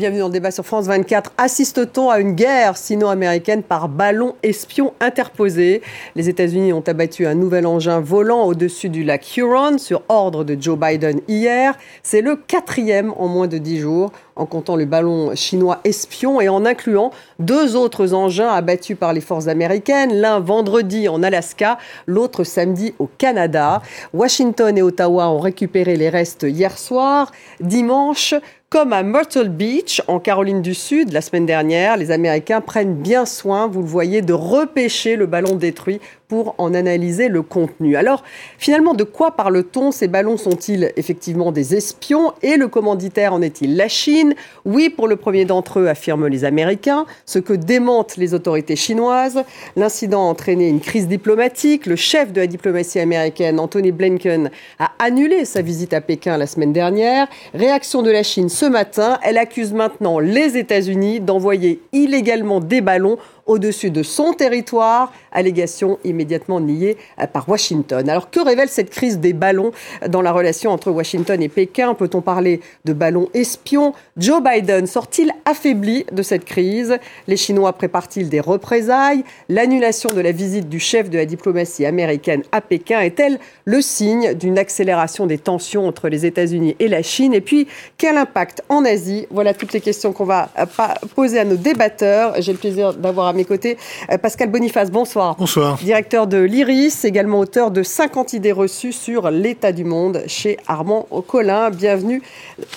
bienvenue 0.00 0.20
dans 0.20 0.28
le 0.28 0.32
débat 0.32 0.50
sur 0.50 0.64
France 0.64 0.86
24. 0.86 1.32
Assiste-t-on 1.36 2.08
à 2.08 2.20
une 2.20 2.32
guerre 2.32 2.78
sino-américaine 2.78 3.62
par 3.62 3.90
ballon 3.90 4.34
espion 4.42 4.94
interposé? 4.98 5.82
Les 6.16 6.30
États-Unis 6.30 6.72
ont 6.72 6.82
abattu 6.86 7.26
un 7.26 7.34
nouvel 7.34 7.66
engin 7.66 8.00
volant 8.00 8.46
au-dessus 8.46 8.88
du 8.88 9.04
lac 9.04 9.36
Huron 9.36 9.76
sur 9.76 10.00
ordre 10.08 10.42
de 10.42 10.56
Joe 10.58 10.78
Biden 10.78 11.20
hier. 11.28 11.76
C'est 12.02 12.22
le 12.22 12.36
quatrième 12.36 13.12
en 13.18 13.28
moins 13.28 13.46
de 13.46 13.58
dix 13.58 13.78
jours 13.78 14.10
en 14.36 14.46
comptant 14.46 14.76
le 14.76 14.84
ballon 14.84 15.34
chinois 15.34 15.80
espion 15.84 16.40
et 16.40 16.48
en 16.48 16.64
incluant 16.64 17.10
deux 17.38 17.76
autres 17.76 18.14
engins 18.14 18.48
abattus 18.48 18.96
par 18.96 19.12
les 19.12 19.20
forces 19.20 19.48
américaines, 19.48 20.14
l'un 20.14 20.40
vendredi 20.40 21.08
en 21.08 21.22
Alaska, 21.22 21.78
l'autre 22.06 22.44
samedi 22.44 22.94
au 22.98 23.08
Canada. 23.18 23.82
Washington 24.12 24.76
et 24.76 24.82
Ottawa 24.82 25.28
ont 25.28 25.40
récupéré 25.40 25.96
les 25.96 26.08
restes 26.08 26.44
hier 26.44 26.78
soir. 26.78 27.32
Dimanche, 27.60 28.34
comme 28.68 28.92
à 28.92 29.02
Myrtle 29.02 29.48
Beach, 29.48 30.00
en 30.06 30.20
Caroline 30.20 30.62
du 30.62 30.74
Sud, 30.74 31.12
la 31.12 31.22
semaine 31.22 31.44
dernière, 31.44 31.96
les 31.96 32.12
Américains 32.12 32.60
prennent 32.60 32.94
bien 32.94 33.26
soin, 33.26 33.66
vous 33.66 33.80
le 33.80 33.88
voyez, 33.88 34.22
de 34.22 34.32
repêcher 34.32 35.16
le 35.16 35.26
ballon 35.26 35.56
détruit 35.56 36.00
pour 36.28 36.54
en 36.58 36.72
analyser 36.72 37.26
le 37.26 37.42
contenu. 37.42 37.96
Alors, 37.96 38.22
finalement, 38.58 38.94
de 38.94 39.02
quoi 39.02 39.32
parle-t-on? 39.32 39.90
Ces 39.90 40.06
ballons 40.06 40.36
sont-ils 40.36 40.92
effectivement 40.96 41.50
des 41.50 41.74
espions? 41.74 42.32
Et 42.42 42.56
le 42.56 42.68
commanditaire 42.68 43.34
en 43.34 43.42
est-il? 43.42 43.76
La 43.76 43.88
Chine 43.88 44.29
Oui, 44.64 44.88
pour 44.88 45.08
le 45.08 45.16
premier 45.16 45.44
d'entre 45.44 45.80
eux, 45.80 45.88
affirment 45.88 46.26
les 46.26 46.44
Américains, 46.44 47.06
ce 47.26 47.38
que 47.38 47.52
démentent 47.52 48.16
les 48.16 48.34
autorités 48.34 48.76
chinoises. 48.76 49.42
L'incident 49.76 50.26
a 50.26 50.30
entraîné 50.30 50.68
une 50.68 50.80
crise 50.80 51.08
diplomatique. 51.08 51.86
Le 51.86 51.96
chef 51.96 52.32
de 52.32 52.40
la 52.40 52.46
diplomatie 52.46 52.98
américaine, 52.98 53.60
Anthony 53.60 53.92
Blinken, 53.92 54.50
a 54.78 54.90
annulé 54.98 55.44
sa 55.44 55.62
visite 55.62 55.94
à 55.94 56.00
Pékin 56.00 56.36
la 56.36 56.46
semaine 56.46 56.72
dernière. 56.72 57.26
Réaction 57.54 58.02
de 58.02 58.10
la 58.10 58.22
Chine 58.22 58.48
ce 58.48 58.66
matin, 58.66 59.18
elle 59.22 59.38
accuse 59.38 59.72
maintenant 59.72 60.18
les 60.18 60.56
États-Unis 60.56 61.20
d'envoyer 61.20 61.80
illégalement 61.92 62.60
des 62.60 62.80
ballons 62.80 63.18
au-dessus 63.46 63.90
de 63.90 64.02
son 64.02 64.32
territoire, 64.32 65.12
allégation 65.32 65.98
immédiatement 66.04 66.60
niée 66.60 66.96
euh, 67.18 67.26
par 67.26 67.48
Washington. 67.48 68.08
Alors 68.08 68.30
que 68.30 68.40
révèle 68.40 68.68
cette 68.68 68.90
crise 68.90 69.18
des 69.18 69.32
ballons 69.32 69.72
dans 70.08 70.22
la 70.22 70.32
relation 70.32 70.70
entre 70.70 70.90
Washington 70.90 71.40
et 71.42 71.48
Pékin? 71.48 71.94
Peut-on 71.94 72.20
parler 72.20 72.60
de 72.84 72.92
ballons 72.92 73.28
espions? 73.34 73.92
Joe 74.16 74.42
Biden 74.42 74.86
sort-il 74.86 75.32
affaibli 75.44 76.04
de 76.12 76.22
cette 76.22 76.44
crise? 76.44 76.98
Les 77.26 77.36
Chinois 77.36 77.72
préparent-ils 77.72 78.28
des 78.28 78.40
représailles? 78.40 79.24
L'annulation 79.48 80.10
de 80.10 80.20
la 80.20 80.32
visite 80.32 80.68
du 80.68 80.80
chef 80.80 81.10
de 81.10 81.18
la 81.18 81.26
diplomatie 81.26 81.86
américaine 81.86 82.42
à 82.52 82.60
Pékin 82.60 83.00
est-elle 83.00 83.38
le 83.64 83.80
signe 83.80 84.34
d'une 84.34 84.58
accélération 84.58 85.26
des 85.26 85.38
tensions 85.38 85.86
entre 85.86 86.08
les 86.08 86.26
États-Unis 86.26 86.76
et 86.78 86.88
la 86.88 87.02
Chine? 87.02 87.34
Et 87.34 87.40
puis, 87.40 87.68
quel 87.98 88.16
impact 88.16 88.62
en 88.68 88.84
Asie? 88.84 89.26
Voilà 89.30 89.54
toutes 89.54 89.72
les 89.72 89.80
questions 89.80 90.12
qu'on 90.12 90.24
va 90.24 90.48
euh, 90.58 90.66
poser 91.14 91.38
à 91.38 91.44
nos 91.44 91.56
débatteurs. 91.56 92.34
J'ai 92.40 92.52
le 92.52 92.58
plaisir 92.58 92.94
d'avoir 92.94 93.26
à 93.28 93.32
mes 93.32 93.44
côtés 93.44 93.76
euh, 94.10 94.18
Pascal 94.18 94.50
Boniface. 94.50 94.90
Bonsoir. 94.90 95.19
Bonsoir. 95.38 95.76
Directeur 95.76 96.26
de 96.26 96.38
l'IRIS, 96.38 97.04
également 97.04 97.40
auteur 97.40 97.70
de 97.70 97.82
50 97.82 98.32
idées 98.32 98.52
reçues 98.52 98.92
sur 98.92 99.30
l'état 99.30 99.70
du 99.70 99.84
monde 99.84 100.22
chez 100.26 100.56
Armand 100.66 101.06
Collin. 101.26 101.68
Bienvenue 101.68 102.22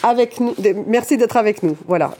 avec 0.03 0.41
nous. 0.41 0.53
Merci 0.86 1.16
d'être 1.16 1.38
avec 1.38 1.64
nous. 1.64 1.77
Voilà 1.88 2.11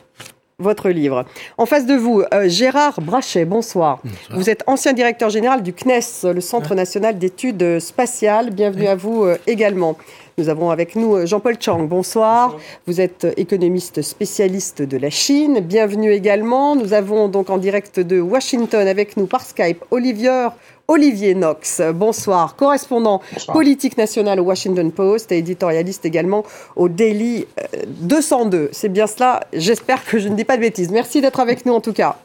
votre 0.64 0.89
livre. 0.89 1.25
En 1.58 1.67
face 1.67 1.86
de 1.86 1.94
vous, 1.94 2.23
euh, 2.33 2.50
Gérard 2.50 3.00
Brachet, 3.02 3.45
bonsoir. 3.45 4.02
Vous 4.31 4.50
êtes 4.50 4.64
ancien 4.66 4.94
directeur 4.94 5.30
général 5.30 5.61
du 5.61 5.73
CNES, 5.73 6.33
le 6.33 6.42
Centre 6.42 6.73
national 6.73 7.19
d'études 7.19 7.80
spatiales. 7.80 8.50
Bienvenue 8.50 8.88
à 8.88 8.95
vous 8.95 9.23
euh, 9.23 9.38
également. 9.45 9.97
Nous 10.39 10.50
avons 10.50 10.72
avec 10.72 10.95
nous 10.95 11.16
euh, 11.16 11.25
Jean-Paul 11.28 11.58
Chang. 11.59 11.84
Bonsoir. 11.84 12.58
Vous 12.88 13.00
êtes 13.00 13.28
économiste 13.38 14.02
spécialiste 14.02 14.81
de 14.81 14.97
la 14.97 15.11
Chine. 15.11 15.59
Bienvenue 15.59 16.11
également. 16.11 16.75
Nous 16.75 16.94
avons 16.94 17.28
donc 17.28 17.52
en 17.52 17.59
direct 17.59 18.00
de 18.00 18.19
Washington 18.19 18.88
avec 18.88 19.16
nous 19.16 19.28
par 19.28 19.41
Skype 19.41 19.84
Olivier, 19.91 20.47
Olivier 20.88 21.33
Knox. 21.33 21.81
Bonsoir. 21.94 22.55
Correspondant 22.55 23.21
politique 23.47 23.97
national 23.97 24.39
au 24.39 24.44
Washington 24.44 24.91
Post 24.91 25.31
et 25.31 25.38
éditorialiste 25.38 26.05
également 26.05 26.44
au 26.75 26.89
Daily 26.89 27.45
202. 27.88 28.57
Euh, 28.57 28.69
C'est 28.71 28.89
bien 28.89 29.07
cela. 29.07 29.41
J'espère 29.53 30.05
que 30.05 30.19
je 30.19 30.27
ne 30.29 30.35
dis 30.35 30.44
pas 30.44 30.57
de 30.57 30.61
bêtises. 30.61 30.91
Merci 30.91 31.21
d'être 31.21 31.39
avec 31.39 31.66
nous 31.66 31.73
en 31.73 31.81
tout 31.81 31.94
cas. 31.94 32.17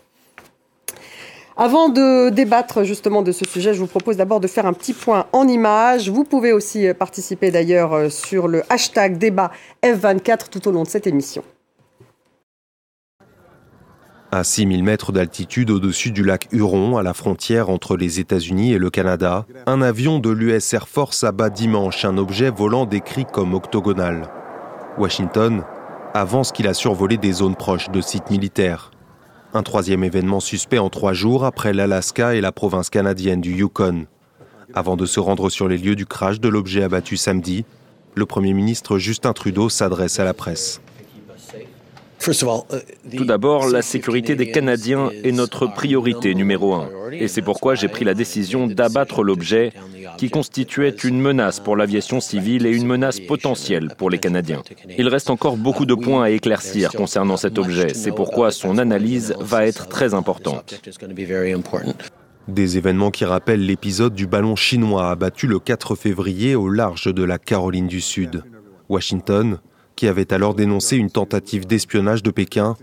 Avant 1.60 1.88
de 1.88 2.28
débattre 2.28 2.84
justement 2.84 3.20
de 3.20 3.32
ce 3.32 3.44
sujet, 3.44 3.74
je 3.74 3.80
vous 3.80 3.88
propose 3.88 4.16
d'abord 4.16 4.38
de 4.38 4.46
faire 4.46 4.64
un 4.64 4.72
petit 4.72 4.92
point 4.92 5.26
en 5.32 5.48
images. 5.48 6.08
Vous 6.08 6.22
pouvez 6.22 6.52
aussi 6.52 6.86
euh, 6.86 6.94
participer 6.94 7.50
d'ailleurs 7.50 7.94
euh, 7.94 8.10
sur 8.10 8.46
le 8.46 8.62
hashtag 8.70 9.18
débat 9.18 9.50
F24 9.82 10.50
tout 10.50 10.68
au 10.68 10.70
long 10.70 10.84
de 10.84 10.88
cette 10.88 11.08
émission. 11.08 11.42
À 14.30 14.44
6000 14.44 14.84
mètres 14.84 15.10
d'altitude 15.10 15.70
au-dessus 15.70 16.10
du 16.10 16.22
lac 16.22 16.48
Huron, 16.52 16.98
à 16.98 17.02
la 17.02 17.14
frontière 17.14 17.70
entre 17.70 17.96
les 17.96 18.20
États-Unis 18.20 18.74
et 18.74 18.78
le 18.78 18.90
Canada, 18.90 19.46
un 19.64 19.80
avion 19.80 20.18
de 20.18 20.28
l'US 20.28 20.74
Air 20.74 20.86
Force 20.86 21.24
abat 21.24 21.48
dimanche 21.48 22.04
un 22.04 22.18
objet 22.18 22.50
volant 22.50 22.84
décrit 22.84 23.24
comme 23.24 23.54
octogonal. 23.54 24.28
Washington 24.98 25.64
avance 26.12 26.52
qu'il 26.52 26.68
a 26.68 26.74
survolé 26.74 27.16
des 27.16 27.32
zones 27.32 27.56
proches 27.56 27.88
de 27.88 28.02
sites 28.02 28.30
militaires. 28.30 28.90
Un 29.54 29.62
troisième 29.62 30.04
événement 30.04 30.40
suspect 30.40 30.78
en 30.78 30.90
trois 30.90 31.14
jours 31.14 31.46
après 31.46 31.72
l'Alaska 31.72 32.34
et 32.34 32.42
la 32.42 32.52
province 32.52 32.90
canadienne 32.90 33.40
du 33.40 33.54
Yukon. 33.54 34.04
Avant 34.74 34.96
de 34.96 35.06
se 35.06 35.20
rendre 35.20 35.48
sur 35.48 35.68
les 35.68 35.78
lieux 35.78 35.96
du 35.96 36.04
crash 36.04 36.38
de 36.38 36.48
l'objet 36.48 36.82
abattu 36.82 37.16
samedi, 37.16 37.64
le 38.14 38.26
Premier 38.26 38.52
ministre 38.52 38.98
Justin 38.98 39.32
Trudeau 39.32 39.70
s'adresse 39.70 40.20
à 40.20 40.24
la 40.24 40.34
presse. 40.34 40.82
Tout 42.20 43.24
d'abord, 43.24 43.68
la 43.68 43.82
sécurité 43.82 44.34
des 44.34 44.50
Canadiens 44.50 45.10
est 45.24 45.32
notre 45.32 45.66
priorité 45.66 46.34
numéro 46.34 46.74
un. 46.74 46.88
Et 47.12 47.28
c'est 47.28 47.42
pourquoi 47.42 47.74
j'ai 47.74 47.88
pris 47.88 48.04
la 48.04 48.14
décision 48.14 48.66
d'abattre 48.66 49.22
l'objet 49.22 49.72
qui 50.18 50.30
constituait 50.30 50.94
une 51.04 51.20
menace 51.20 51.60
pour 51.60 51.76
l'aviation 51.76 52.20
civile 52.20 52.66
et 52.66 52.72
une 52.72 52.86
menace 52.86 53.20
potentielle 53.20 53.92
pour 53.96 54.10
les 54.10 54.18
Canadiens. 54.18 54.62
Il 54.98 55.08
reste 55.08 55.30
encore 55.30 55.56
beaucoup 55.56 55.86
de 55.86 55.94
points 55.94 56.24
à 56.24 56.30
éclaircir 56.30 56.92
concernant 56.92 57.36
cet 57.36 57.58
objet. 57.58 57.94
C'est 57.94 58.12
pourquoi 58.12 58.50
son 58.50 58.78
analyse 58.78 59.34
va 59.40 59.66
être 59.66 59.88
très 59.88 60.14
importante. 60.14 60.80
Des 62.48 62.78
événements 62.78 63.10
qui 63.10 63.24
rappellent 63.26 63.64
l'épisode 63.64 64.14
du 64.14 64.26
ballon 64.26 64.56
chinois 64.56 65.10
abattu 65.10 65.46
le 65.46 65.58
4 65.58 65.94
février 65.94 66.54
au 66.54 66.68
large 66.68 67.12
de 67.12 67.22
la 67.22 67.38
Caroline 67.38 67.86
du 67.86 68.00
Sud. 68.00 68.42
Washington, 68.88 69.58
qui 69.98 70.06
avait 70.06 70.32
alors 70.32 70.54
dénoncé 70.54 70.96
une 70.96 71.10
tentative 71.10 71.66
d'espionnage 71.66 72.22
de 72.22 72.30
Pékin, 72.30 72.76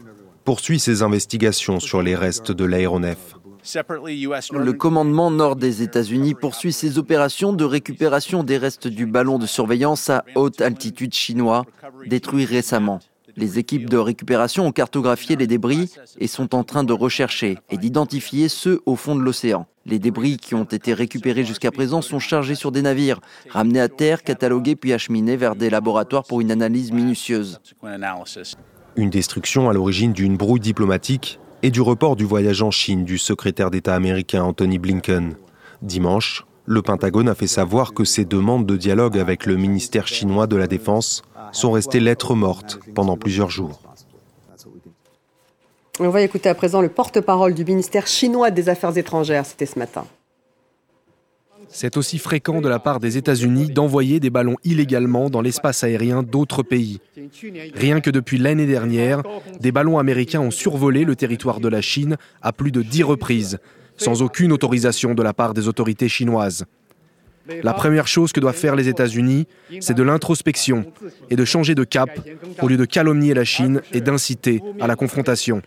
poursuit 0.44 0.80
ses 0.80 1.02
investigations 1.02 1.80
sur 1.80 2.02
les 2.02 2.14
restes 2.14 2.52
de 2.52 2.66
l'aéronef. 2.66 3.38
Le 4.52 4.72
commandement 4.74 5.32
nord 5.32 5.56
des 5.56 5.82
États-Unis 5.82 6.34
poursuit 6.34 6.74
ses 6.74 6.98
opérations 6.98 7.54
de 7.54 7.64
récupération 7.64 8.44
des 8.44 8.58
restes 8.58 8.90
du 8.90 9.06
ballon 9.06 9.40
de 9.40 9.46
surveillance 9.46 10.10
à 10.10 10.26
haute 10.36 10.60
altitude 10.60 11.14
chinois, 11.14 11.64
détruit 12.06 12.44
récemment. 12.44 13.00
Les 13.38 13.60
équipes 13.60 13.90
de 13.90 13.98
récupération 13.98 14.66
ont 14.66 14.72
cartographié 14.72 15.36
les 15.36 15.48
débris 15.48 15.92
et 16.20 16.28
sont 16.28 16.56
en 16.56 16.64
train 16.64 16.84
de 16.84 16.94
rechercher 16.94 17.58
et 17.70 17.78
d'identifier 17.78 18.48
ceux 18.48 18.82
au 18.86 18.96
fond 18.96 19.16
de 19.16 19.22
l'océan. 19.22 19.68
Les 19.86 20.00
débris 20.00 20.38
qui 20.38 20.56
ont 20.56 20.64
été 20.64 20.94
récupérés 20.94 21.44
jusqu'à 21.44 21.72
présent 21.72 22.02
sont 22.02 22.20
chargés 22.20 22.56
sur 22.56 22.72
des 22.72 22.82
navires, 22.82 23.20
ramenés 23.50 23.82
à 23.82 23.90
terre, 23.90 24.24
catalogués 24.24 24.76
puis 24.76 24.94
acheminés 24.94 25.36
vers 25.36 25.56
des 25.56 25.70
laboratoires 25.70 26.24
pour 26.24 26.42
une 26.42 26.52
analyse 26.52 26.92
minutieuse. 26.92 27.60
Une 28.96 29.10
destruction 29.10 29.70
à 29.70 29.74
l'origine 29.74 30.14
d'une 30.14 30.38
brouille 30.38 30.62
diplomatique 30.62 31.40
et 31.62 31.72
du 31.72 31.82
report 31.82 32.16
du 32.16 32.24
voyage 32.24 32.62
en 32.62 32.72
Chine 32.72 33.04
du 33.04 33.18
secrétaire 33.18 33.70
d'État 33.70 33.96
américain 33.96 34.44
Anthony 34.44 34.80
Blinken. 34.80 35.36
Dimanche, 35.82 36.46
le 36.66 36.82
Pentagone 36.82 37.30
a 37.30 37.36
fait 37.36 37.48
savoir 37.48 37.94
que 37.94 38.04
ses 38.04 38.26
demandes 38.26 38.66
de 38.66 38.76
dialogue 38.76 39.18
avec 39.20 39.46
le 39.46 39.56
ministère 39.56 40.08
chinois 40.08 40.48
de 40.48 40.56
la 40.56 40.68
Défense 40.68 41.22
sont 41.52 41.72
restées 41.72 42.00
lettres 42.00 42.36
mortes 42.36 42.80
pendant 42.96 43.18
plusieurs 43.18 43.50
jours. 43.50 43.82
On 46.00 46.10
va 46.10 46.22
écouter 46.22 46.50
à 46.50 46.56
présent 46.56 46.82
le 46.82 46.90
porte-parole 46.90 47.54
du 47.54 47.64
ministère 47.64 48.08
chinois 48.08 48.52
des 48.52 48.68
Affaires 48.68 48.98
étrangères. 48.98 49.46
C'était 49.46 49.66
ce 49.66 49.80
matin. 49.80 50.06
C'est 51.70 51.98
aussi 51.98 52.20
fréquent 52.20 52.62
de 52.62 52.70
la 52.70 52.80
part 52.80 53.00
des 53.00 53.18
États-Unis 53.18 53.68
d'envoyer 53.68 54.20
des 54.20 54.30
ballons 54.30 54.56
illégalement 54.64 55.30
dans 55.30 55.42
l'espace 55.42 55.84
aérien 55.84 56.24
d'autres 56.24 56.64
pays. 56.64 57.00
Rien 57.74 58.02
que 58.02 58.10
depuis 58.10 58.38
l'année 58.38 58.66
dernière, 58.66 59.24
des 59.60 59.72
ballons 59.72 60.00
américains 60.00 60.42
ont 60.42 60.52
survolé 60.52 61.06
le 61.06 61.16
territoire 61.16 61.60
de 61.60 61.68
la 61.68 61.82
Chine 61.82 62.18
à 62.42 62.54
plus 62.54 62.72
de 62.72 62.82
dix 62.82 63.04
reprises, 63.04 63.60
sans 63.98 64.22
aucune 64.22 64.52
autorisation 64.52 65.14
de 65.14 65.24
la 65.24 65.34
part 65.34 65.54
des 65.54 65.68
autorités 65.68 66.10
chinoises. 66.10 66.66
La 67.64 67.74
première 67.74 68.08
chose 68.08 68.32
que 68.32 68.40
doivent 68.40 68.56
faire 68.56 68.76
les 68.76 68.88
États-Unis, 68.88 69.48
c'est 69.80 69.94
de 69.94 70.04
l'introspection 70.04 70.86
et 71.30 71.36
de 71.36 71.46
changer 71.46 71.76
de 71.76 71.84
cap 71.84 72.10
au 72.62 72.68
lieu 72.68 72.78
de 72.78 72.86
calomnier 72.86 73.34
la 73.34 73.44
Chine 73.44 73.82
et 73.92 74.02
d'inciter 74.02 74.62
à 74.80 74.88
la 74.88 74.96
confrontation. 74.96 75.62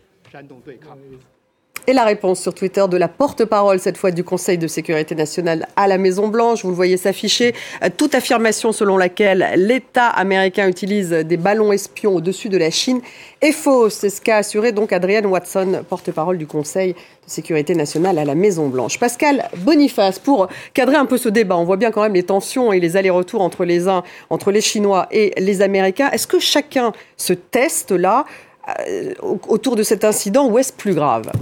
Et 1.89 1.95
la 1.95 2.05
réponse 2.05 2.43
sur 2.43 2.53
Twitter 2.53 2.85
de 2.87 2.99
la 2.99 3.09
porte-parole, 3.09 3.81
cette 3.81 3.97
fois 3.97 4.11
du 4.11 4.23
Conseil 4.23 4.59
de 4.59 4.67
sécurité 4.67 5.15
nationale 5.15 5.67
à 5.75 5.87
la 5.89 5.97
Maison-Blanche. 5.97 6.63
Vous 6.63 6.69
le 6.69 6.77
voyez 6.77 6.99
s'afficher. 6.99 7.55
Euh, 7.83 7.89
toute 7.97 8.15
affirmation 8.15 8.73
selon 8.73 8.99
laquelle 8.99 9.53
l'État 9.57 10.09
américain 10.09 10.69
utilise 10.69 11.09
des 11.09 11.39
ballons 11.39 11.73
espions 11.73 12.17
au-dessus 12.17 12.51
de 12.51 12.59
la 12.59 12.71
Chine 12.71 13.01
est 13.41 13.53
fausse. 13.53 13.95
C'est 13.95 14.11
ce 14.11 14.21
qu'a 14.21 14.37
assuré 14.37 14.73
donc 14.73 14.93
Adrienne 14.93 15.25
Watson, 15.25 15.83
porte-parole 15.89 16.37
du 16.37 16.47
Conseil 16.47 16.93
de 16.93 16.99
sécurité 17.31 17.75
nationale 17.75 18.19
à 18.19 18.27
la 18.27 18.35
Maison-Blanche. 18.35 18.99
Pascal 18.99 19.49
Boniface, 19.57 20.19
pour 20.19 20.49
cadrer 20.75 20.97
un 20.97 21.07
peu 21.07 21.17
ce 21.17 21.31
débat, 21.31 21.57
on 21.57 21.65
voit 21.65 21.79
bien 21.79 21.91
quand 21.91 22.03
même 22.03 22.13
les 22.13 22.23
tensions 22.23 22.71
et 22.71 22.81
les 22.81 22.99
allers-retours 22.99 23.41
entre 23.41 23.65
les 23.65 23.89
uns, 23.89 24.03
entre 24.29 24.51
les 24.51 24.61
Chinois 24.61 25.07
et 25.11 25.33
les 25.39 25.63
Américains. 25.63 26.11
Est-ce 26.11 26.27
que 26.27 26.39
chacun 26.39 26.93
se 27.17 27.33
teste 27.33 27.93
là 27.93 28.27
euh, 28.79 29.15
autour 29.23 29.75
de 29.75 29.83
cet 29.83 30.05
incident 30.05 30.51
ou 30.51 30.59
est-ce 30.59 30.75
plus 30.75 30.93
grave? 30.93 31.33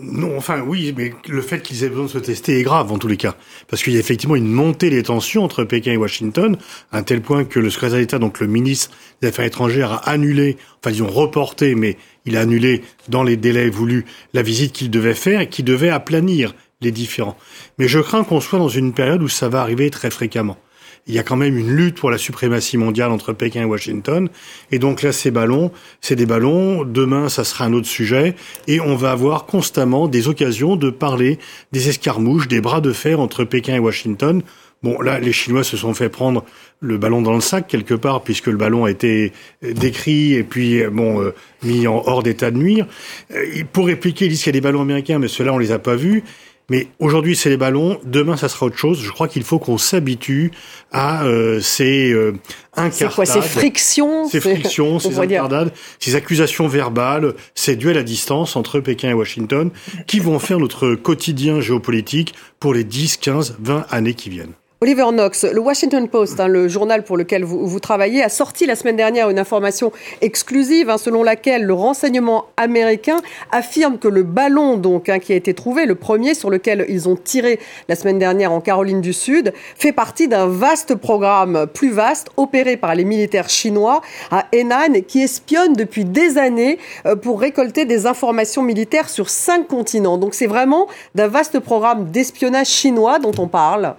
Non, 0.00 0.36
enfin 0.36 0.62
oui, 0.66 0.94
mais 0.96 1.12
le 1.28 1.42
fait 1.42 1.60
qu'ils 1.60 1.84
aient 1.84 1.88
besoin 1.88 2.04
de 2.04 2.10
se 2.10 2.18
tester 2.18 2.58
est 2.58 2.62
grave 2.62 2.92
en 2.92 2.98
tous 2.98 3.08
les 3.08 3.16
cas, 3.16 3.36
parce 3.68 3.82
qu'il 3.82 3.92
y 3.92 3.96
a 3.96 4.00
effectivement 4.00 4.36
une 4.36 4.50
montée 4.50 4.90
des 4.90 5.02
tensions 5.02 5.44
entre 5.44 5.64
Pékin 5.64 5.92
et 5.92 5.96
Washington, 5.96 6.56
à 6.92 6.98
un 6.98 7.02
tel 7.02 7.20
point 7.20 7.44
que 7.44 7.58
le 7.58 7.70
secrétaire 7.70 7.98
d'État, 7.98 8.18
donc 8.18 8.40
le 8.40 8.46
ministre 8.46 8.90
des 9.20 9.28
Affaires 9.28 9.46
étrangères, 9.46 9.92
a 9.92 10.10
annulé, 10.10 10.56
enfin 10.78 10.94
ils 10.94 11.02
ont 11.02 11.08
reporté, 11.08 11.74
mais 11.74 11.96
il 12.26 12.36
a 12.36 12.40
annulé 12.40 12.82
dans 13.08 13.22
les 13.22 13.36
délais 13.36 13.70
voulus 13.70 14.04
la 14.34 14.42
visite 14.42 14.72
qu'il 14.72 14.90
devait 14.90 15.14
faire 15.14 15.40
et 15.40 15.48
qui 15.48 15.62
devait 15.62 15.90
aplanir 15.90 16.54
les 16.80 16.92
différents. 16.92 17.36
Mais 17.78 17.88
je 17.88 17.98
crains 17.98 18.24
qu'on 18.24 18.40
soit 18.40 18.58
dans 18.58 18.68
une 18.68 18.92
période 18.92 19.22
où 19.22 19.28
ça 19.28 19.48
va 19.48 19.60
arriver 19.60 19.90
très 19.90 20.10
fréquemment 20.10 20.58
il 21.08 21.14
y 21.14 21.18
a 21.18 21.22
quand 21.22 21.36
même 21.36 21.56
une 21.56 21.74
lutte 21.74 21.96
pour 21.96 22.10
la 22.10 22.18
suprématie 22.18 22.76
mondiale 22.76 23.10
entre 23.10 23.32
Pékin 23.32 23.62
et 23.62 23.64
Washington. 23.64 24.28
Et 24.70 24.78
donc 24.78 25.02
là, 25.02 25.10
ces 25.12 25.30
ballons, 25.30 25.72
c'est 26.00 26.16
des 26.16 26.26
ballons. 26.26 26.84
Demain, 26.84 27.30
ça 27.30 27.44
sera 27.44 27.64
un 27.64 27.72
autre 27.72 27.86
sujet. 27.86 28.34
Et 28.66 28.80
on 28.80 28.94
va 28.94 29.10
avoir 29.10 29.46
constamment 29.46 30.06
des 30.06 30.28
occasions 30.28 30.76
de 30.76 30.90
parler 30.90 31.38
des 31.72 31.88
escarmouches, 31.88 32.46
des 32.46 32.60
bras 32.60 32.82
de 32.82 32.92
fer 32.92 33.20
entre 33.20 33.44
Pékin 33.44 33.76
et 33.76 33.78
Washington. 33.78 34.42
Bon, 34.82 35.00
là, 35.00 35.18
les 35.18 35.32
Chinois 35.32 35.64
se 35.64 35.76
sont 35.76 35.92
fait 35.92 36.08
prendre 36.08 36.44
le 36.80 36.98
ballon 36.98 37.20
dans 37.20 37.34
le 37.34 37.40
sac 37.40 37.66
quelque 37.66 37.94
part, 37.94 38.22
puisque 38.22 38.46
le 38.46 38.56
ballon 38.56 38.84
a 38.84 38.90
été 38.90 39.32
décrit 39.62 40.34
et 40.34 40.44
puis 40.44 40.84
bon 40.86 41.20
euh, 41.20 41.34
mis 41.64 41.88
en 41.88 42.00
hors 42.06 42.22
d'état 42.22 42.52
de 42.52 42.58
nuire. 42.58 42.86
Euh, 43.32 43.64
pour 43.72 43.86
répliquer, 43.86 44.26
ils 44.26 44.28
disent 44.28 44.44
qu'il 44.44 44.54
y 44.54 44.56
a 44.56 44.60
des 44.60 44.64
ballons 44.64 44.82
américains, 44.82 45.18
mais 45.18 45.26
ceux-là, 45.26 45.52
on 45.52 45.58
les 45.58 45.72
a 45.72 45.80
pas 45.80 45.96
vus. 45.96 46.22
Mais 46.70 46.88
aujourd'hui, 46.98 47.34
c'est 47.34 47.48
les 47.48 47.56
ballons. 47.56 47.98
Demain, 48.04 48.36
ça 48.36 48.48
sera 48.48 48.66
autre 48.66 48.76
chose. 48.76 49.00
Je 49.00 49.10
crois 49.10 49.26
qu'il 49.26 49.42
faut 49.42 49.58
qu'on 49.58 49.78
s'habitue 49.78 50.50
à 50.92 51.24
euh, 51.24 51.60
ces 51.60 52.12
euh, 52.12 52.34
incartades. 52.76 52.92
C'est 52.92 53.14
quoi 53.14 53.24
Ces 53.24 53.40
frictions 53.40 54.28
Ces 54.28 54.40
frictions, 54.40 54.98
ces 54.98 55.18
incartades, 55.18 55.72
ces 55.98 56.14
accusations 56.14 56.68
verbales, 56.68 57.34
ces 57.54 57.76
duels 57.76 57.96
à 57.96 58.02
distance 58.02 58.54
entre 58.54 58.80
Pékin 58.80 59.10
et 59.10 59.14
Washington 59.14 59.70
qui 60.06 60.20
vont 60.20 60.38
faire 60.38 60.58
notre 60.58 60.94
quotidien 60.94 61.60
géopolitique 61.60 62.34
pour 62.60 62.74
les 62.74 62.84
10, 62.84 63.16
15, 63.16 63.56
20 63.60 63.86
années 63.90 64.14
qui 64.14 64.28
viennent. 64.28 64.52
Oliver 64.80 65.06
Knox, 65.10 65.42
le 65.42 65.58
Washington 65.58 66.08
Post, 66.08 66.38
hein, 66.38 66.46
le 66.46 66.68
journal 66.68 67.02
pour 67.02 67.16
lequel 67.16 67.42
vous, 67.42 67.80
travaillez, 67.80 68.22
a 68.22 68.28
sorti 68.28 68.64
la 68.64 68.76
semaine 68.76 68.94
dernière 68.94 69.28
une 69.28 69.40
information 69.40 69.90
exclusive 70.20 70.88
hein, 70.88 70.98
selon 70.98 71.24
laquelle 71.24 71.64
le 71.64 71.74
renseignement 71.74 72.44
américain 72.56 73.16
affirme 73.50 73.98
que 73.98 74.06
le 74.06 74.22
ballon 74.22 74.76
donc 74.76 75.08
hein, 75.08 75.18
qui 75.18 75.32
a 75.32 75.34
été 75.34 75.52
trouvé, 75.52 75.84
le 75.84 75.96
premier 75.96 76.34
sur 76.34 76.48
lequel 76.48 76.86
ils 76.88 77.08
ont 77.08 77.16
tiré 77.16 77.58
la 77.88 77.96
semaine 77.96 78.20
dernière 78.20 78.52
en 78.52 78.60
Caroline 78.60 79.00
du 79.00 79.12
Sud, 79.12 79.52
fait 79.74 79.90
partie 79.90 80.28
d'un 80.28 80.46
vaste 80.46 80.94
programme 80.94 81.66
plus 81.66 81.90
vaste 81.90 82.28
opéré 82.36 82.76
par 82.76 82.94
les 82.94 83.04
militaires 83.04 83.48
chinois 83.48 84.00
à 84.30 84.46
Henan 84.52 85.02
qui 85.08 85.22
espionne 85.22 85.72
depuis 85.72 86.04
des 86.04 86.38
années 86.38 86.78
euh, 87.04 87.16
pour 87.16 87.40
récolter 87.40 87.84
des 87.84 88.06
informations 88.06 88.62
militaires 88.62 89.08
sur 89.08 89.28
cinq 89.28 89.66
continents. 89.66 90.18
Donc 90.18 90.34
c'est 90.34 90.46
vraiment 90.46 90.86
d'un 91.16 91.26
vaste 91.26 91.58
programme 91.58 92.12
d'espionnage 92.12 92.68
chinois 92.68 93.18
dont 93.18 93.32
on 93.38 93.48
parle. 93.48 93.96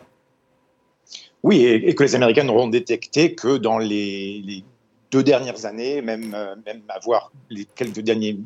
Oui, 1.44 1.66
et, 1.66 1.96
que 1.96 2.04
les 2.04 2.16
Américains 2.16 2.44
n'auront 2.44 2.68
détecté 2.68 3.34
que 3.34 3.58
dans 3.58 3.78
les, 3.78 4.64
deux 5.12 5.24
dernières 5.24 5.66
années, 5.66 6.02
même, 6.02 6.34
euh, 6.36 6.56
même 6.66 6.82
avoir 6.90 7.32
les 7.50 7.66
quelques 7.66 8.02
derniers, 8.02 8.38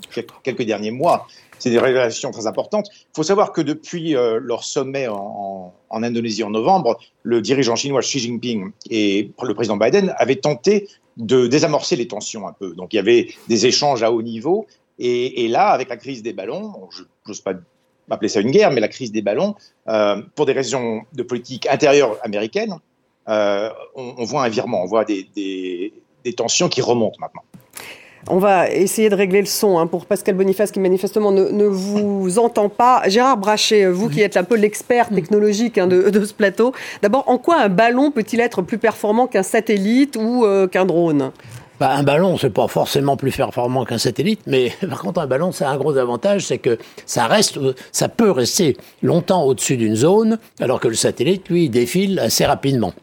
quelques 0.44 0.64
derniers 0.64 0.92
mois. 0.92 1.28
C'est 1.60 1.70
des 1.70 1.80
révélations 1.80 2.32
très 2.32 2.48
importantes. 2.48 2.90
Il 2.94 3.16
faut 3.16 3.24
savoir 3.24 3.52
que 3.52 3.62
depuis 3.62 4.16
euh, 4.16 4.40
leur 4.42 4.64
sommet 4.64 5.08
en, 5.08 5.74
Indonésie 5.92 6.44
en 6.44 6.50
novembre, 6.50 7.00
le 7.22 7.42
dirigeant 7.42 7.76
chinois 7.76 8.02
Xi 8.02 8.20
Jinping 8.20 8.72
et 8.90 9.32
le 9.42 9.54
président 9.54 9.78
Biden 9.78 10.14
avaient 10.18 10.38
tenté 10.38 10.88
de 11.18 11.48
désamorcer 11.48 11.96
les 11.96 12.08
tensions 12.08 12.48
un 12.48 12.54
peu. 12.54 12.74
Donc 12.74 12.94
il 12.94 12.98
y 12.98 13.00
avait 13.00 13.30
des 13.48 13.66
échanges 13.66 14.04
à 14.04 14.12
haut 14.12 14.22
niveau. 14.22 14.66
Et, 15.00 15.48
là, 15.48 15.70
avec 15.70 15.90
la 15.90 15.98
crise 15.98 16.22
des 16.24 16.34
ballons, 16.34 16.90
je 16.92 17.04
n'ose 17.28 17.42
pas 17.42 17.54
appeler 18.10 18.30
ça 18.30 18.42
une 18.42 18.52
guerre, 18.52 18.72
mais 18.72 18.82
la 18.82 18.88
crise 18.88 19.12
des 19.12 19.22
ballons, 19.22 19.56
euh, 19.88 20.22
pour 20.36 20.46
des 20.46 20.54
raisons 20.54 21.02
de 21.14 21.24
politique 21.24 21.68
intérieure 21.68 22.18
américaine, 22.24 22.78
euh, 23.30 23.70
on, 23.96 24.24
voit 24.24 24.44
un 24.44 24.50
virement, 24.50 24.84
on 24.84 24.86
voit 24.86 25.06
des, 25.06 25.94
tensions 26.36 26.70
qui 26.70 26.82
remontent 26.82 27.18
maintenant. 27.20 27.44
On 28.30 28.38
va 28.38 28.70
essayer 28.70 29.10
de 29.10 29.16
régler 29.16 29.42
le 29.42 29.46
son 29.46 29.78
hein, 29.78 29.86
pour 29.86 30.06
Pascal 30.06 30.36
Boniface 30.36 30.72
qui 30.72 30.80
manifestement 30.80 31.32
ne, 31.32 31.66
vous 31.66 32.40
entend 32.40 32.70
pas. 32.70 33.04
Gérard 33.08 33.38
Brachet, 33.38 33.86
vous 33.88 34.10
qui 34.10 34.22
êtes 34.22 34.38
un 34.38 34.46
peu 34.46 34.56
l'expert 34.56 35.10
technologique 35.10 35.78
hein, 35.78 35.88
de, 35.88 36.24
ce 36.24 36.34
plateau, 36.34 36.74
d'abord, 37.02 37.26
en 37.28 37.38
quoi 37.38 37.58
un 37.58 37.68
ballon 37.68 38.12
peut-il 38.12 38.40
être 38.40 38.62
plus 38.62 38.78
performant 38.78 39.28
qu'un 39.28 39.44
satellite 39.44 40.16
ou 40.16 40.46
euh, 40.46 40.68
qu'un 40.68 40.86
drone? 40.86 41.32
Bah, 41.84 41.92
un 41.96 42.04
ballon, 42.04 42.38
c'est 42.38 42.50
pas 42.50 42.70
forcément 42.70 43.18
plus 43.18 43.36
performant 43.36 43.84
qu'un 43.84 43.98
satellite, 43.98 44.40
mais 44.48 44.72
par 44.90 45.02
contre, 45.02 45.20
un 45.20 45.28
ballon, 45.28 45.52
c'est 45.52 45.66
un 45.66 45.76
gros 45.76 45.98
avantage, 45.98 46.46
c'est 46.46 46.58
que 46.58 46.78
ça 47.06 47.28
reste, 47.28 47.60
ça 47.92 48.08
peut 48.08 48.32
rester 48.32 48.78
longtemps 49.02 49.44
au-dessus 49.44 49.76
d'une 49.76 49.98
zone, 49.98 50.40
alors 50.62 50.80
que 50.80 50.88
le 50.88 50.94
satellite, 50.94 51.50
lui, 51.50 51.68
défile 51.68 52.20
assez 52.20 52.46
rapidement. 52.46 52.94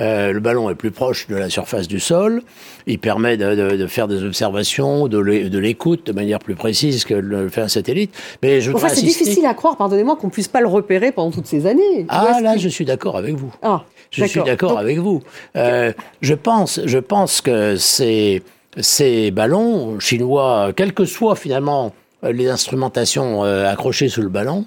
Euh, 0.00 0.32
le 0.32 0.40
ballon 0.40 0.70
est 0.70 0.74
plus 0.74 0.90
proche 0.90 1.26
de 1.28 1.36
la 1.36 1.50
surface 1.50 1.88
du 1.88 2.00
sol. 2.00 2.42
Il 2.86 2.98
permet 2.98 3.36
de, 3.36 3.86
faire 3.86 4.08
des 4.08 4.22
observations, 4.22 5.08
de 5.08 5.58
l'écoute 5.58 6.06
de 6.06 6.12
manière 6.12 6.38
plus 6.38 6.54
précise 6.54 7.04
que 7.04 7.14
le 7.14 7.48
fait 7.48 7.62
un 7.62 7.68
satellite. 7.68 8.14
Mais 8.42 8.60
je 8.60 8.72
enfin, 8.72 8.88
c'est 8.88 9.02
difficile 9.02 9.46
à 9.46 9.54
croire, 9.54 9.76
pardonnez-moi, 9.76 10.16
qu'on 10.16 10.28
puisse 10.28 10.48
pas 10.48 10.60
le 10.60 10.68
repérer 10.68 11.12
pendant 11.12 11.30
toutes 11.30 11.46
ces 11.46 11.66
années. 11.66 12.06
Ah 12.08 12.40
là, 12.42 12.56
je 12.56 12.68
suis 12.68 12.84
d'accord 12.84 13.16
avec 13.16 13.34
vous. 13.34 13.54
Ah, 13.62 13.84
je 14.10 14.24
suis 14.24 14.42
d'accord 14.42 14.78
avec 14.78 14.98
vous. 14.98 15.22
Euh, 15.56 15.92
je 16.20 16.34
pense, 16.34 16.80
je 16.84 16.98
pense 16.98 17.40
que 17.40 17.76
ces 17.76 18.42
ces 18.80 19.30
ballons 19.30 20.00
chinois, 20.00 20.72
quelles 20.74 20.94
que 20.94 21.04
soient 21.04 21.36
finalement 21.36 21.92
les 22.24 22.48
instrumentations 22.48 23.44
euh, 23.44 23.70
accrochées 23.70 24.08
sous 24.08 24.22
le 24.22 24.28
ballon, 24.28 24.64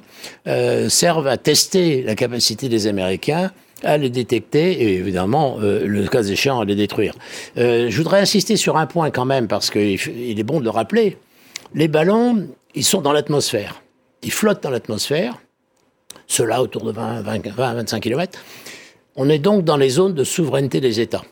servent 0.88 1.28
à 1.28 1.38
tester 1.38 2.04
la 2.04 2.16
capacité 2.16 2.70
des 2.70 2.88
Américains 2.88 3.52
à 3.84 3.98
les 3.98 4.10
détecter 4.10 4.72
et 4.72 4.96
évidemment, 4.96 5.58
euh, 5.62 5.86
le 5.86 6.08
cas 6.08 6.24
échéant, 6.24 6.60
à 6.60 6.66
les 6.66 6.76
détruire. 6.76 7.14
Euh, 7.58 7.88
je 7.90 7.98
voudrais 7.98 8.20
insister 8.20 8.56
sur 8.58 8.78
un 8.78 8.86
point 8.86 9.12
quand 9.12 9.26
même, 9.26 9.48
parce 9.48 9.70
qu'il 9.70 10.40
est 10.40 10.44
bon 10.44 10.60
de 10.60 10.66
le 10.66 10.70
rappeler. 10.70 11.18
Les 11.74 11.88
ballons, 11.88 12.48
ils 12.76 12.84
sont 12.84 13.02
dans 13.02 13.12
l'atmosphère. 13.12 13.82
Ils 14.24 14.32
flottent 14.32 14.64
dans 14.64 14.70
l'atmosphère, 14.70 15.40
ceux-là 16.28 16.62
autour 16.62 16.84
de 16.84 16.92
20, 16.92 17.22
20, 17.22 17.48
20, 17.48 17.74
25 17.76 18.00
km. 18.02 18.40
On 19.16 19.30
est 19.30 19.40
donc 19.40 19.64
dans 19.64 19.78
les 19.78 19.90
zones 19.90 20.14
de 20.14 20.24
souveraineté 20.24 20.82
des 20.82 21.00
États. 21.00 21.24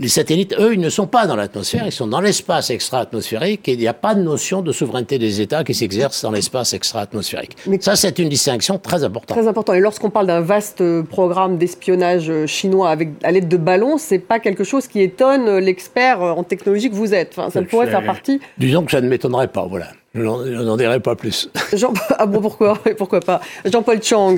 Les 0.00 0.08
satellites, 0.08 0.56
eux, 0.58 0.74
ils 0.74 0.80
ne 0.80 0.88
sont 0.88 1.06
pas 1.06 1.28
dans 1.28 1.36
l'atmosphère, 1.36 1.86
ils 1.86 1.92
sont 1.92 2.08
dans 2.08 2.20
l'espace 2.20 2.70
extra-atmosphérique 2.70 3.68
et 3.68 3.74
il 3.74 3.78
n'y 3.78 3.86
a 3.86 3.94
pas 3.94 4.16
de 4.16 4.22
notion 4.22 4.60
de 4.60 4.72
souveraineté 4.72 5.20
des 5.20 5.40
États 5.40 5.62
qui 5.62 5.72
s'exerce 5.72 6.22
dans 6.22 6.32
l'espace 6.32 6.72
extra-atmosphérique. 6.72 7.56
Ça, 7.78 7.94
c'est 7.94 8.18
une 8.18 8.28
distinction 8.28 8.78
très 8.78 9.04
importante. 9.04 9.38
Très 9.38 9.46
important. 9.46 9.72
Et 9.72 9.78
lorsqu'on 9.78 10.10
parle 10.10 10.26
d'un 10.26 10.40
vaste 10.40 10.82
programme 11.02 11.58
d'espionnage 11.58 12.46
chinois 12.46 12.90
avec, 12.90 13.10
à 13.22 13.30
l'aide 13.30 13.46
de 13.46 13.56
ballons, 13.56 13.96
c'est 13.96 14.18
pas 14.18 14.40
quelque 14.40 14.64
chose 14.64 14.88
qui 14.88 15.00
étonne 15.00 15.58
l'expert 15.58 16.20
en 16.20 16.42
technologie 16.42 16.90
que 16.90 16.96
vous 16.96 17.14
êtes. 17.14 17.30
Enfin, 17.36 17.50
ça 17.50 17.62
pourrait 17.62 17.86
faire 17.86 18.04
partie. 18.04 18.40
Disons 18.58 18.84
que 18.84 18.90
ça 18.90 19.00
ne 19.00 19.08
m'étonnerait 19.08 19.46
pas, 19.46 19.64
voilà. 19.64 19.86
Je 20.12 20.22
n'en 20.22 20.76
dirai 20.76 20.98
pas 20.98 21.14
plus. 21.14 21.48
Jean... 21.72 21.92
Ah 22.18 22.26
bon, 22.26 22.40
pourquoi? 22.40 22.80
Pourquoi 22.98 23.20
pas? 23.20 23.40
Jean-Paul 23.64 24.02
Chang, 24.02 24.36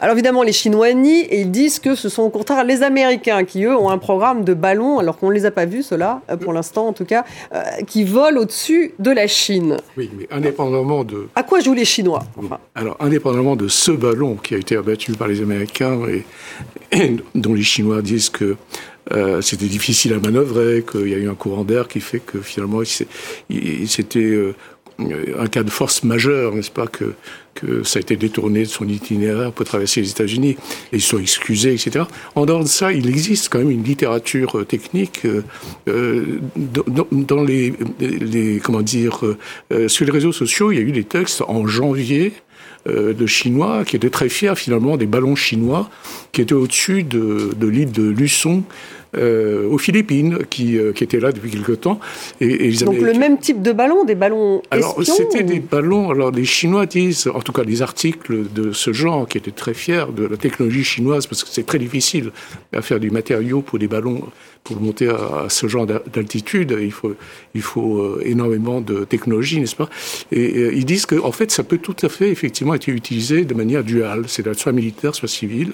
alors 0.00 0.14
évidemment, 0.14 0.44
les 0.44 0.52
Chinois 0.52 0.92
nient 0.92 1.26
et 1.28 1.40
ils 1.40 1.50
disent 1.50 1.80
que 1.80 1.96
ce 1.96 2.08
sont 2.08 2.22
au 2.22 2.30
contraire 2.30 2.62
les 2.62 2.84
Américains 2.84 3.42
qui, 3.42 3.64
eux, 3.64 3.76
ont 3.76 3.90
un 3.90 3.98
programme 3.98 4.44
de 4.44 4.54
ballons, 4.54 5.00
alors 5.00 5.18
qu'on 5.18 5.28
ne 5.28 5.34
les 5.34 5.44
a 5.44 5.50
pas 5.50 5.64
vus, 5.64 5.82
ceux-là, 5.82 6.22
euh, 6.30 6.36
pour 6.36 6.52
l'instant 6.52 6.86
en 6.86 6.92
tout 6.92 7.04
cas, 7.04 7.24
euh, 7.52 7.62
qui 7.84 8.04
volent 8.04 8.42
au-dessus 8.42 8.94
de 9.00 9.10
la 9.10 9.26
Chine. 9.26 9.78
Oui, 9.96 10.08
mais 10.16 10.28
indépendamment 10.30 11.02
de... 11.02 11.26
À 11.34 11.42
quoi 11.42 11.58
jouent 11.58 11.74
les 11.74 11.84
Chinois 11.84 12.22
Alors, 12.76 12.96
indépendamment 13.00 13.56
de 13.56 13.66
ce 13.66 13.90
ballon 13.90 14.36
qui 14.36 14.54
a 14.54 14.58
été 14.58 14.76
abattu 14.76 15.12
par 15.12 15.26
les 15.26 15.40
Américains 15.40 15.98
et, 16.92 17.16
dont 17.34 17.54
les 17.54 17.62
Chinois 17.62 18.00
disent 18.00 18.30
que 18.30 18.56
euh, 19.10 19.40
c'était 19.40 19.66
difficile 19.66 20.12
à 20.12 20.20
manœuvrer, 20.20 20.84
qu'il 20.88 21.08
y 21.08 21.14
a 21.14 21.18
eu 21.18 21.28
un 21.28 21.34
courant 21.34 21.64
d'air 21.64 21.88
qui 21.88 21.98
fait 21.98 22.20
que 22.20 22.40
finalement 22.40 22.82
il 23.48 23.88
s'était 23.88 24.54
un 24.98 25.46
cas 25.46 25.62
de 25.62 25.70
force 25.70 26.02
majeure, 26.02 26.54
n'est-ce 26.54 26.70
pas, 26.70 26.86
que, 26.86 27.14
que 27.54 27.82
ça 27.84 27.98
a 27.98 28.02
été 28.02 28.16
détourné 28.16 28.60
de 28.60 28.68
son 28.68 28.88
itinéraire 28.88 29.52
pour 29.52 29.64
traverser 29.64 30.00
les 30.00 30.10
États-Unis, 30.10 30.56
et 30.92 30.96
ils 30.96 31.00
sont 31.00 31.18
excusés, 31.18 31.72
etc. 31.72 32.04
En 32.34 32.46
dehors 32.46 32.64
de 32.64 32.68
ça, 32.68 32.92
il 32.92 33.08
existe 33.08 33.48
quand 33.48 33.58
même 33.58 33.70
une 33.70 33.84
littérature 33.84 34.66
technique 34.66 35.26
dans, 35.86 37.06
dans 37.12 37.42
les, 37.44 37.74
les, 38.00 38.58
comment 38.58 38.82
dire, 38.82 39.20
sur 39.86 40.04
les 40.04 40.12
réseaux 40.12 40.32
sociaux. 40.32 40.72
Il 40.72 40.78
y 40.78 40.80
a 40.80 40.84
eu 40.84 40.92
des 40.92 41.04
textes 41.04 41.42
en 41.46 41.66
janvier 41.66 42.32
de 42.86 43.26
Chinois 43.26 43.84
qui 43.84 43.96
étaient 43.96 44.10
très 44.10 44.28
fiers 44.28 44.54
finalement 44.56 44.96
des 44.96 45.06
ballons 45.06 45.36
chinois 45.36 45.90
qui 46.32 46.40
étaient 46.40 46.54
au-dessus 46.54 47.02
de, 47.02 47.50
de 47.56 47.66
l'île 47.66 47.92
de 47.92 48.08
Luçon 48.08 48.62
euh, 49.16 49.66
aux 49.68 49.78
Philippines, 49.78 50.38
qui, 50.50 50.76
euh, 50.76 50.92
qui 50.92 51.04
étaient 51.04 51.20
là 51.20 51.32
depuis 51.32 51.50
quelque 51.50 51.72
temps. 51.72 51.98
Et, 52.40 52.70
Donc 52.84 52.98
le 52.98 53.14
même 53.14 53.38
type 53.38 53.62
de 53.62 53.72
ballon, 53.72 54.04
des 54.04 54.14
ballons 54.14 54.62
Alors 54.70 54.98
c'était 55.02 55.42
des 55.42 55.60
ballons, 55.60 56.10
alors 56.10 56.30
les 56.30 56.44
Chinois 56.44 56.86
disent, 56.86 57.26
en 57.32 57.40
tout 57.40 57.52
cas 57.52 57.62
les 57.62 57.80
articles 57.80 58.52
de 58.52 58.72
ce 58.72 58.92
genre, 58.92 59.26
qui 59.26 59.38
étaient 59.38 59.50
très 59.50 59.74
fiers 59.74 60.06
de 60.14 60.26
la 60.26 60.36
technologie 60.36 60.84
chinoise, 60.84 61.26
parce 61.26 61.42
que 61.42 61.50
c'est 61.50 61.64
très 61.64 61.78
difficile 61.78 62.32
à 62.74 62.82
faire 62.82 63.00
du 63.00 63.10
matériau 63.10 63.62
pour 63.62 63.78
des 63.78 63.88
ballons 63.88 64.22
pour 64.64 64.80
monter 64.80 65.08
à, 65.08 65.46
ce 65.48 65.66
genre 65.66 65.86
d'altitude, 65.86 66.76
il 66.80 66.92
faut, 67.62 67.98
euh, 67.98 68.22
énormément 68.24 68.80
de 68.80 69.04
technologie, 69.04 69.60
n'est-ce 69.60 69.76
pas? 69.76 69.88
Et, 70.32 70.76
ils 70.76 70.84
disent 70.84 71.06
que, 71.06 71.16
en 71.20 71.32
fait, 71.32 71.50
ça 71.50 71.64
peut 71.64 71.78
tout 71.78 71.96
à 72.02 72.08
fait, 72.08 72.30
effectivement, 72.30 72.74
être 72.74 72.88
utilisé 72.88 73.44
de 73.44 73.54
manière 73.54 73.84
duale, 73.84 74.24
c'est 74.26 74.52
soit 74.54 74.72
militaire, 74.72 75.14
soit 75.14 75.28
civile. 75.28 75.72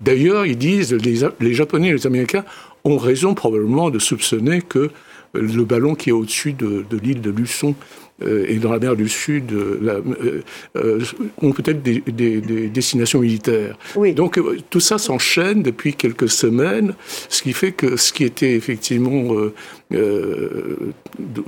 D'ailleurs, 0.00 0.46
ils 0.46 0.58
disent, 0.58 0.92
les, 0.92 1.20
les 1.40 1.54
Japonais 1.54 1.88
et 1.88 1.92
les 1.92 2.06
Américains 2.06 2.44
ont 2.84 2.98
raison 2.98 3.34
probablement 3.34 3.90
de 3.90 3.98
soupçonner 3.98 4.60
que 4.60 4.90
le 5.34 5.64
ballon 5.64 5.94
qui 5.94 6.10
est 6.10 6.12
au-dessus 6.12 6.52
de, 6.52 6.84
de 6.88 6.96
l'île 6.96 7.20
de 7.20 7.30
Luçon 7.30 7.74
et 8.22 8.58
dans 8.58 8.72
la 8.72 8.78
mer 8.78 8.94
du 8.94 9.08
Sud 9.08 9.52
euh, 9.52 10.02
euh, 10.24 10.42
euh 10.76 11.00
ont 11.42 11.50
peut-être 11.50 11.82
des, 11.82 12.00
des, 12.06 12.40
des, 12.40 12.68
destinations 12.68 13.20
militaires. 13.20 13.76
Oui. 13.96 14.14
Donc 14.14 14.40
tout 14.70 14.80
ça 14.80 14.98
s'enchaîne 14.98 15.62
depuis 15.62 15.94
quelques 15.94 16.28
semaines, 16.28 16.94
ce 17.28 17.42
qui 17.42 17.52
fait 17.52 17.72
que 17.72 17.96
ce 17.96 18.12
qui 18.12 18.24
était 18.24 18.52
effectivement 18.52 19.34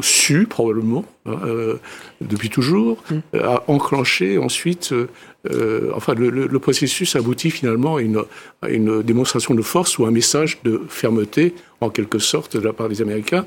su 0.01 0.47
probablement 0.47 1.05
hein, 1.25 1.39
depuis 2.21 2.51
toujours 2.51 3.03
mm. 3.11 3.39
a 3.43 3.65
enclenché 3.67 4.39
ensuite 4.39 4.95
euh, 5.53 5.91
enfin, 5.95 6.15
le, 6.15 6.31
le, 6.31 6.59
processus 6.59 7.17
aboutit 7.17 7.51
finalement 7.51 7.97
à 7.97 8.03
une, 8.03 8.23
à 8.63 8.69
une, 8.69 9.03
démonstration 9.03 9.55
de 9.55 9.63
force 9.63 9.99
ou 9.99 10.07
un 10.07 10.11
message 10.11 10.59
de 10.65 10.83
fermeté, 10.89 11.55
en 11.81 11.91
quelque 11.91 12.19
sorte, 12.19 12.57
de 12.57 12.63
la 12.63 12.73
part 12.73 12.89
des 12.89 13.03
Américains. 13.03 13.45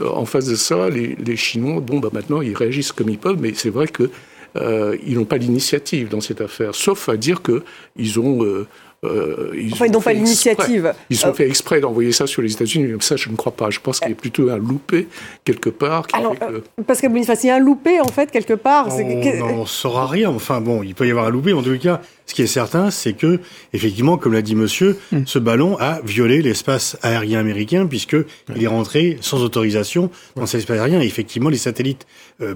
Euh, 0.00 0.08
en 0.08 0.26
face 0.26 0.46
de 0.46 0.54
ça, 0.54 0.88
les, 0.88 1.16
les, 1.16 1.36
Chinois, 1.36 1.80
bon, 1.80 1.98
bah, 1.98 2.10
maintenant, 2.12 2.40
ils 2.40 2.54
réagissent 2.54 2.92
comme 2.92 3.08
ils 3.08 3.18
peuvent, 3.18 3.38
mais 3.40 3.52
c'est 3.54 3.70
vrai 3.70 3.88
que 3.88 4.10
euh, 4.56 4.96
ils 5.06 5.14
n'ont 5.14 5.24
pas 5.24 5.38
l'initiative 5.38 6.08
dans 6.08 6.20
cette 6.20 6.40
affaire, 6.40 6.74
sauf 6.74 7.08
à 7.08 7.16
dire 7.16 7.40
qu'ils 7.42 8.20
ont 8.20 8.66
euh, 9.02 9.08
euh, 9.30 9.50
ils 9.58 9.72
enfin, 9.72 9.88
n'ont 9.88 10.00
pas 10.00 10.12
l'initiative. 10.12 10.92
Ils 11.08 11.24
ont 11.24 11.30
euh, 11.30 11.32
fait 11.32 11.48
exprès 11.48 11.80
d'envoyer 11.80 12.12
ça 12.12 12.26
sur 12.26 12.42
les 12.42 12.52
États-Unis, 12.52 12.86
mais 12.86 13.00
ça, 13.00 13.16
je 13.16 13.30
ne 13.30 13.36
crois 13.36 13.52
pas. 13.52 13.70
Je 13.70 13.80
pense 13.80 13.98
qu'il 13.98 14.10
y 14.10 14.12
a 14.12 14.16
plutôt 14.16 14.50
un 14.50 14.58
loupé 14.58 15.08
quelque 15.44 15.70
part. 15.70 16.06
Qui 16.06 16.16
Alors, 16.16 16.34
euh, 16.42 16.60
parce 16.86 17.00
que 17.00 17.06
il 17.06 17.46
y 17.46 17.50
a 17.50 17.54
un 17.54 17.58
loupé 17.58 18.00
en 18.00 18.08
fait 18.08 18.30
quelque 18.30 18.52
part. 18.52 18.88
On 18.90 19.60
ne 19.60 19.66
saura 19.66 20.06
rien. 20.06 20.28
Enfin 20.28 20.60
bon, 20.60 20.82
il 20.82 20.94
peut 20.94 21.06
y 21.06 21.10
avoir 21.10 21.26
un 21.26 21.30
loupé. 21.30 21.54
En 21.54 21.62
tout 21.62 21.78
cas, 21.78 22.02
ce 22.26 22.34
qui 22.34 22.42
est 22.42 22.46
certain, 22.46 22.90
c'est 22.90 23.14
que 23.14 23.40
effectivement, 23.72 24.18
comme 24.18 24.34
l'a 24.34 24.42
dit 24.42 24.54
Monsieur, 24.54 24.98
hmm. 25.12 25.22
ce 25.24 25.38
ballon 25.38 25.78
a 25.78 26.00
violé 26.04 26.42
l'espace 26.42 26.98
aérien 27.00 27.40
américain 27.40 27.86
puisque 27.86 28.16
il 28.54 28.62
est 28.62 28.68
rentré 28.68 29.16
sans 29.22 29.42
autorisation 29.42 30.10
dans 30.36 30.44
cet 30.44 30.60
espace 30.60 30.78
aérien. 30.78 31.00
Et 31.00 31.06
effectivement, 31.06 31.48
les 31.48 31.56
satellites 31.56 32.06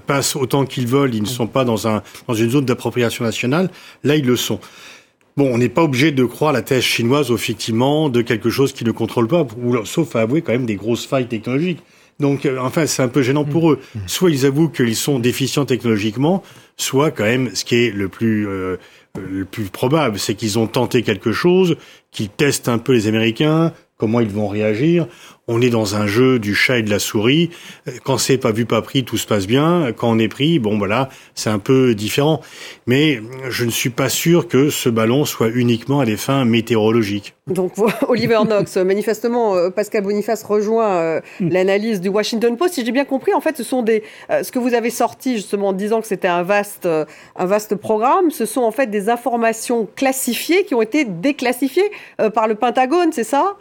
passent 0.06 0.36
autant 0.36 0.66
qu'ils 0.66 0.86
veulent. 0.86 1.14
Ils 1.14 1.22
ne 1.22 1.26
sont 1.28 1.46
pas 1.46 1.64
dans 1.64 1.88
un 1.88 2.02
dans 2.28 2.34
une 2.34 2.50
zone 2.50 2.66
d'appropriation 2.66 3.24
nationale. 3.24 3.70
Là, 4.02 4.16
ils 4.16 4.26
le 4.26 4.36
sont. 4.36 4.60
Bon, 5.36 5.52
on 5.52 5.58
n'est 5.58 5.68
pas 5.68 5.82
obligé 5.82 6.12
de 6.12 6.24
croire 6.24 6.52
la 6.52 6.62
thèse 6.62 6.84
chinoise, 6.84 7.30
effectivement, 7.30 8.08
de 8.08 8.22
quelque 8.22 8.50
chose 8.50 8.72
qui 8.72 8.84
ne 8.84 8.92
contrôle 8.92 9.26
pas, 9.26 9.46
sauf 9.84 10.14
à 10.14 10.20
avouer 10.20 10.42
quand 10.42 10.52
même 10.52 10.66
des 10.66 10.76
grosses 10.76 11.06
failles 11.06 11.26
technologiques. 11.26 11.82
Donc, 12.20 12.46
euh, 12.46 12.58
enfin, 12.60 12.86
c'est 12.86 13.02
un 13.02 13.08
peu 13.08 13.22
gênant 13.22 13.44
pour 13.44 13.72
eux. 13.72 13.80
Mmh. 13.94 13.98
Soit 14.06 14.30
ils 14.30 14.46
avouent 14.46 14.68
qu'ils 14.68 14.94
sont 14.94 15.18
déficients 15.18 15.64
technologiquement, 15.64 16.44
soit 16.76 17.10
quand 17.10 17.24
même, 17.24 17.52
ce 17.54 17.64
qui 17.64 17.74
est 17.74 17.90
le 17.90 18.08
plus 18.08 18.46
euh, 18.46 18.76
le 19.20 19.44
plus 19.44 19.64
probable, 19.64 20.18
c'est 20.18 20.34
qu'ils 20.34 20.58
ont 20.58 20.66
tenté 20.66 21.02
quelque 21.02 21.32
chose, 21.32 21.76
qu'ils 22.10 22.28
testent 22.28 22.68
un 22.68 22.78
peu 22.78 22.92
les 22.92 23.06
Américains, 23.06 23.72
comment 23.96 24.20
ils 24.20 24.28
vont 24.28 24.48
réagir 24.48 25.06
on 25.48 25.60
est 25.60 25.70
dans 25.70 25.94
un 25.94 26.06
jeu 26.06 26.38
du 26.38 26.54
chat 26.54 26.78
et 26.78 26.82
de 26.82 26.90
la 26.90 26.98
souris. 26.98 27.50
Quand 28.04 28.18
c'est 28.18 28.38
pas 28.38 28.52
vu, 28.52 28.64
pas 28.64 28.82
pris, 28.82 29.04
tout 29.04 29.18
se 29.18 29.26
passe 29.26 29.46
bien. 29.46 29.92
Quand 29.96 30.10
on 30.10 30.18
est 30.18 30.28
pris, 30.28 30.58
bon 30.58 30.78
voilà, 30.78 31.08
c'est 31.34 31.50
un 31.50 31.58
peu 31.58 31.94
différent. 31.94 32.40
Mais 32.86 33.20
je 33.50 33.64
ne 33.64 33.70
suis 33.70 33.90
pas 33.90 34.08
sûr 34.08 34.48
que 34.48 34.70
ce 34.70 34.88
ballon 34.88 35.24
soit 35.24 35.48
uniquement 35.48 36.00
à 36.00 36.06
des 36.06 36.16
fins 36.16 36.44
météorologiques. 36.44 37.34
Donc 37.46 37.74
Oliver 38.08 38.40
Knox, 38.46 38.76
manifestement, 38.78 39.54
euh, 39.54 39.70
Pascal 39.70 40.02
Boniface 40.02 40.42
rejoint 40.44 40.96
euh, 40.96 41.20
hmm. 41.40 41.48
l'analyse 41.50 42.00
du 42.00 42.08
Washington 42.08 42.56
Post. 42.56 42.74
Si 42.74 42.84
j'ai 42.84 42.92
bien 42.92 43.04
compris, 43.04 43.34
en 43.34 43.40
fait, 43.40 43.56
ce 43.56 43.62
sont 43.64 43.82
des 43.82 44.02
euh, 44.30 44.42
ce 44.42 44.50
que 44.50 44.58
vous 44.58 44.72
avez 44.72 44.90
sorti 44.90 45.36
justement 45.36 45.68
en 45.68 45.72
disant 45.74 46.00
que 46.00 46.06
c'était 46.06 46.28
un 46.28 46.42
vaste 46.42 46.86
un 46.86 47.46
vaste 47.46 47.74
programme. 47.74 48.30
Ce 48.30 48.46
sont 48.46 48.62
en 48.62 48.72
fait 48.72 48.86
des 48.86 49.10
informations 49.10 49.86
classifiées 49.94 50.64
qui 50.64 50.74
ont 50.74 50.82
été 50.82 51.04
déclassifiées 51.04 51.90
par 52.34 52.48
le 52.48 52.54
Pentagone, 52.54 53.12
c'est 53.12 53.24
ça? 53.24 53.56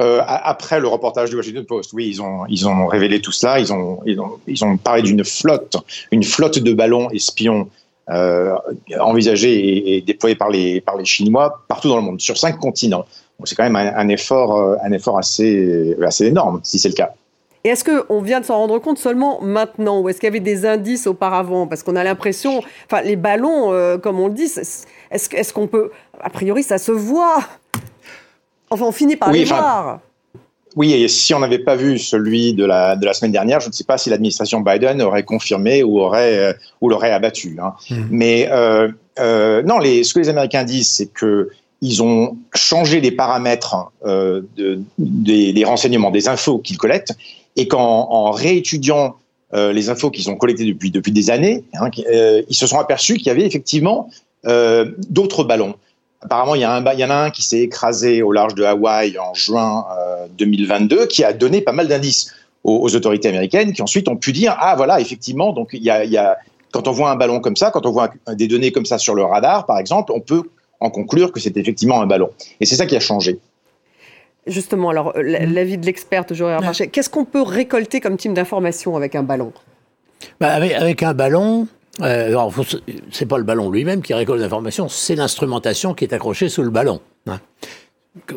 Euh, 0.00 0.20
après 0.26 0.80
le 0.80 0.88
reportage 0.88 1.30
du 1.30 1.36
Washington 1.36 1.64
Post, 1.64 1.92
oui, 1.92 2.08
ils 2.08 2.22
ont, 2.22 2.46
ils 2.48 2.68
ont 2.68 2.86
révélé 2.86 3.20
tout 3.20 3.32
cela. 3.32 3.58
Ils 3.58 3.72
ont, 3.72 4.00
ils 4.06 4.20
ont, 4.20 4.38
ils 4.46 4.64
ont 4.64 4.76
parlé 4.76 5.02
d'une 5.02 5.24
flotte, 5.24 5.76
une 6.12 6.22
flotte 6.22 6.58
de 6.58 6.72
ballons 6.72 7.10
espions 7.10 7.68
euh, 8.10 8.54
envisagée 8.98 9.96
et, 9.96 10.00
déployée 10.00 10.36
par 10.36 10.50
les, 10.50 10.80
par 10.80 10.96
les 10.96 11.04
Chinois 11.04 11.62
partout 11.68 11.88
dans 11.88 11.96
le 11.96 12.02
monde, 12.02 12.20
sur 12.20 12.38
cinq 12.38 12.58
continents. 12.58 13.04
c'est 13.44 13.54
quand 13.54 13.68
même 13.68 13.76
un, 13.76 14.08
effort, 14.08 14.56
euh, 14.56 14.76
un 14.82 14.92
effort 14.92 15.18
assez, 15.18 15.94
assez 16.02 16.26
énorme, 16.26 16.60
si 16.62 16.78
c'est 16.78 16.88
le 16.88 16.94
cas. 16.94 17.12
Et 17.64 17.70
est-ce 17.70 17.84
qu'on 17.84 18.22
vient 18.22 18.40
de 18.40 18.46
s'en 18.46 18.56
rendre 18.56 18.78
compte 18.78 18.98
seulement 18.98 19.40
maintenant 19.42 20.00
Ou 20.00 20.08
est-ce 20.08 20.20
qu'il 20.20 20.28
y 20.28 20.30
avait 20.30 20.40
des 20.40 20.64
indices 20.64 21.06
auparavant? 21.06 21.66
Parce 21.66 21.82
qu'on 21.82 21.96
a 21.96 22.04
l'impression, 22.04 22.62
enfin, 22.86 23.02
les 23.02 23.16
ballons, 23.16 23.72
euh, 23.72 23.98
comme 23.98 24.20
on 24.20 24.28
le 24.28 24.34
dit, 24.34 24.44
est-ce, 24.44 24.86
est-ce 25.10 25.52
qu'on 25.52 25.66
peut. 25.66 25.90
A 26.20 26.30
priori, 26.30 26.62
ça 26.62 26.78
se 26.78 26.92
voit? 26.92 27.40
Enfin, 28.70 28.84
on 28.86 28.92
finit 28.92 29.16
par 29.16 29.32
les 29.32 29.44
voir. 29.44 30.00
Oui, 30.76 30.92
et 30.92 31.08
si 31.08 31.34
on 31.34 31.40
n'avait 31.40 31.58
pas 31.58 31.74
vu 31.74 31.98
celui 31.98 32.52
de 32.52 32.64
la, 32.64 32.94
de 32.94 33.04
la 33.04 33.14
semaine 33.14 33.32
dernière, 33.32 33.58
je 33.60 33.68
ne 33.68 33.72
sais 33.72 33.84
pas 33.84 33.98
si 33.98 34.10
l'administration 34.10 34.60
Biden 34.60 35.00
aurait 35.02 35.24
confirmé 35.24 35.82
ou, 35.82 35.98
aurait, 35.98 36.36
euh, 36.38 36.52
ou 36.80 36.88
l'aurait 36.88 37.10
abattu. 37.10 37.56
Hein. 37.60 37.72
Hmm. 37.90 38.04
Mais 38.10 38.48
euh, 38.50 38.88
euh, 39.18 39.62
non, 39.62 39.78
les, 39.78 40.04
ce 40.04 40.14
que 40.14 40.20
les 40.20 40.28
Américains 40.28 40.64
disent, 40.64 40.88
c'est 40.88 41.12
que 41.12 41.48
ils 41.80 42.02
ont 42.02 42.36
changé 42.54 43.00
les 43.00 43.12
paramètres 43.12 43.76
euh, 44.04 44.42
de, 44.56 44.80
des, 44.98 45.52
des, 45.52 45.64
renseignements, 45.64 46.10
des 46.10 46.28
infos 46.28 46.58
qu'ils 46.58 46.76
collectent, 46.76 47.14
et 47.56 47.68
qu'en 47.68 48.08
en 48.10 48.30
réétudiant 48.30 49.16
euh, 49.54 49.72
les 49.72 49.88
infos 49.88 50.10
qu'ils 50.10 50.28
ont 50.28 50.36
collectées 50.36 50.64
depuis, 50.64 50.90
depuis 50.90 51.12
des 51.12 51.30
années, 51.30 51.64
hein, 51.74 51.88
euh, 52.12 52.42
ils 52.48 52.56
se 52.56 52.66
sont 52.66 52.78
aperçus 52.78 53.16
qu'il 53.16 53.28
y 53.28 53.30
avait 53.30 53.46
effectivement 53.46 54.10
d'autres 55.10 55.44
ballons. 55.44 55.74
Apparemment, 56.20 56.54
il 56.56 56.62
y, 56.62 56.64
a 56.64 56.74
un, 56.74 56.84
il 56.92 56.98
y 56.98 57.04
en 57.04 57.10
a 57.10 57.14
un 57.14 57.30
qui 57.30 57.42
s'est 57.42 57.60
écrasé 57.60 58.22
au 58.22 58.32
large 58.32 58.54
de 58.54 58.64
Hawaï 58.64 59.18
en 59.18 59.34
juin 59.34 59.86
2022, 60.36 60.96
euh, 60.96 61.06
qui 61.06 61.22
a 61.22 61.32
donné 61.32 61.60
pas 61.60 61.72
mal 61.72 61.86
d'indices 61.86 62.34
aux, 62.64 62.94
autorités 62.96 63.28
américaines, 63.28 63.72
qui 63.72 63.82
ensuite 63.82 64.08
ont 64.08 64.16
pu 64.16 64.32
dire 64.32 64.56
ah 64.58 64.74
voilà 64.76 65.00
effectivement 65.00 65.52
donc 65.52 65.70
il 65.72 65.82
y 65.82 65.90
a, 65.90 66.04
il 66.04 66.10
y 66.10 66.18
a 66.18 66.36
quand 66.72 66.88
on 66.88 66.92
voit 66.92 67.10
un 67.10 67.16
ballon 67.16 67.40
comme 67.40 67.56
ça, 67.56 67.70
quand 67.70 67.86
on 67.86 67.92
voit 67.92 68.10
des 68.34 68.48
données 68.48 68.72
comme 68.72 68.84
ça 68.84 68.98
sur 68.98 69.14
le 69.14 69.24
radar, 69.24 69.66
par 69.66 69.78
exemple, 69.78 70.12
on 70.12 70.20
peut 70.20 70.42
en 70.80 70.90
conclure 70.90 71.32
que 71.32 71.40
c'est 71.40 71.56
effectivement 71.56 72.00
un 72.00 72.06
ballon. 72.06 72.30
Et 72.60 72.66
c'est 72.66 72.76
ça 72.76 72.86
qui 72.86 72.96
a 72.96 73.00
changé. 73.00 73.38
Justement, 74.46 74.90
alors 74.90 75.12
euh, 75.16 75.22
l'avis 75.22 75.78
de 75.78 75.84
l'expert, 75.84 76.24
j'aurais 76.30 76.56
Qu'est-ce 76.92 77.10
qu'on 77.10 77.24
peut 77.24 77.42
récolter 77.42 78.00
comme 78.00 78.16
type 78.16 78.32
d'information 78.32 78.96
avec 78.96 79.14
un 79.14 79.22
ballon? 79.22 79.52
Bah 80.40 80.48
avec, 80.48 80.72
avec, 80.72 81.02
un 81.02 81.14
ballon, 81.14 81.68
euh, 82.00 82.48
c'est 83.10 83.26
pas 83.26 83.38
le 83.38 83.44
ballon 83.44 83.70
lui-même 83.70 84.02
qui 84.02 84.14
récolte 84.14 84.40
l'information, 84.40 84.88
c'est 84.88 85.16
l'instrumentation 85.16 85.94
qui 85.94 86.04
est 86.04 86.12
accrochée 86.12 86.48
sous 86.48 86.62
le 86.62 86.70
ballon. 86.70 87.00
Hein. 87.26 87.40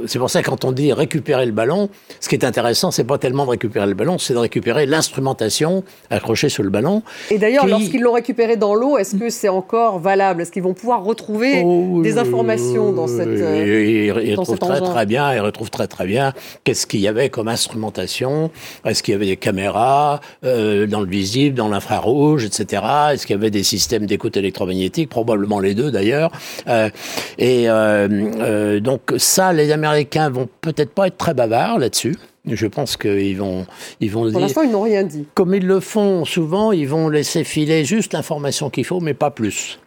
C'est 0.07 0.19
pour 0.19 0.29
ça 0.29 0.41
que 0.41 0.49
quand 0.49 0.65
on 0.65 0.71
dit 0.71 0.93
récupérer 0.93 1.45
le 1.45 1.51
ballon, 1.51 1.89
ce 2.19 2.29
qui 2.29 2.35
est 2.35 2.45
intéressant, 2.45 2.91
c'est 2.91 3.03
pas 3.03 3.17
tellement 3.17 3.45
de 3.45 3.51
récupérer 3.51 3.87
le 3.87 3.93
ballon, 3.93 4.17
c'est 4.17 4.33
de 4.33 4.39
récupérer 4.39 4.85
l'instrumentation 4.85 5.83
accrochée 6.09 6.49
sur 6.49 6.63
le 6.63 6.69
ballon. 6.69 7.03
Et 7.29 7.37
d'ailleurs, 7.37 7.67
lorsqu'ils 7.67 8.01
l'ont 8.01 8.13
récupéré 8.13 8.57
dans 8.57 8.75
l'eau, 8.75 8.97
est-ce 8.97 9.15
que 9.15 9.29
c'est 9.29 9.49
encore 9.49 9.99
valable? 9.99 10.41
Est-ce 10.41 10.51
qu'ils 10.51 10.63
vont 10.63 10.73
pouvoir 10.73 11.03
retrouver 11.03 11.61
oh, 11.63 12.01
des 12.01 12.17
informations 12.17 12.91
dans 12.91 13.07
cette 13.07 13.29
Ils, 13.29 14.05
ils 14.05 14.35
retrouvent 14.35 14.59
très 14.59 14.79
très 14.79 15.05
bien, 15.05 15.33
ils 15.33 15.39
retrouvent 15.39 15.69
très 15.69 15.87
très 15.87 16.05
bien 16.05 16.33
qu'est-ce 16.63 16.87
qu'il 16.87 16.99
y 16.99 17.07
avait 17.07 17.29
comme 17.29 17.47
instrumentation. 17.47 18.51
Est-ce 18.85 19.03
qu'il 19.03 19.13
y 19.13 19.15
avait 19.15 19.25
des 19.25 19.37
caméras 19.37 20.19
euh, 20.43 20.87
dans 20.87 21.01
le 21.01 21.07
visible, 21.07 21.55
dans 21.55 21.69
l'infrarouge, 21.69 22.45
etc. 22.45 22.83
Est-ce 23.13 23.25
qu'il 23.25 23.35
y 23.35 23.39
avait 23.39 23.51
des 23.51 23.63
systèmes 23.63 24.05
d'écoute 24.05 24.37
électromagnétique? 24.37 25.09
Probablement 25.09 25.59
les 25.59 25.73
deux 25.73 25.91
d'ailleurs. 25.91 26.31
Euh, 26.67 26.89
et 27.37 27.69
euh, 27.69 28.07
euh 28.39 28.79
donc 28.79 29.01
ça, 29.17 29.53
les 29.53 29.70
Américains 29.71 30.29
vont 30.29 30.49
peut-être 30.61 30.91
pas 30.91 31.07
être 31.07 31.17
très 31.17 31.33
bavards 31.33 31.79
là-dessus. 31.79 32.15
Je 32.45 32.67
pense 32.67 32.97
qu'ils 32.97 33.37
vont, 33.37 33.67
ils 33.99 34.09
vont 34.09 34.31
Pour 34.31 34.41
l'instant, 34.41 34.63
ils 34.63 34.71
n'ont 34.71 34.81
rien 34.81 35.03
dit. 35.03 35.27
Comme 35.35 35.53
ils 35.53 35.65
le 35.65 35.79
font 35.79 36.25
souvent, 36.25 36.71
ils 36.71 36.87
vont 36.87 37.07
laisser 37.07 37.43
filer 37.43 37.85
juste 37.85 38.13
l'information 38.13 38.69
qu'il 38.69 38.85
faut, 38.85 38.99
mais 38.99 39.13
pas 39.13 39.29
plus. 39.29 39.79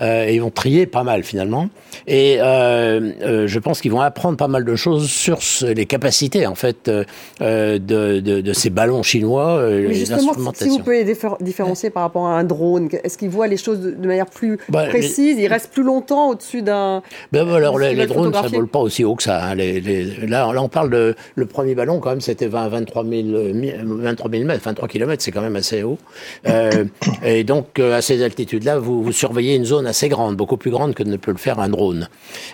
Euh, 0.00 0.30
ils 0.30 0.40
vont 0.40 0.50
trier 0.50 0.86
pas 0.86 1.02
mal 1.02 1.24
finalement. 1.24 1.68
Et 2.06 2.36
euh, 2.40 3.12
euh, 3.22 3.46
je 3.46 3.58
pense 3.58 3.80
qu'ils 3.80 3.90
vont 3.90 4.00
apprendre 4.00 4.36
pas 4.36 4.48
mal 4.48 4.64
de 4.64 4.76
choses 4.76 5.10
sur 5.10 5.38
les 5.62 5.86
capacités 5.86 6.46
en 6.46 6.54
fait 6.54 6.88
de, 6.88 7.78
de, 7.78 8.20
de, 8.20 8.52
ces 8.52 8.70
ballons 8.70 9.02
chinois. 9.02 9.60
Mais 9.62 9.94
justement, 9.94 10.52
si 10.54 10.68
vous 10.68 10.78
pouvez 10.78 11.04
différencier 11.40 11.90
par 11.90 12.04
rapport 12.04 12.26
à 12.26 12.38
un 12.38 12.44
drone, 12.44 12.88
est-ce 13.04 13.18
qu'ils 13.18 13.30
voient 13.30 13.46
les 13.46 13.56
choses 13.56 13.80
de, 13.80 14.06
manière 14.06 14.26
plus 14.26 14.58
bah, 14.68 14.86
précise? 14.86 15.38
Ils 15.38 15.48
restent 15.48 15.72
plus 15.72 15.82
longtemps 15.82 16.30
au-dessus 16.30 16.62
d'un. 16.62 17.02
Ben, 17.32 17.44
bah, 17.44 17.56
alors 17.56 17.78
les, 17.78 18.06
drones, 18.06 18.32
ça 18.32 18.42
vole 18.42 18.68
pas 18.68 18.80
aussi 18.80 19.04
haut 19.04 19.16
que 19.16 19.22
ça. 19.22 19.44
Hein. 19.44 19.54
Les, 19.54 19.80
là, 20.26 20.52
là, 20.52 20.62
on 20.62 20.68
parle 20.68 20.90
de 20.90 21.14
le 21.34 21.46
premier 21.46 21.74
ballon 21.74 22.00
quand 22.00 22.10
même, 22.10 22.20
c'était 22.20 22.46
20 22.46 22.68
23 22.68 23.04
000, 23.04 23.26
23 23.82 24.30
000 24.30 24.44
mètres, 24.44 24.62
23 24.64 24.88
km, 24.88 25.22
c'est 25.22 25.30
quand 25.30 25.40
même 25.40 25.56
assez 25.56 25.82
haut. 25.82 25.98
et 27.24 27.44
donc 27.44 27.78
à 27.78 28.02
ces 28.02 28.22
altitudes-là, 28.22 28.78
vous, 28.78 29.02
vous 29.02 29.12
surveiller 29.28 29.56
une 29.56 29.66
zone 29.66 29.86
assez 29.86 30.08
grande, 30.08 30.36
beaucoup 30.36 30.56
plus 30.56 30.70
grande 30.70 30.94
que 30.94 31.02
ne 31.02 31.18
peut 31.18 31.32
le 31.32 31.36
faire 31.36 31.58
un 31.58 31.68
drone. 31.68 32.08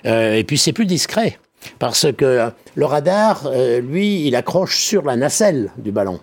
Euh, 0.06 0.34
et 0.34 0.42
puis 0.42 0.58
c'est 0.58 0.72
plus 0.72 0.86
discret, 0.86 1.38
parce 1.78 2.08
que 2.12 2.50
le 2.74 2.84
radar, 2.84 3.46
euh, 3.46 3.80
lui, 3.80 4.26
il 4.26 4.34
accroche 4.34 4.76
sur 4.78 5.02
la 5.04 5.14
nacelle 5.14 5.70
du 5.78 5.92
ballon. 5.92 6.18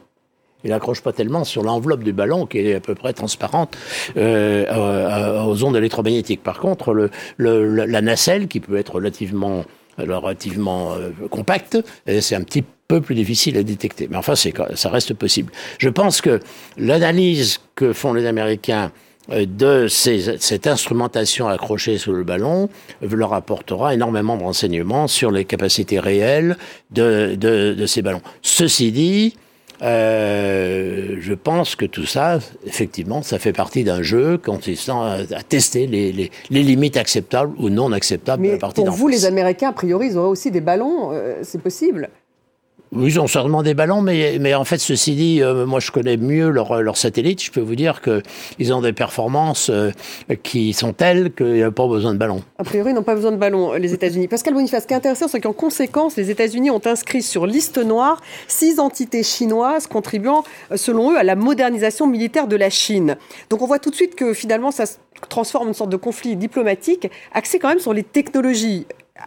Il 0.65 0.73
accroche 0.73 1.01
pas 1.01 1.13
tellement 1.13 1.45
sur 1.45 1.63
l'enveloppe 1.63 2.03
du 2.03 2.11
ballon 2.11 2.45
qui 2.45 2.59
est 2.59 2.75
à 2.75 2.81
peu 2.81 2.95
près 2.95 3.13
transparente 3.13 3.77
euh, 4.17 5.41
aux 5.45 5.63
ondes 5.63 5.77
électromagnétiques. 5.77 6.43
Par 6.43 6.59
contre, 6.59 7.09
la 7.39 8.01
nacelle, 8.01 8.47
qui 8.47 8.59
peut 8.59 8.77
être 8.77 8.95
relativement, 8.95 9.63
relativement 9.97 10.97
compacte, 11.31 11.79
c'est 12.19 12.35
un 12.35 12.43
petit 12.43 12.63
peu 12.87 13.01
plus 13.01 13.15
difficile 13.15 13.57
à 13.57 13.63
détecter. 13.63 14.07
Mais 14.11 14.17
enfin, 14.17 14.35
ça 14.35 14.89
reste 14.89 15.15
possible. 15.15 15.51
Je 15.79 15.89
pense 15.89 16.21
que 16.21 16.39
l'analyse 16.77 17.59
que 17.73 17.91
font 17.91 18.13
les 18.13 18.27
Américains 18.27 18.91
euh, 19.29 19.45
de 19.45 19.87
cette 19.87 20.65
instrumentation 20.67 21.47
accrochée 21.47 21.97
sur 21.97 22.13
le 22.13 22.23
ballon 22.23 22.69
leur 23.01 23.33
apportera 23.33 23.93
énormément 23.93 24.35
de 24.35 24.43
renseignements 24.43 25.07
sur 25.07 25.31
les 25.31 25.45
capacités 25.45 25.99
réelles 25.99 26.57
de, 26.89 27.35
de, 27.35 27.85
ces 27.85 28.01
ballons. 28.01 28.21
Ceci 28.41 28.91
dit, 28.91 29.35
euh, 29.83 31.17
je 31.19 31.33
pense 31.33 31.75
que 31.75 31.85
tout 31.85 32.05
ça, 32.05 32.39
effectivement, 32.65 33.21
ça 33.21 33.37
fait 33.37 33.53
partie 33.53 33.83
d'un 33.83 34.01
jeu 34.01 34.37
consistant 34.37 35.03
à, 35.03 35.43
tester 35.47 35.87
les, 35.87 36.11
les, 36.11 36.31
les, 36.49 36.63
limites 36.63 36.97
acceptables 36.97 37.53
ou 37.57 37.69
non 37.69 37.91
acceptables 37.91 38.41
Mais 38.41 38.49
de 38.49 38.53
la 38.53 38.59
partie 38.59 38.83
Pour 38.83 38.91
vous, 38.91 39.07
les 39.07 39.25
Américains, 39.25 39.69
a 39.69 39.73
priori, 39.73 40.07
ils 40.07 40.17
auraient 40.17 40.29
aussi 40.29 40.51
des 40.51 40.61
ballons, 40.61 41.11
euh, 41.11 41.35
c'est 41.43 41.61
possible 41.61 42.09
oui, 42.93 43.11
ils 43.11 43.19
ont 43.21 43.27
sûrement 43.27 43.63
des 43.63 43.73
ballons, 43.73 44.01
mais, 44.01 44.53
en 44.53 44.65
fait, 44.65 44.77
ceci 44.77 45.15
dit, 45.15 45.41
euh, 45.41 45.65
moi 45.65 45.79
je 45.79 45.91
connais 45.91 46.17
mieux 46.17 46.49
leurs 46.49 46.81
leur 46.81 46.97
satellites. 46.97 47.41
Je 47.41 47.49
peux 47.49 47.61
vous 47.61 47.75
dire 47.75 48.01
qu'ils 48.01 48.73
ont 48.73 48.81
des 48.81 48.91
performances 48.91 49.69
euh, 49.69 49.91
qui 50.43 50.73
sont 50.73 50.91
telles 50.91 51.33
qu'il 51.33 51.53
n'y 51.53 51.63
a 51.63 51.71
pas 51.71 51.87
besoin 51.87 52.13
de 52.13 52.17
ballons. 52.17 52.43
A 52.57 52.65
priori, 52.65 52.91
ils 52.91 52.93
n'ont 52.93 53.03
pas 53.03 53.15
besoin 53.15 53.31
de 53.31 53.37
ballons, 53.37 53.73
les 53.73 53.93
États-Unis. 53.93 54.27
Pascal 54.27 54.53
Boniface, 54.53 54.83
ce 54.83 54.87
qui 54.87 54.93
est 54.93 54.97
intéressant, 54.97 55.29
c'est 55.29 55.39
qu'en 55.39 55.53
conséquence, 55.53 56.17
les 56.17 56.31
États-Unis 56.31 56.69
ont 56.69 56.81
inscrit 56.85 57.21
sur 57.21 57.45
liste 57.45 57.77
noire 57.77 58.21
six 58.49 58.77
entités 58.77 59.23
chinoises 59.23 59.87
contribuant, 59.87 60.43
euh, 60.71 60.75
selon 60.75 61.13
eux, 61.13 61.17
à 61.17 61.23
la 61.23 61.37
modernisation 61.37 62.07
militaire 62.07 62.47
de 62.47 62.57
la 62.57 62.69
Chine. 62.69 63.15
Donc 63.49 63.61
on 63.61 63.67
voit 63.67 63.79
tout 63.79 63.89
de 63.89 63.95
suite 63.95 64.15
que 64.15 64.33
finalement, 64.33 64.71
ça 64.71 64.85
se 64.85 64.97
transforme 65.29 65.69
une 65.69 65.73
sorte 65.73 65.91
de 65.91 65.97
conflit 65.97 66.35
diplomatique 66.35 67.09
axé 67.33 67.57
quand 67.57 67.69
même 67.69 67.79
sur 67.79 67.93
les 67.93 68.03
technologies 68.03 68.85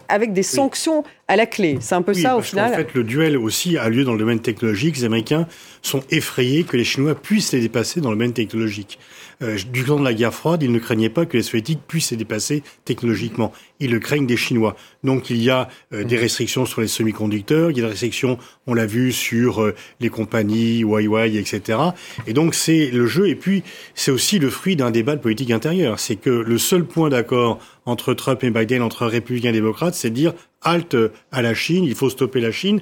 avec 0.08 0.32
des 0.32 0.42
sanctions 0.42 1.04
à 1.28 1.36
la 1.36 1.46
clé. 1.46 1.78
C'est 1.80 1.94
un 1.94 2.02
peu 2.02 2.14
ça 2.14 2.36
au 2.36 2.42
final. 2.42 2.72
En 2.72 2.76
fait, 2.76 2.94
le 2.94 3.04
duel 3.04 3.36
aussi 3.36 3.78
a 3.78 3.88
lieu 3.88 4.04
dans 4.04 4.12
le 4.12 4.18
domaine 4.18 4.40
technologique. 4.40 4.96
Les 4.96 5.04
Américains 5.04 5.46
sont 5.82 6.02
effrayés 6.10 6.64
que 6.64 6.76
les 6.76 6.84
Chinois 6.84 7.14
puissent 7.14 7.52
les 7.52 7.60
dépasser 7.60 8.00
dans 8.00 8.10
le 8.10 8.16
domaine 8.16 8.32
technologique. 8.32 8.98
Euh, 9.42 9.58
du 9.72 9.84
temps 9.84 9.98
de 9.98 10.04
la 10.04 10.14
guerre 10.14 10.32
froide, 10.32 10.62
ils 10.62 10.70
ne 10.70 10.78
craignaient 10.78 11.08
pas 11.08 11.26
que 11.26 11.36
les 11.36 11.42
Soviétiques 11.42 11.80
puissent 11.86 12.10
les 12.12 12.16
dépasser 12.16 12.62
technologiquement. 12.84 13.52
Ils 13.80 13.90
le 13.90 13.98
craignent 13.98 14.26
des 14.26 14.36
Chinois. 14.36 14.76
Donc 15.02 15.30
il 15.30 15.42
y 15.42 15.50
a 15.50 15.68
euh, 15.92 16.04
des 16.04 16.16
restrictions 16.16 16.66
sur 16.66 16.80
les 16.80 16.86
semi-conducteurs, 16.86 17.70
il 17.70 17.76
y 17.76 17.80
a 17.80 17.84
des 17.84 17.90
restrictions, 17.90 18.38
on 18.66 18.74
l'a 18.74 18.86
vu, 18.86 19.12
sur 19.12 19.62
euh, 19.62 19.74
les 20.00 20.08
compagnies 20.08 20.80
Huawei, 20.80 21.36
etc. 21.36 21.78
Et 22.26 22.32
donc 22.32 22.54
c'est 22.54 22.90
le 22.90 23.06
jeu. 23.06 23.28
Et 23.28 23.34
puis 23.34 23.62
c'est 23.94 24.10
aussi 24.10 24.38
le 24.38 24.50
fruit 24.50 24.76
d'un 24.76 24.90
débat 24.90 25.16
de 25.16 25.20
politique 25.20 25.50
intérieure. 25.50 25.98
C'est 25.98 26.16
que 26.16 26.30
le 26.30 26.58
seul 26.58 26.84
point 26.84 27.08
d'accord 27.08 27.58
entre 27.86 28.14
Trump 28.14 28.42
et 28.44 28.50
Biden, 28.50 28.82
entre 28.82 29.06
républicains 29.06 29.50
et 29.50 29.52
démocrates, 29.52 29.94
c'est 29.94 30.10
de 30.10 30.14
dire 30.14 30.34
halte 30.64 30.96
à 31.30 31.42
la 31.42 31.54
Chine, 31.54 31.84
il 31.84 31.94
faut 31.94 32.10
stopper 32.10 32.40
la 32.40 32.50
Chine. 32.50 32.80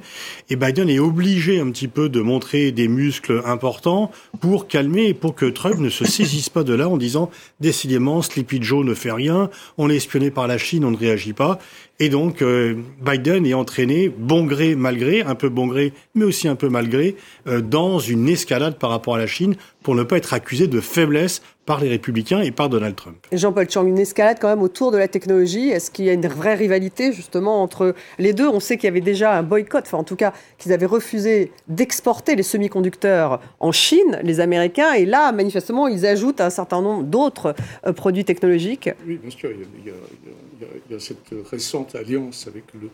Et 0.49 0.56
Biden 0.56 0.88
est 0.88 0.99
obligé 0.99 1.61
un 1.61 1.71
petit 1.71 1.88
peu 1.88 2.09
de 2.09 2.21
montrer 2.21 2.73
des 2.73 2.88
muscles 2.88 3.42
importants 3.44 4.11
pour 4.40 4.68
calmer 4.68 5.09
et 5.09 5.14
pour 5.14 5.35
que 5.35 5.47
Trump 5.47 5.78
ne 5.78 5.90
se 5.90 6.05
saisisse 6.05 6.48
pas 6.48 6.62
de 6.62 6.74
là 6.74 6.88
en 6.88 6.96
disant 6.96 7.31
décidément 7.61 8.22
Sleepy 8.22 8.62
Joe 8.62 8.85
ne 8.85 8.94
fait 8.94 9.12
rien, 9.12 9.50
on 9.79 9.90
est 9.90 9.96
espionné 9.96 10.31
par 10.31 10.46
la 10.46 10.59
Chine, 10.59 10.85
on 10.85 10.90
ne 10.90 10.96
réagit 10.96 11.33
pas. 11.33 11.59
Et 11.98 12.09
donc 12.09 12.42
euh, 12.42 12.76
Biden 13.05 13.46
est 13.46 13.55
entraîné, 13.55 14.09
bon 14.09 14.44
gré, 14.44 14.74
mal 14.74 14.96
gré, 14.96 15.22
un 15.22 15.35
peu 15.35 15.48
bon 15.48 15.66
gré, 15.66 15.92
mais 16.14 16.24
aussi 16.24 16.48
un 16.48 16.57
peu 16.57 16.68
mal 16.68 16.88
gré, 16.88 17.16
euh, 17.46 17.61
dans 17.61 17.98
une 17.98 18.29
escalade 18.29 18.79
par 18.79 18.90
rapport 18.90 19.14
à 19.16 19.18
la 19.18 19.26
Chine 19.26 19.57
pour 19.83 19.94
ne 19.94 20.03
pas 20.03 20.16
être 20.16 20.33
accusé 20.35 20.68
de 20.68 20.81
faiblesse 20.81 21.42
par 21.64 21.81
les 21.81 21.88
républicains 21.88 22.40
et 22.40 22.51
par 22.51 22.68
Donald 22.68 22.96
Trump. 22.96 23.16
Jean-Paul 23.31 23.70
Chang, 23.70 23.87
une 23.87 23.98
escalade 23.98 24.38
quand 24.40 24.48
même 24.48 24.62
autour 24.62 24.90
de 24.90 24.96
la 24.98 25.09
technologie. 25.09 25.68
Est-ce 25.68 25.90
qu'il 25.90 26.05
y 26.05 26.11
a 26.11 26.12
une 26.12 26.27
vraie 26.27 26.55
rivalité 26.55 27.12
justement 27.12 27.62
entre 27.62 27.94
les 28.18 28.33
deux? 28.33 28.48
On 28.48 28.61
sait 28.61 28.77
qu'il 28.77 28.87
y 28.87 28.88
avait 28.88 29.01
déjà 29.01 29.37
un 29.38 29.42
boycott, 29.42 29.85
enfin 29.87 29.98
en 29.98 30.05
tout 30.05 30.16
cas 30.16 30.33
qu'ils 30.59 30.72
avaient 30.72 30.87
refusé 30.87 31.53
d'exporter 31.68 32.35
les 32.35 32.42
semi-conducteurs 32.42 33.40
en 33.61 33.70
Chine, 33.70 34.18
les 34.22 34.40
Américains, 34.40 34.92
et 34.94 35.07
là 35.07 35.31
manifestement 35.33 35.87
ils 35.87 36.05
ajoutent 36.05 36.40
un 36.40 36.51
certain 36.51 36.83
nombre 36.83 37.05
d'autres 37.05 37.55
euh, 37.87 37.92
produits 37.92 38.25
technologiques. 38.25 38.90
Oui, 39.07 39.18
bien 39.22 39.31
sûr, 39.31 39.51
il 39.51 39.87
y, 39.87 40.94
a, 40.94 40.98
cette 40.98 41.35
récente 41.51 41.94
alliance 41.94 42.46
avec 42.46 42.64
le, 42.75 42.90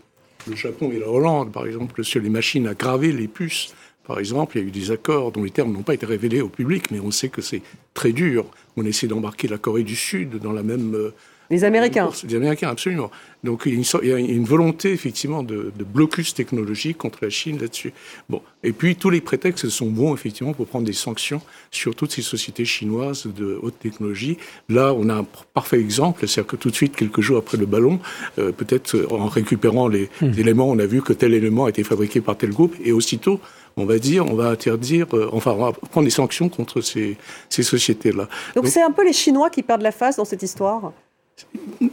le 0.48 0.56
Japon 0.56 0.90
et 0.92 0.98
la 0.98 1.08
Hollande, 1.08 1.52
par 1.52 1.66
exemple, 1.66 2.04
sur 2.04 2.20
les 2.20 2.30
machines 2.30 2.66
à 2.66 2.74
graver 2.74 3.12
les 3.12 3.28
puces 3.28 3.74
par 4.08 4.18
exemple, 4.18 4.56
il 4.56 4.62
y 4.62 4.64
a 4.64 4.68
eu 4.68 4.70
des 4.70 4.90
accords 4.90 5.30
dont 5.32 5.44
les 5.44 5.50
termes 5.50 5.70
n'ont 5.70 5.82
pas 5.82 5.94
été 5.94 6.06
révélés 6.06 6.40
au 6.40 6.48
public, 6.48 6.90
mais 6.90 6.98
on 6.98 7.10
sait 7.10 7.28
que 7.28 7.42
c'est 7.42 7.62
très 7.92 8.12
dur. 8.12 8.46
On 8.78 8.84
essaie 8.84 9.06
d'embarquer 9.06 9.48
la 9.48 9.58
Corée 9.58 9.84
du 9.84 9.96
Sud 9.96 10.38
dans 10.38 10.52
la 10.52 10.62
même 10.62 10.94
euh, 10.94 11.14
les 11.50 11.64
Américains. 11.64 12.10
Les 12.28 12.34
Américains, 12.34 12.68
absolument. 12.68 13.10
Donc 13.42 13.62
il 13.64 13.72
y 13.72 14.12
a 14.12 14.18
une, 14.18 14.44
volonté 14.44 14.92
effectivement 14.92 15.42
de, 15.42 15.72
blocus 15.94 16.34
technologique 16.34 16.98
contre 16.98 17.20
la 17.22 17.30
Chine 17.30 17.58
là-dessus. 17.58 17.92
Bon, 18.28 18.42
et 18.62 18.72
puis 18.72 18.96
tous 18.96 19.08
les 19.08 19.22
prétextes 19.22 19.68
sont 19.68 19.88
bons 19.88 20.14
effectivement 20.14 20.52
pour 20.52 20.66
prendre 20.66 20.84
des 20.84 20.92
sanctions 20.92 21.40
sur 21.70 21.94
toutes 21.94 22.12
ces 22.12 22.22
sociétés 22.22 22.66
chinoises 22.66 23.26
de 23.26 23.58
haute 23.62 23.78
technologie. 23.78 24.36
Là, 24.68 24.92
on 24.92 25.08
a 25.08 25.14
un 25.14 25.26
parfait 25.54 25.80
exemple, 25.80 26.26
c'est-à-dire 26.26 26.50
que 26.50 26.56
tout 26.56 26.70
de 26.70 26.74
suite, 26.74 26.96
quelques 26.96 27.20
jours 27.20 27.38
après 27.38 27.56
le 27.56 27.66
ballon, 27.66 28.00
euh, 28.38 28.52
peut-être 28.52 29.06
en 29.10 29.28
récupérant 29.28 29.88
les 29.88 30.10
hmm. 30.20 30.32
éléments, 30.38 30.68
on 30.68 30.78
a 30.78 30.86
vu 30.86 31.00
que 31.00 31.14
tel 31.14 31.32
élément 31.32 31.64
a 31.64 31.70
été 31.70 31.82
fabriqué 31.82 32.20
par 32.20 32.36
tel 32.36 32.50
groupe, 32.50 32.74
et 32.84 32.92
aussitôt 32.92 33.40
on 33.78 33.86
va 33.86 33.98
dire, 33.98 34.26
on 34.26 34.34
va 34.34 34.48
interdire, 34.48 35.06
euh, 35.14 35.28
enfin, 35.32 35.52
on 35.52 35.64
va 35.66 35.72
prendre 35.72 36.04
des 36.04 36.10
sanctions 36.10 36.48
contre 36.48 36.80
ces, 36.80 37.16
ces 37.48 37.62
sociétés-là. 37.62 38.28
Donc 38.54 38.66
c'est 38.66 38.82
un 38.82 38.90
peu 38.90 39.04
les 39.04 39.12
Chinois 39.12 39.50
qui 39.50 39.62
perdent 39.62 39.82
la 39.82 39.92
face 39.92 40.16
dans 40.16 40.24
cette 40.24 40.42
histoire? 40.42 40.92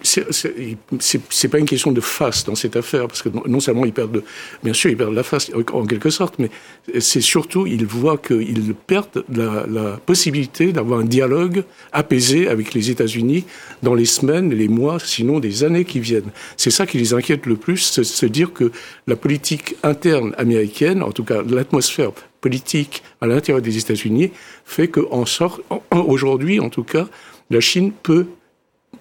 C'est 0.03 1.47
pas 1.47 1.59
une 1.59 1.65
question 1.65 1.91
de 1.91 2.01
face 2.01 2.45
dans 2.45 2.55
cette 2.55 2.75
affaire, 2.75 3.07
parce 3.07 3.21
que 3.21 3.29
non 3.47 3.59
seulement 3.59 3.85
ils 3.85 3.93
perdent, 3.93 4.23
bien 4.63 4.73
sûr, 4.73 4.89
ils 4.89 4.97
perdent 4.97 5.13
la 5.13 5.23
face 5.23 5.51
en 5.73 5.85
quelque 5.85 6.09
sorte, 6.09 6.35
mais 6.39 6.49
c'est 6.99 7.21
surtout 7.21 7.67
ils 7.67 7.85
voient 7.85 8.17
qu'ils 8.17 8.73
perdent 8.73 9.23
la, 9.29 9.97
possibilité 10.05 10.71
d'avoir 10.71 10.99
un 10.99 11.05
dialogue 11.05 11.63
apaisé 11.91 12.47
avec 12.47 12.73
les 12.73 12.89
États-Unis 12.89 13.45
dans 13.83 13.93
les 13.93 14.05
semaines, 14.05 14.53
les 14.53 14.67
mois, 14.67 14.99
sinon 14.99 15.39
des 15.39 15.63
années 15.63 15.85
qui 15.85 15.99
viennent. 15.99 16.31
C'est 16.57 16.71
ça 16.71 16.85
qui 16.85 16.97
les 16.97 17.13
inquiète 17.13 17.45
le 17.45 17.55
plus, 17.55 17.77
c'est 17.77 18.03
se 18.03 18.25
dire 18.25 18.53
que 18.53 18.71
la 19.07 19.15
politique 19.15 19.75
interne 19.83 20.33
américaine, 20.37 21.03
en 21.03 21.11
tout 21.11 21.23
cas 21.23 21.41
l'atmosphère 21.43 22.11
politique 22.41 23.03
à 23.21 23.27
l'intérieur 23.27 23.61
des 23.61 23.77
États-Unis, 23.77 24.31
fait 24.65 24.87
qu'en 24.87 25.25
sort, 25.25 25.61
aujourd'hui 25.91 26.59
en 26.59 26.69
tout 26.69 26.83
cas, 26.83 27.07
la 27.49 27.59
Chine 27.59 27.91
peut 27.91 28.25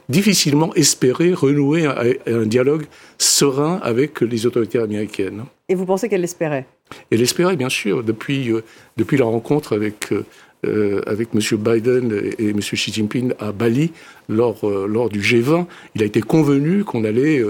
difficilement 0.09 0.75
espérer 0.75 1.33
renouer 1.33 1.87
un, 1.87 2.47
dialogue 2.47 2.85
serein 3.19 3.81
avec 3.83 4.21
les 4.21 4.47
autorités 4.47 4.79
américaines. 4.79 5.45
Et 5.69 5.75
vous 5.75 5.87
pensez 5.87 6.09
qu'elle 6.09 6.21
l'espérait? 6.21 6.67
Elle 7.11 7.21
l'espérait, 7.21 7.57
bien 7.57 7.69
sûr, 7.69 8.03
depuis, 8.03 8.51
euh, 8.51 8.63
depuis 8.97 9.17
la 9.17 9.25
rencontre 9.25 9.75
avec, 9.75 10.13
euh, 10.13 10.25
euh, 10.67 11.01
avec 11.07 11.29
M. 11.35 11.41
Biden 11.59 12.13
et, 12.39 12.51
M. 12.51 12.61
Xi 12.61 12.93
Jinping 12.93 13.33
à 13.39 13.53
Bali 13.53 13.93
lors, 14.29 14.67
lors 14.67 15.09
du 15.09 15.21
G20. 15.21 15.67
Il 15.95 16.03
a 16.03 16.07
été 16.07 16.21
convenu 16.21 16.85
qu'on 16.85 17.05
allait 17.05 17.43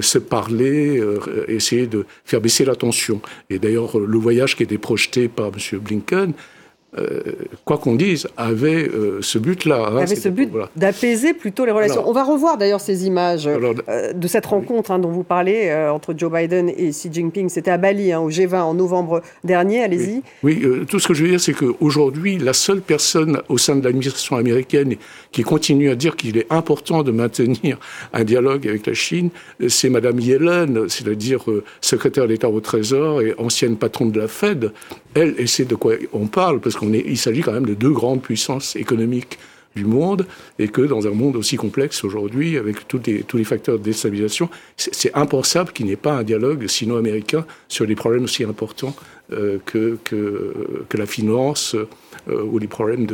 se 0.00 0.16
parler, 0.18 1.02
essayer 1.46 1.86
de 1.86 2.06
faire 2.24 2.40
baisser 2.40 2.64
la 2.64 2.74
tension. 2.74 3.20
Et 3.50 3.58
d'ailleurs, 3.58 3.98
le 3.98 4.18
voyage 4.18 4.56
qui 4.56 4.62
était 4.62 4.78
projeté 4.78 5.28
par 5.28 5.48
M. 5.48 5.78
Blinken 5.80 6.32
euh, 6.96 7.20
quoi 7.64 7.78
qu'on 7.78 7.96
dise, 7.96 8.28
avait 8.36 8.88
euh, 8.88 9.18
ce 9.20 9.38
but-là. 9.38 9.88
Hein, 9.88 9.96
avait 9.96 10.14
ce 10.14 10.28
but 10.28 10.50
d'apaiser 10.76 11.34
plutôt 11.34 11.64
les 11.64 11.72
relations. 11.72 12.08
On 12.08 12.12
va 12.12 12.22
revoir 12.22 12.56
d'ailleurs 12.56 12.80
ces 12.80 13.06
images 13.06 13.48
euh, 13.48 14.12
de 14.12 14.28
cette 14.28 14.46
rencontre 14.46 14.92
hein, 14.92 14.98
dont 15.00 15.10
vous 15.10 15.24
parlez 15.24 15.72
entre 15.90 16.14
Joe 16.16 16.32
Biden 16.32 16.68
et 16.68 16.90
Xi 16.90 17.08
Jinping. 17.12 17.48
C'était 17.48 17.70
à 17.70 17.78
Bali, 17.78 18.12
hein, 18.12 18.20
au 18.20 18.30
G20, 18.30 18.60
en 18.60 18.74
novembre 18.74 19.22
dernier. 19.42 19.82
Allez-y. 19.82 20.22
Oui, 20.42 20.62
tout 20.88 20.98
ce 20.98 21.08
que 21.08 21.14
je 21.14 21.24
veux 21.24 21.30
dire, 21.30 21.40
c'est 21.40 21.52
qu'aujourd'hui, 21.52 22.38
la 22.38 22.52
seule 22.52 22.80
personne 22.80 23.40
au 23.48 23.58
sein 23.58 23.76
de 23.76 23.84
l'administration 23.84 24.36
américaine 24.36 24.94
qui 25.32 25.42
continue 25.42 25.90
à 25.90 25.96
dire 25.96 26.14
qu'il 26.16 26.36
est 26.36 26.46
important 26.50 27.02
de 27.02 27.10
maintenir 27.10 27.78
un 28.12 28.24
dialogue 28.24 28.68
avec 28.68 28.86
la 28.86 28.94
Chine, 28.94 29.30
c'est 29.68 29.88
Madame 29.88 30.20
Yellen, 30.20 30.88
c'est-à-dire 30.88 31.44
secrétaire 31.80 32.28
d'État 32.28 32.48
au 32.48 32.60
Trésor 32.60 33.20
et 33.20 33.34
ancienne 33.38 33.76
patronne 33.76 34.12
de 34.12 34.20
la 34.20 34.28
Fed. 34.28 34.72
Elle, 35.14 35.34
et 35.38 35.46
c'est 35.46 35.64
de 35.64 35.74
quoi 35.74 35.94
on 36.12 36.26
parle, 36.26 36.60
parce 36.60 36.76
qu'on 36.76 36.83
est, 36.92 37.04
il 37.06 37.18
s'agit 37.18 37.40
quand 37.40 37.52
même 37.52 37.66
de 37.66 37.74
deux 37.74 37.92
grandes 37.92 38.22
puissances 38.22 38.76
économiques 38.76 39.38
du 39.74 39.84
monde, 39.84 40.26
et 40.58 40.68
que 40.68 40.82
dans 40.82 41.06
un 41.06 41.10
monde 41.10 41.36
aussi 41.36 41.56
complexe 41.56 42.04
aujourd'hui, 42.04 42.56
avec 42.58 42.86
tous 42.86 43.00
les, 43.06 43.44
facteurs 43.44 43.78
de 43.78 43.82
déstabilisation, 43.82 44.48
c'est 44.76 45.12
impensable 45.14 45.72
qu'il 45.72 45.86
n'y 45.86 45.92
ait 45.92 45.96
pas 45.96 46.12
un 46.12 46.22
dialogue 46.22 46.66
sino-américain 46.66 47.44
sur 47.68 47.86
des 47.86 47.94
problèmes 47.96 48.24
aussi 48.24 48.44
importants 48.44 48.94
euh, 49.32 49.58
que, 49.64 49.98
la 50.96 51.06
finance 51.06 51.74
euh, 51.74 52.42
ou 52.42 52.58
les 52.58 52.68
problèmes 52.68 53.06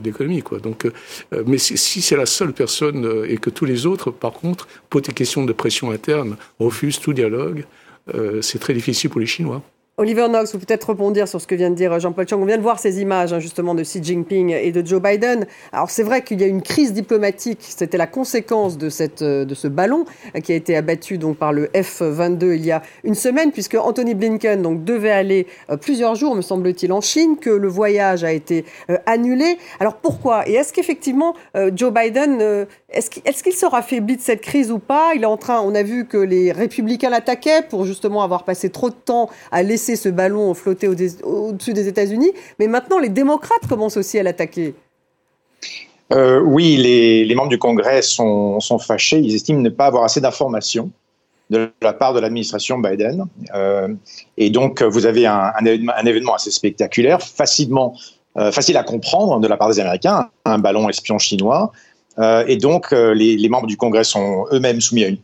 d'économie. 0.00 0.42
Euh, 0.52 1.44
mais 1.46 1.58
si, 1.58 1.78
si 1.78 2.02
c'est 2.02 2.16
la 2.16 2.26
seule 2.26 2.52
personne 2.52 3.24
et 3.28 3.36
que 3.36 3.50
tous 3.50 3.64
les 3.64 3.86
autres, 3.86 4.10
par 4.10 4.32
contre, 4.32 4.66
pour 4.88 5.00
des 5.00 5.12
questions 5.12 5.44
de 5.44 5.52
pression 5.52 5.92
interne, 5.92 6.36
refusent 6.58 6.98
tout 6.98 7.12
dialogue, 7.12 7.64
c'est 8.40 8.58
très 8.58 8.74
difficile 8.74 9.08
pour 9.08 9.20
les 9.20 9.26
Chinois. 9.26 9.62
Oliver 10.00 10.28
Knox, 10.28 10.54
vous 10.54 10.60
peut-être 10.60 10.88
rebondir 10.88 11.28
sur 11.28 11.42
ce 11.42 11.46
que 11.46 11.54
vient 11.54 11.68
de 11.68 11.74
dire 11.74 12.00
Jean-Paul 12.00 12.26
Chang. 12.26 12.40
On 12.40 12.46
vient 12.46 12.56
de 12.56 12.62
voir 12.62 12.78
ces 12.78 13.02
images 13.02 13.34
hein, 13.34 13.38
justement 13.38 13.74
de 13.74 13.82
Xi 13.82 14.02
Jinping 14.02 14.48
et 14.48 14.72
de 14.72 14.86
Joe 14.86 14.98
Biden. 15.02 15.46
Alors 15.72 15.90
c'est 15.90 16.04
vrai 16.04 16.24
qu'il 16.24 16.40
y 16.40 16.44
a 16.44 16.46
une 16.46 16.62
crise 16.62 16.94
diplomatique. 16.94 17.58
C'était 17.60 17.98
la 17.98 18.06
conséquence 18.06 18.78
de, 18.78 18.88
euh, 19.20 19.46
ce 19.52 19.68
ballon 19.68 20.06
euh, 20.34 20.40
qui 20.40 20.52
a 20.52 20.54
été 20.54 20.74
abattu 20.74 21.18
donc 21.18 21.36
par 21.36 21.52
le 21.52 21.66
F-22 21.74 22.54
il 22.54 22.64
y 22.64 22.72
a 22.72 22.80
une 23.04 23.14
semaine, 23.14 23.52
puisque 23.52 23.74
Anthony 23.74 24.14
Blinken 24.14 24.82
devait 24.82 25.10
aller 25.10 25.46
euh, 25.68 25.76
plusieurs 25.76 26.14
jours, 26.14 26.34
me 26.34 26.40
semble-t-il, 26.40 26.94
en 26.94 27.02
Chine, 27.02 27.36
que 27.38 27.50
le 27.50 27.68
voyage 27.68 28.24
a 28.24 28.32
été 28.32 28.64
annulé. 29.04 29.58
Alors 29.80 29.96
pourquoi? 29.96 30.48
Et 30.48 30.54
est-ce 30.54 30.72
qu'effectivement 30.72 31.34
Joe 31.74 31.92
Biden 31.92 32.66
est-ce 32.92 33.42
qu'il 33.42 33.52
sera 33.52 33.78
affaibli 33.78 34.16
de 34.16 34.20
cette 34.20 34.40
crise 34.40 34.72
ou 34.72 34.78
pas? 34.78 35.12
Il 35.14 35.22
est 35.22 35.26
en 35.26 35.36
train, 35.36 35.60
on 35.60 35.74
a 35.74 35.82
vu 35.82 36.06
que 36.06 36.16
les 36.16 36.50
républicains 36.50 37.10
l'attaquaient 37.10 37.62
pour 37.62 37.84
justement 37.84 38.22
avoir 38.22 38.44
passé 38.44 38.70
trop 38.70 38.90
de 38.90 38.94
temps 38.94 39.30
à 39.52 39.62
laisser 39.62 39.94
ce 39.94 40.08
ballon 40.08 40.52
flotter 40.54 40.88
au-dessus 40.88 41.72
des 41.72 41.86
États-Unis, 41.86 42.32
mais 42.58 42.66
maintenant 42.66 42.98
les 42.98 43.08
démocrates 43.08 43.66
commencent 43.68 43.96
aussi 43.96 44.18
à 44.18 44.22
l'attaquer. 44.22 44.74
Euh, 46.12 46.40
oui, 46.40 46.76
les, 46.76 47.34
membres 47.34 47.50
du 47.50 47.58
Congrès 47.58 48.02
sont, 48.02 48.58
fâchés. 48.80 49.18
Ils 49.18 49.34
estiment 49.34 49.60
ne 49.60 49.68
pas 49.68 49.86
avoir 49.86 50.02
assez 50.02 50.20
d'informations 50.20 50.90
de 51.50 51.70
la 51.82 51.92
part 51.92 52.14
de 52.14 52.20
l'administration 52.20 52.78
Biden. 52.78 53.26
Euh, 53.54 53.88
et 54.36 54.50
donc, 54.50 54.82
vous 54.82 55.06
avez 55.06 55.26
un, 55.26 55.52
événement, 55.64 56.34
assez 56.34 56.50
spectaculaire, 56.50 57.22
facilement, 57.22 57.94
euh, 58.36 58.50
facile 58.50 58.76
à 58.76 58.82
comprendre 58.82 59.38
de 59.38 59.46
la 59.46 59.56
part 59.56 59.68
des 59.68 59.78
Américains, 59.78 60.28
un 60.44 60.58
ballon 60.58 60.88
espion 60.88 61.18
chinois 61.18 61.72
et 62.46 62.56
donc, 62.56 62.92
euh, 62.92 63.14
les, 63.14 63.48
membres 63.48 63.66
du 63.66 63.76
Congrès 63.76 64.04
sont 64.04 64.46
eux-mêmes 64.52 64.80
soumis 64.80 65.04
à 65.04 65.08
une 65.08 65.18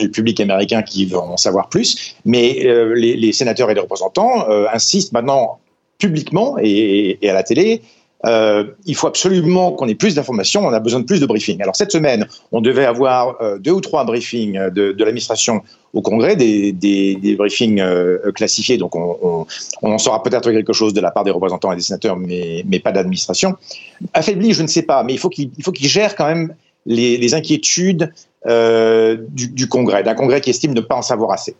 du 0.00 0.10
public 0.10 0.40
américain 0.40 0.80
qui 0.80 1.04
veut 1.04 1.18
en 1.18 1.36
savoir 1.36 1.68
plus, 1.68 2.16
mais 2.24 2.64
euh, 2.64 2.94
les, 2.94 3.32
sénateurs 3.32 3.70
et 3.70 3.74
les 3.74 3.80
représentants 3.80 4.46
insistent 4.72 5.12
maintenant 5.12 5.58
publiquement 5.98 6.56
et, 6.58 7.18
à 7.22 7.34
la 7.34 7.42
télé 7.42 7.82
euh, 8.24 8.64
il 8.86 8.94
faut 8.94 9.06
absolument 9.06 9.72
qu'on 9.72 9.88
ait 9.88 9.94
plus 9.94 10.14
d'informations, 10.14 10.64
on 10.66 10.72
a 10.72 10.80
besoin 10.80 11.00
de 11.00 11.04
plus 11.04 11.20
de 11.20 11.26
briefings. 11.26 11.60
Alors 11.60 11.76
cette 11.76 11.92
semaine, 11.92 12.26
on 12.50 12.60
devait 12.60 12.86
avoir 12.86 13.36
euh, 13.42 13.58
deux 13.58 13.72
ou 13.72 13.80
trois 13.80 14.04
briefings 14.04 14.58
de, 14.70 14.92
de 14.92 15.04
l'administration 15.04 15.62
au 15.92 16.00
Congrès, 16.02 16.34
des, 16.34 16.72
des, 16.72 17.16
des 17.16 17.36
briefings 17.36 17.80
euh, 17.80 18.32
classifiés, 18.32 18.78
donc 18.78 18.96
on, 18.96 19.18
on, 19.22 19.46
on 19.82 19.98
saura 19.98 20.22
peut-être 20.22 20.50
quelque 20.50 20.72
chose 20.72 20.94
de 20.94 21.00
la 21.00 21.10
part 21.10 21.24
des 21.24 21.30
représentants 21.30 21.72
et 21.72 21.76
des 21.76 21.82
sénateurs, 21.82 22.16
mais, 22.16 22.64
mais 22.66 22.80
pas 22.80 22.92
d'administration. 22.92 23.56
Affaibli, 24.14 24.52
je 24.52 24.62
ne 24.62 24.68
sais 24.68 24.82
pas, 24.82 25.02
mais 25.02 25.12
il 25.12 25.18
faut 25.18 25.28
qu'il 25.28 25.50
qu 25.50 25.86
gère 25.86 26.16
quand 26.16 26.26
même 26.26 26.54
les, 26.86 27.16
les 27.16 27.34
inquiétudes 27.34 28.12
du, 28.46 29.48
du 29.48 29.68
Congrès, 29.68 30.04
d'un 30.04 30.14
Congrès 30.14 30.40
qui 30.40 30.50
estime 30.50 30.72
ne 30.72 30.80
pas 30.80 30.94
en 30.94 31.02
savoir 31.02 31.32
assez. 31.32 31.56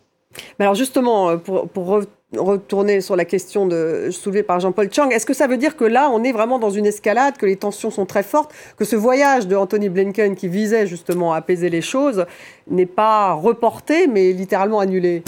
Alors 0.59 0.75
justement, 0.75 1.37
pour, 1.37 1.67
pour 1.69 2.01
retourner 2.35 3.01
sur 3.01 3.15
la 3.15 3.25
question 3.25 3.69
soulevée 4.11 4.43
par 4.43 4.59
Jean-Paul 4.59 4.91
Chang, 4.91 5.09
est-ce 5.09 5.25
que 5.25 5.33
ça 5.33 5.47
veut 5.47 5.57
dire 5.57 5.77
que 5.77 5.85
là, 5.85 6.09
on 6.11 6.23
est 6.23 6.31
vraiment 6.31 6.59
dans 6.59 6.69
une 6.69 6.85
escalade, 6.85 7.37
que 7.37 7.45
les 7.45 7.55
tensions 7.55 7.91
sont 7.91 8.05
très 8.05 8.23
fortes, 8.23 8.53
que 8.77 8.85
ce 8.85 8.95
voyage 8.95 9.47
de 9.47 9.55
Anthony 9.55 9.89
Blinken 9.89 10.35
qui 10.35 10.47
visait 10.47 10.87
justement 10.87 11.33
à 11.33 11.37
apaiser 11.37 11.69
les 11.69 11.81
choses 11.81 12.25
n'est 12.69 12.85
pas 12.85 13.33
reporté, 13.33 14.07
mais 14.07 14.33
littéralement 14.33 14.79
annulé? 14.79 15.23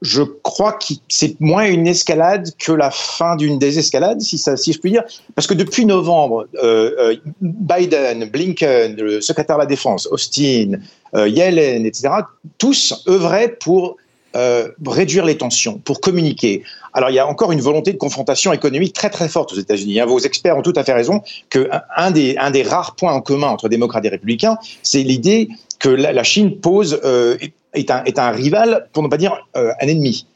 Je 0.00 0.22
crois 0.22 0.72
que 0.72 0.94
c'est 1.08 1.40
moins 1.40 1.68
une 1.68 1.86
escalade 1.86 2.50
que 2.58 2.72
la 2.72 2.90
fin 2.90 3.36
d'une 3.36 3.58
désescalade, 3.58 4.20
si, 4.20 4.38
ça, 4.38 4.56
si 4.56 4.72
je 4.72 4.78
puis 4.78 4.92
dire. 4.92 5.02
Parce 5.34 5.46
que 5.46 5.54
depuis 5.54 5.84
novembre, 5.84 6.46
euh, 6.62 6.92
euh, 6.98 7.16
Biden, 7.40 8.28
Blinken, 8.30 8.96
le 8.96 9.20
secrétaire 9.20 9.56
de 9.56 9.62
la 9.62 9.66
Défense, 9.66 10.06
Austin, 10.06 10.78
euh, 11.14 11.28
Yellen, 11.28 11.84
etc., 11.84 12.10
tous 12.58 13.02
œuvraient 13.08 13.56
pour 13.60 13.96
euh, 14.36 14.68
réduire 14.86 15.24
les 15.24 15.38
tensions, 15.38 15.78
pour 15.78 16.02
communiquer. 16.02 16.62
Alors 16.92 17.08
il 17.08 17.14
y 17.14 17.18
a 17.18 17.26
encore 17.26 17.50
une 17.50 17.62
volonté 17.62 17.94
de 17.94 17.96
confrontation 17.96 18.52
économique 18.52 18.92
très 18.92 19.08
très 19.08 19.26
forte 19.26 19.54
aux 19.54 19.56
États-Unis. 19.56 20.00
Hein. 20.00 20.06
Vos 20.06 20.18
experts 20.18 20.56
ont 20.58 20.62
tout 20.62 20.74
à 20.76 20.84
fait 20.84 20.92
raison 20.92 21.22
que 21.48 21.70
un 21.96 22.10
des, 22.10 22.36
un 22.36 22.50
des 22.50 22.62
rares 22.62 22.94
points 22.94 23.14
en 23.14 23.22
commun 23.22 23.48
entre 23.48 23.70
démocrates 23.70 24.04
et 24.04 24.10
républicains, 24.10 24.58
c'est 24.82 25.02
l'idée 25.02 25.48
que 25.78 25.88
la, 25.88 26.22
Chine 26.24 26.60
pose 26.60 27.00
euh, 27.04 27.38
est, 27.74 27.90
un, 27.90 28.04
est 28.04 28.18
un 28.18 28.30
rival, 28.30 28.88
pour 28.92 29.02
ne 29.02 29.08
pas 29.08 29.16
dire 29.16 29.46
euh, 29.56 29.72
un 29.80 29.86
ennemi. 29.86 30.26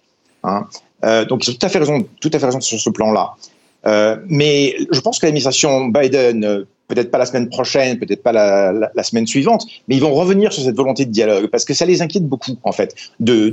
Hein. 0.45 0.67
donc 1.29 1.47
ils 1.47 1.51
ont 1.51 1.55
tout 1.55 1.67
à 1.67 1.69
fait 1.69 1.79
raison, 1.79 2.05
tout 2.21 2.31
à 2.33 2.39
fait 2.39 2.47
raison 2.47 2.61
sur 2.61 2.81
ce 2.81 2.91
plan-là. 2.91 3.35
mais 4.27 4.77
je 4.91 5.01
pense 5.01 5.21
que 5.21 5.27
l'administration 5.27 5.87
Biden 5.87 6.67
peut-être 6.89 7.11
pas 7.11 7.19
la 7.19 7.27
semaine 7.27 7.49
prochaine, 7.49 7.99
peut-être 7.99 8.23
pas 8.23 8.33
la, 8.33 9.03
semaine 9.03 9.27
suivante, 9.27 9.67
mais 9.89 9.97
ils 9.97 10.03
vont 10.03 10.15
revenir 10.15 10.53
sur 10.53 10.63
cette 10.63 10.77
volonté 10.77 11.05
de 11.05 11.11
dialogue 11.11 11.47
parce 11.47 11.65
que 11.65 11.75
ça 11.75 11.87
les 11.87 12.03
inquiète 12.03 12.27
beaucoup 12.27 12.57
en 12.65 12.73
fait. 12.73 12.95
De, 13.21 13.51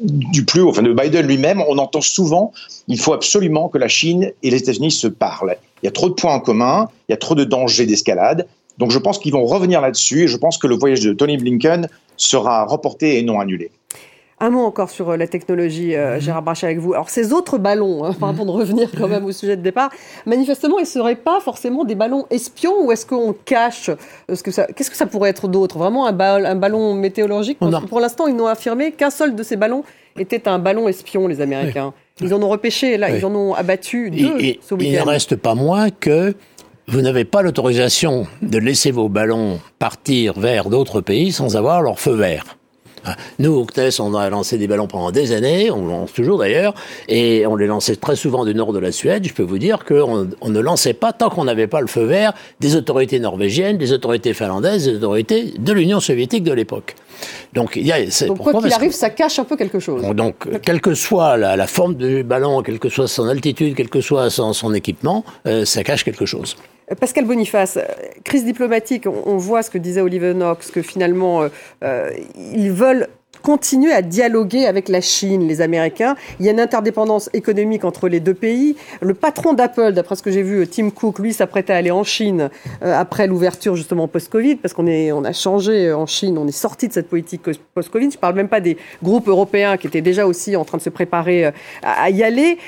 du 0.00 0.44
plus 0.44 0.60
haut, 0.60 0.68
enfin 0.68 0.82
de 0.82 0.92
Biden 0.92 1.26
lui-même, 1.26 1.62
on 1.68 1.78
entend 1.78 2.00
souvent 2.00 2.52
il 2.88 2.98
faut 2.98 3.12
absolument 3.12 3.68
que 3.68 3.78
la 3.78 3.88
Chine 3.88 4.32
et 4.42 4.50
les 4.50 4.58
États-Unis 4.58 4.90
se 4.90 5.06
parlent. 5.06 5.56
Il 5.82 5.86
y 5.86 5.88
a 5.88 5.92
trop 5.92 6.08
de 6.08 6.14
points 6.14 6.34
en 6.34 6.40
commun, 6.40 6.88
il 7.08 7.12
y 7.12 7.14
a 7.14 7.16
trop 7.16 7.34
de 7.34 7.44
dangers 7.44 7.86
d'escalade. 7.86 8.46
Donc 8.78 8.90
je 8.90 8.98
pense 8.98 9.18
qu'ils 9.18 9.32
vont 9.32 9.44
revenir 9.44 9.80
là-dessus 9.80 10.24
et 10.24 10.28
je 10.28 10.36
pense 10.36 10.58
que 10.58 10.66
le 10.66 10.76
voyage 10.76 11.00
de 11.00 11.12
Tony 11.12 11.36
Blinken 11.38 11.88
sera 12.16 12.64
reporté 12.64 13.18
et 13.18 13.22
non 13.22 13.40
annulé. 13.40 13.70
Un 14.38 14.50
mot 14.50 14.64
encore 14.64 14.90
sur 14.90 15.08
euh, 15.08 15.16
la 15.16 15.26
technologie, 15.26 15.96
euh, 15.96 16.16
mhm. 16.16 16.20
Gérard 16.20 16.42
Brachet, 16.42 16.66
avec 16.66 16.78
vous. 16.78 16.92
Alors, 16.92 17.08
ces 17.08 17.32
autres 17.32 17.56
ballons, 17.56 18.04
hein, 18.04 18.14
pardon 18.20 18.44
de 18.44 18.50
revenir 18.50 18.90
quand 18.96 19.08
même 19.08 19.24
au 19.24 19.32
sujet 19.32 19.56
de 19.56 19.62
départ, 19.62 19.90
manifestement, 20.26 20.78
ils 20.78 20.82
ne 20.82 20.86
seraient 20.86 21.16
pas 21.16 21.40
forcément 21.40 21.84
des 21.84 21.94
ballons 21.94 22.26
espions 22.28 22.84
ou 22.84 22.92
est-ce 22.92 23.06
qu'on 23.06 23.34
cache 23.44 23.90
Qu'est-ce 24.28 24.90
que 24.90 24.96
ça 24.96 25.06
pourrait 25.06 25.30
être 25.30 25.48
d'autre? 25.48 25.78
Vraiment 25.78 26.06
un, 26.06 26.12
ballon 26.12 26.92
météorologique? 26.92 27.58
Pour 27.88 28.00
l'instant, 28.00 28.26
ils 28.26 28.36
n'ont 28.36 28.46
affirmé 28.46 28.92
qu'un 28.92 29.10
seul 29.10 29.34
de 29.34 29.42
ces 29.42 29.56
ballons 29.56 29.84
était 30.18 30.48
un 30.48 30.58
ballon 30.58 30.86
espion, 30.86 31.28
les 31.28 31.40
Américains. 31.40 31.94
Ils 32.20 32.34
en 32.34 32.42
ont 32.42 32.48
repêché, 32.48 32.98
là, 32.98 33.10
ils 33.10 33.24
en 33.24 33.34
ont 33.34 33.54
abattu 33.54 34.10
deux 34.10 34.38
et, 34.38 34.60
Il 34.80 34.92
ne 34.92 35.02
reste 35.02 35.36
pas 35.36 35.54
moins 35.54 35.88
que 35.90 36.34
vous 36.88 37.02
n'avez 37.02 37.24
pas 37.24 37.42
l'autorisation 37.42 38.26
de 38.42 38.58
laisser 38.58 38.92
vos 38.92 39.08
ballons 39.08 39.60
partir 39.78 40.38
vers 40.38 40.70
d'autres 40.70 41.00
pays 41.00 41.32
sans 41.32 41.56
avoir 41.56 41.82
leur 41.82 41.98
feu 41.98 42.14
vert. 42.14 42.56
Nous, 43.38 43.52
au 43.52 43.64
CNES, 43.64 44.00
on 44.00 44.14
a 44.14 44.28
lancé 44.30 44.58
des 44.58 44.66
ballons 44.66 44.86
pendant 44.86 45.10
des 45.10 45.32
années, 45.32 45.70
on 45.70 45.86
lance 45.86 46.12
toujours 46.12 46.38
d'ailleurs, 46.38 46.74
et 47.08 47.46
on 47.46 47.56
les 47.56 47.66
lançait 47.66 47.96
très 47.96 48.16
souvent 48.16 48.44
du 48.44 48.54
nord 48.54 48.72
de 48.72 48.78
la 48.78 48.92
Suède. 48.92 49.26
Je 49.26 49.32
peux 49.32 49.42
vous 49.42 49.58
dire 49.58 49.84
qu'on 49.84 50.28
on 50.40 50.48
ne 50.48 50.60
lançait 50.60 50.94
pas 50.94 51.12
tant 51.12 51.30
qu'on 51.30 51.44
n'avait 51.44 51.66
pas 51.66 51.80
le 51.80 51.86
feu 51.86 52.04
vert 52.04 52.32
des 52.60 52.76
autorités 52.76 53.20
norvégiennes, 53.20 53.78
des 53.78 53.92
autorités 53.92 54.34
finlandaises, 54.34 54.86
des 54.86 54.96
autorités 54.96 55.54
de 55.56 55.72
l'Union 55.72 56.00
soviétique 56.00 56.42
de 56.42 56.52
l'époque. 56.52 56.96
Donc, 57.52 57.76
il 57.76 57.86
y 57.86 57.92
a, 57.92 57.98
donc 58.26 58.38
quoi 58.38 58.60
qu'il 58.60 58.72
arrive, 58.72 58.92
ça 58.92 59.10
cache 59.10 59.38
un 59.38 59.44
peu 59.44 59.56
quelque 59.56 59.78
chose. 59.78 60.02
Donc, 60.14 60.48
quelle 60.62 60.80
que 60.80 60.94
soit 60.94 61.36
la, 61.36 61.66
forme 61.66 61.94
du 61.94 62.22
ballon, 62.22 62.62
quelle 62.62 62.78
que 62.78 62.88
soit 62.88 63.08
son 63.08 63.28
altitude, 63.28 63.74
quel 63.76 63.88
que 63.88 64.00
soit 64.00 64.30
son, 64.30 64.74
équipement, 64.74 65.24
euh, 65.46 65.64
ça 65.64 65.84
cache 65.84 66.04
quelque 66.04 66.26
chose. 66.26 66.56
Pascal 66.94 67.24
Boniface, 67.24 67.78
crise 68.22 68.44
diplomatique, 68.44 69.06
on, 69.06 69.36
voit 69.36 69.64
ce 69.64 69.70
que 69.70 69.78
disait 69.78 70.00
Oliver 70.00 70.34
Knox, 70.34 70.70
que 70.70 70.82
finalement, 70.82 71.48
euh, 71.82 72.10
ils 72.36 72.70
veulent 72.70 73.08
continuer 73.42 73.92
à 73.92 74.02
dialoguer 74.02 74.66
avec 74.66 74.88
la 74.88 75.00
Chine, 75.00 75.46
les 75.46 75.60
Américains. 75.60 76.16
Il 76.38 76.46
y 76.46 76.48
a 76.48 76.52
une 76.52 76.60
interdépendance 76.60 77.28
économique 77.32 77.84
entre 77.84 78.08
les 78.08 78.20
deux 78.20 78.34
pays. 78.34 78.76
Le 79.00 79.14
patron 79.14 79.52
d'Apple, 79.52 79.92
d'après 79.92 80.16
ce 80.16 80.22
que 80.22 80.30
j'ai 80.30 80.42
vu, 80.42 80.66
Tim 80.68 80.90
Cook, 80.90 81.18
lui 81.18 81.32
s'apprêtait 81.32 81.72
à 81.72 81.76
aller 81.76 81.90
en 81.90 82.04
Chine 82.04 82.50
euh, 82.82 82.98
après 82.98 83.26
l'ouverture 83.26 83.74
justement 83.74 84.06
post-Covid, 84.08 84.56
parce 84.56 84.72
qu'on 84.72 84.86
on 84.86 85.24
a 85.24 85.32
changé 85.32 85.92
en 85.92 86.06
Chine, 86.06 86.38
on 86.38 86.46
est 86.46 86.52
sorti 86.52 86.88
de 86.88 86.92
cette 86.92 87.08
politique 87.08 87.42
post-Covid. 87.74 88.10
Je 88.10 88.16
ne 88.16 88.20
parle 88.20 88.36
même 88.36 88.48
pas 88.48 88.60
des 88.60 88.76
groupes 89.02 89.28
européens 89.28 89.76
qui 89.76 89.88
étaient 89.88 90.00
déjà 90.02 90.26
aussi 90.26 90.54
en 90.54 90.64
train 90.64 90.78
de 90.78 90.82
se 90.82 90.90
préparer 90.90 91.52
à 91.82 92.10
y 92.10 92.22
aller. 92.22 92.58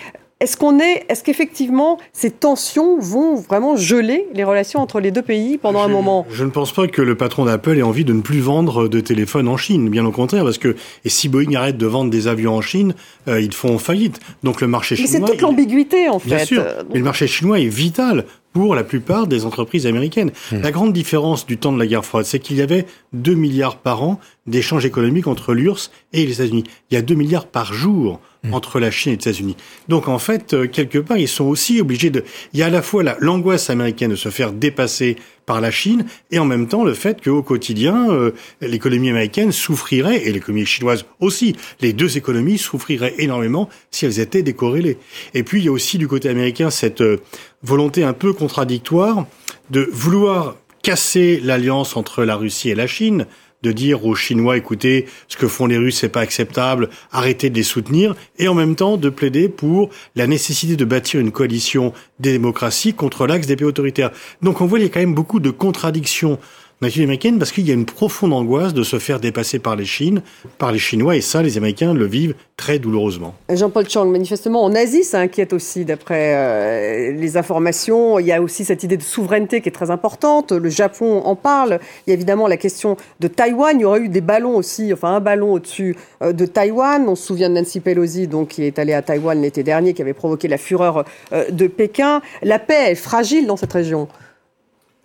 Est-ce 0.40 0.56
qu'on 0.56 0.78
est, 0.78 1.04
est-ce 1.08 1.24
qu'effectivement 1.24 1.98
ces 2.12 2.30
tensions 2.30 3.00
vont 3.00 3.34
vraiment 3.34 3.74
geler 3.74 4.28
les 4.34 4.44
relations 4.44 4.78
entre 4.78 5.00
les 5.00 5.10
deux 5.10 5.22
pays 5.22 5.58
pendant 5.58 5.80
un 5.80 5.88
moment? 5.88 6.28
Je 6.30 6.44
ne 6.44 6.50
pense 6.50 6.72
pas 6.72 6.86
que 6.86 7.02
le 7.02 7.16
patron 7.16 7.44
d'Apple 7.44 7.76
ait 7.76 7.82
envie 7.82 8.04
de 8.04 8.12
ne 8.12 8.20
plus 8.20 8.38
vendre 8.38 8.86
de 8.86 9.00
téléphones 9.00 9.48
en 9.48 9.56
Chine, 9.56 9.88
bien 9.88 10.06
au 10.06 10.12
contraire, 10.12 10.44
parce 10.44 10.58
que 10.58 10.76
et 11.04 11.08
si 11.08 11.28
Boeing 11.28 11.54
arrête 11.54 11.76
de 11.76 11.86
vendre 11.86 12.10
des 12.12 12.28
avions 12.28 12.54
en 12.54 12.60
Chine, 12.60 12.94
euh, 13.26 13.40
ils 13.40 13.52
font 13.52 13.78
faillite. 13.78 14.20
Donc 14.44 14.60
le 14.60 14.68
marché 14.68 14.94
chinois. 14.94 15.10
Mais 15.12 15.26
c'est 15.26 15.32
toute 15.32 15.40
l'ambiguïté 15.40 16.08
en 16.08 16.20
fait. 16.20 16.28
Bien 16.28 16.44
sûr. 16.44 16.64
Mais 16.92 16.98
le 16.98 17.04
marché 17.04 17.26
chinois 17.26 17.58
est 17.58 17.66
vital 17.66 18.24
pour 18.52 18.74
la 18.74 18.84
plupart 18.84 19.26
des 19.26 19.44
entreprises 19.44 19.86
américaines. 19.86 20.32
Hmm. 20.50 20.60
La 20.60 20.70
grande 20.70 20.92
différence 20.92 21.46
du 21.46 21.58
temps 21.58 21.72
de 21.72 21.78
la 21.78 21.86
guerre 21.86 22.04
froide, 22.04 22.24
c'est 22.24 22.38
qu'il 22.38 22.56
y 22.56 22.62
avait 22.62 22.86
2 23.12 23.34
milliards 23.34 23.78
par 23.78 24.02
an 24.02 24.20
d'échanges 24.46 24.84
économiques 24.84 25.26
entre 25.26 25.54
l'URSS 25.54 25.90
et 26.12 26.24
les 26.24 26.34
États-Unis. 26.34 26.64
Il 26.90 26.94
y 26.94 26.96
a 26.96 27.02
2 27.02 27.14
milliards 27.14 27.46
par 27.46 27.72
jour 27.72 28.20
hmm. 28.44 28.54
entre 28.54 28.80
la 28.80 28.90
Chine 28.90 29.12
et 29.12 29.16
les 29.16 29.22
États-Unis. 29.22 29.56
Donc 29.88 30.08
en 30.08 30.18
fait, 30.18 30.54
euh, 30.54 30.66
quelque 30.66 30.98
part, 30.98 31.18
ils 31.18 31.28
sont 31.28 31.44
aussi 31.44 31.80
obligés 31.80 32.10
de... 32.10 32.24
Il 32.52 32.60
y 32.60 32.62
a 32.62 32.66
à 32.66 32.70
la 32.70 32.82
fois 32.82 33.02
l'angoisse 33.20 33.70
américaine 33.70 34.10
de 34.10 34.16
se 34.16 34.30
faire 34.30 34.52
dépasser 34.52 35.16
par 35.48 35.60
la 35.62 35.70
Chine 35.70 36.04
et 36.30 36.38
en 36.38 36.44
même 36.44 36.68
temps 36.68 36.84
le 36.84 36.92
fait 36.92 37.24
qu'au 37.24 37.42
quotidien, 37.42 38.10
euh, 38.10 38.32
l'économie 38.60 39.08
américaine 39.08 39.50
souffrirait, 39.50 40.26
et 40.26 40.32
l'économie 40.32 40.66
chinoise 40.66 41.06
aussi, 41.20 41.56
les 41.80 41.94
deux 41.94 42.18
économies 42.18 42.58
souffriraient 42.58 43.14
énormément 43.16 43.70
si 43.90 44.04
elles 44.04 44.20
étaient 44.20 44.42
décorrélées. 44.42 44.98
Et 45.32 45.42
puis 45.42 45.60
il 45.60 45.64
y 45.64 45.68
a 45.68 45.72
aussi 45.72 45.96
du 45.96 46.06
côté 46.06 46.28
américain 46.28 46.68
cette 46.68 47.00
euh, 47.00 47.16
volonté 47.62 48.04
un 48.04 48.12
peu 48.12 48.34
contradictoire 48.34 49.26
de 49.70 49.88
vouloir 49.90 50.56
casser 50.82 51.40
l'alliance 51.42 51.96
entre 51.96 52.24
la 52.24 52.36
Russie 52.36 52.68
et 52.68 52.74
la 52.74 52.86
Chine, 52.86 53.26
de 53.62 53.72
dire 53.72 54.04
aux 54.04 54.14
Chinois, 54.14 54.56
écoutez, 54.56 55.06
ce 55.26 55.36
que 55.36 55.48
font 55.48 55.66
les 55.66 55.78
Russes, 55.78 55.98
c'est 55.98 56.08
pas 56.08 56.20
acceptable, 56.20 56.90
arrêtez 57.10 57.50
de 57.50 57.56
les 57.56 57.62
soutenir, 57.62 58.14
et 58.38 58.48
en 58.48 58.54
même 58.54 58.76
temps 58.76 58.96
de 58.96 59.08
plaider 59.08 59.48
pour 59.48 59.90
la 60.14 60.26
nécessité 60.26 60.76
de 60.76 60.84
bâtir 60.84 61.20
une 61.20 61.32
coalition 61.32 61.92
des 62.20 62.32
démocraties 62.32 62.94
contre 62.94 63.26
l'axe 63.26 63.46
des 63.46 63.56
pays 63.56 63.66
autoritaires. 63.66 64.10
Donc 64.42 64.60
on 64.60 64.66
voit 64.66 64.78
qu'il 64.78 64.86
y 64.86 64.90
a 64.90 64.92
quand 64.92 65.00
même 65.00 65.14
beaucoup 65.14 65.40
de 65.40 65.50
contradictions 65.50 66.38
américaine 66.80 67.38
parce 67.38 67.52
qu'il 67.52 67.66
y 67.66 67.70
a 67.70 67.74
une 67.74 67.86
profonde 67.86 68.32
angoisse 68.32 68.72
de 68.72 68.82
se 68.82 68.98
faire 68.98 69.18
dépasser 69.20 69.58
par 69.58 69.76
les 69.76 69.84
Chines, 69.84 70.22
par 70.58 70.72
les 70.72 70.78
Chinois, 70.78 71.16
et 71.16 71.20
ça, 71.20 71.42
les 71.42 71.56
Américains 71.56 71.92
le 71.92 72.06
vivent 72.06 72.34
très 72.56 72.78
douloureusement. 72.78 73.34
Jean-Paul 73.52 73.88
Chang, 73.88 74.06
manifestement, 74.06 74.62
en 74.62 74.74
Asie, 74.74 75.04
ça 75.04 75.20
inquiète 75.20 75.52
aussi, 75.52 75.84
d'après 75.84 76.34
euh, 76.34 77.12
les 77.12 77.36
informations. 77.36 78.18
Il 78.18 78.26
y 78.26 78.32
a 78.32 78.40
aussi 78.40 78.64
cette 78.64 78.82
idée 78.84 78.96
de 78.96 79.02
souveraineté 79.02 79.60
qui 79.60 79.68
est 79.68 79.72
très 79.72 79.90
importante. 79.90 80.52
Le 80.52 80.68
Japon 80.68 81.22
en 81.24 81.34
parle. 81.34 81.80
Il 82.06 82.10
y 82.10 82.12
a 82.12 82.14
évidemment 82.14 82.46
la 82.46 82.56
question 82.56 82.96
de 83.20 83.28
Taïwan. 83.28 83.76
Il 83.78 83.82
y 83.82 83.84
aurait 83.84 84.00
eu 84.00 84.08
des 84.08 84.20
ballons 84.20 84.56
aussi, 84.56 84.92
enfin 84.92 85.14
un 85.14 85.20
ballon 85.20 85.54
au-dessus 85.54 85.96
euh, 86.22 86.32
de 86.32 86.46
Taïwan. 86.46 87.08
On 87.08 87.16
se 87.16 87.26
souvient 87.26 87.48
de 87.50 87.54
Nancy 87.54 87.80
Pelosi, 87.80 88.28
donc, 88.28 88.48
qui 88.48 88.64
est 88.64 88.78
allée 88.78 88.94
à 88.94 89.02
Taïwan 89.02 89.40
l'été 89.40 89.62
dernier, 89.62 89.94
qui 89.94 90.02
avait 90.02 90.14
provoqué 90.14 90.46
la 90.48 90.58
fureur 90.58 91.04
euh, 91.32 91.50
de 91.50 91.66
Pékin. 91.66 92.22
La 92.42 92.58
paix 92.58 92.92
est 92.92 92.94
fragile 92.94 93.46
dans 93.46 93.56
cette 93.56 93.72
région, 93.72 94.08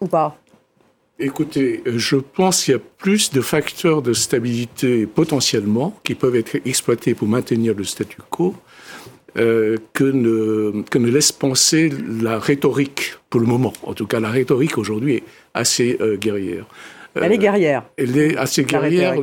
ou 0.01 0.07
pas? 0.07 0.37
Écoutez, 1.19 1.83
je 1.85 2.15
pense 2.15 2.63
qu'il 2.63 2.73
y 2.73 2.77
a 2.77 2.81
plus 2.97 3.31
de 3.31 3.41
facteurs 3.41 4.01
de 4.01 4.13
stabilité 4.13 5.05
potentiellement 5.05 5.95
qui 6.03 6.15
peuvent 6.15 6.35
être 6.35 6.55
exploités 6.65 7.13
pour 7.13 7.27
maintenir 7.27 7.75
le 7.75 7.83
statu 7.83 8.17
quo 8.31 8.55
euh, 9.37 9.77
que, 9.93 10.03
ne, 10.05 10.81
que 10.89 10.97
ne 10.97 11.09
laisse 11.09 11.31
penser 11.31 11.91
la 12.21 12.39
rhétorique 12.39 13.13
pour 13.29 13.39
le 13.41 13.45
moment. 13.45 13.73
En 13.83 13.93
tout 13.93 14.07
cas, 14.07 14.19
la 14.19 14.29
rhétorique 14.29 14.77
aujourd'hui 14.79 15.15
est 15.15 15.23
assez 15.53 15.97
euh, 16.01 16.17
guerrière. 16.17 16.65
Elle 17.15 17.31
est 17.31 17.37
guerrière. 17.37 17.83
Elle 17.97 18.17
est 18.17 18.37
assez 18.37 18.63
guerrière 18.63 19.15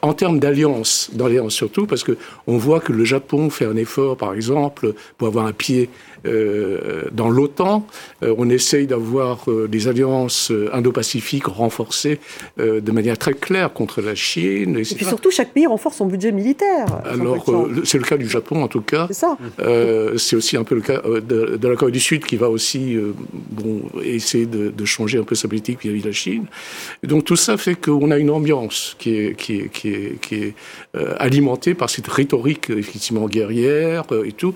en 0.00 0.14
termes 0.14 0.38
d'alliance, 0.38 1.10
d'alliance 1.12 1.54
surtout, 1.54 1.86
parce 1.86 2.04
que 2.04 2.16
on 2.46 2.56
voit 2.56 2.80
que 2.80 2.92
le 2.92 3.04
Japon 3.04 3.50
fait 3.50 3.64
un 3.64 3.76
effort, 3.76 4.16
par 4.16 4.34
exemple, 4.34 4.94
pour 5.18 5.28
avoir 5.28 5.46
un 5.46 5.52
pied 5.52 5.88
euh, 5.88 6.11
dans 6.24 7.28
l'OTAN. 7.28 7.86
Euh, 8.22 8.34
on 8.38 8.48
essaye 8.50 8.86
d'avoir 8.86 9.48
euh, 9.48 9.68
des 9.68 9.88
alliances 9.88 10.52
indo-pacifiques 10.72 11.46
renforcées 11.46 12.20
de 12.58 12.92
manière 12.92 13.18
très 13.18 13.34
claire 13.34 13.72
contre 13.72 14.00
la 14.00 14.14
Chine. 14.14 14.76
Et, 14.76 14.82
puis 14.82 15.04
surtout, 15.04 15.30
chaque 15.30 15.52
pays 15.52 15.66
renforce 15.66 15.96
son 15.96 16.06
budget 16.06 16.32
militaire. 16.32 16.86
Alors, 17.04 17.44
c'est 17.84 17.98
le 17.98 18.04
cas 18.04 18.16
du 18.16 18.28
Japon 18.28 18.62
en 18.62 18.68
tout 18.68 18.80
cas. 18.80 19.06
C'est 19.08 19.14
ça. 19.14 19.36
c'est 20.16 20.36
aussi 20.36 20.56
un 20.56 20.64
peu 20.64 20.74
le 20.74 20.80
cas 20.80 21.00
de, 21.02 21.68
la 21.68 21.76
Corée 21.76 21.92
du 21.92 22.00
Sud 22.00 22.24
qui 22.24 22.36
va 22.36 22.48
aussi 22.48 22.96
bon, 23.50 23.82
essayer 24.02 24.46
de, 24.46 24.84
changer 24.84 25.18
un 25.18 25.22
peu 25.22 25.34
sa 25.34 25.48
politique 25.48 25.80
vis-à-vis 25.82 26.02
de 26.02 26.06
la 26.06 26.12
Chine. 26.12 26.46
donc 27.02 27.24
tout 27.24 27.36
ça 27.36 27.56
fait 27.56 27.74
qu'on 27.74 28.10
a 28.10 28.18
une 28.18 28.30
ambiance 28.30 28.96
qui 28.98 29.14
est, 29.14 29.36
qui 29.36 29.60
est, 29.60 29.68
qui 29.68 29.88
est, 29.88 30.20
qui 30.20 30.34
est 30.34 30.54
alimentée 31.18 31.74
par 31.74 31.88
cette 31.88 32.08
rhétorique 32.08 32.70
effectivement 32.70 33.26
guerrière 33.26 34.04
et 34.24 34.32
tout. 34.32 34.54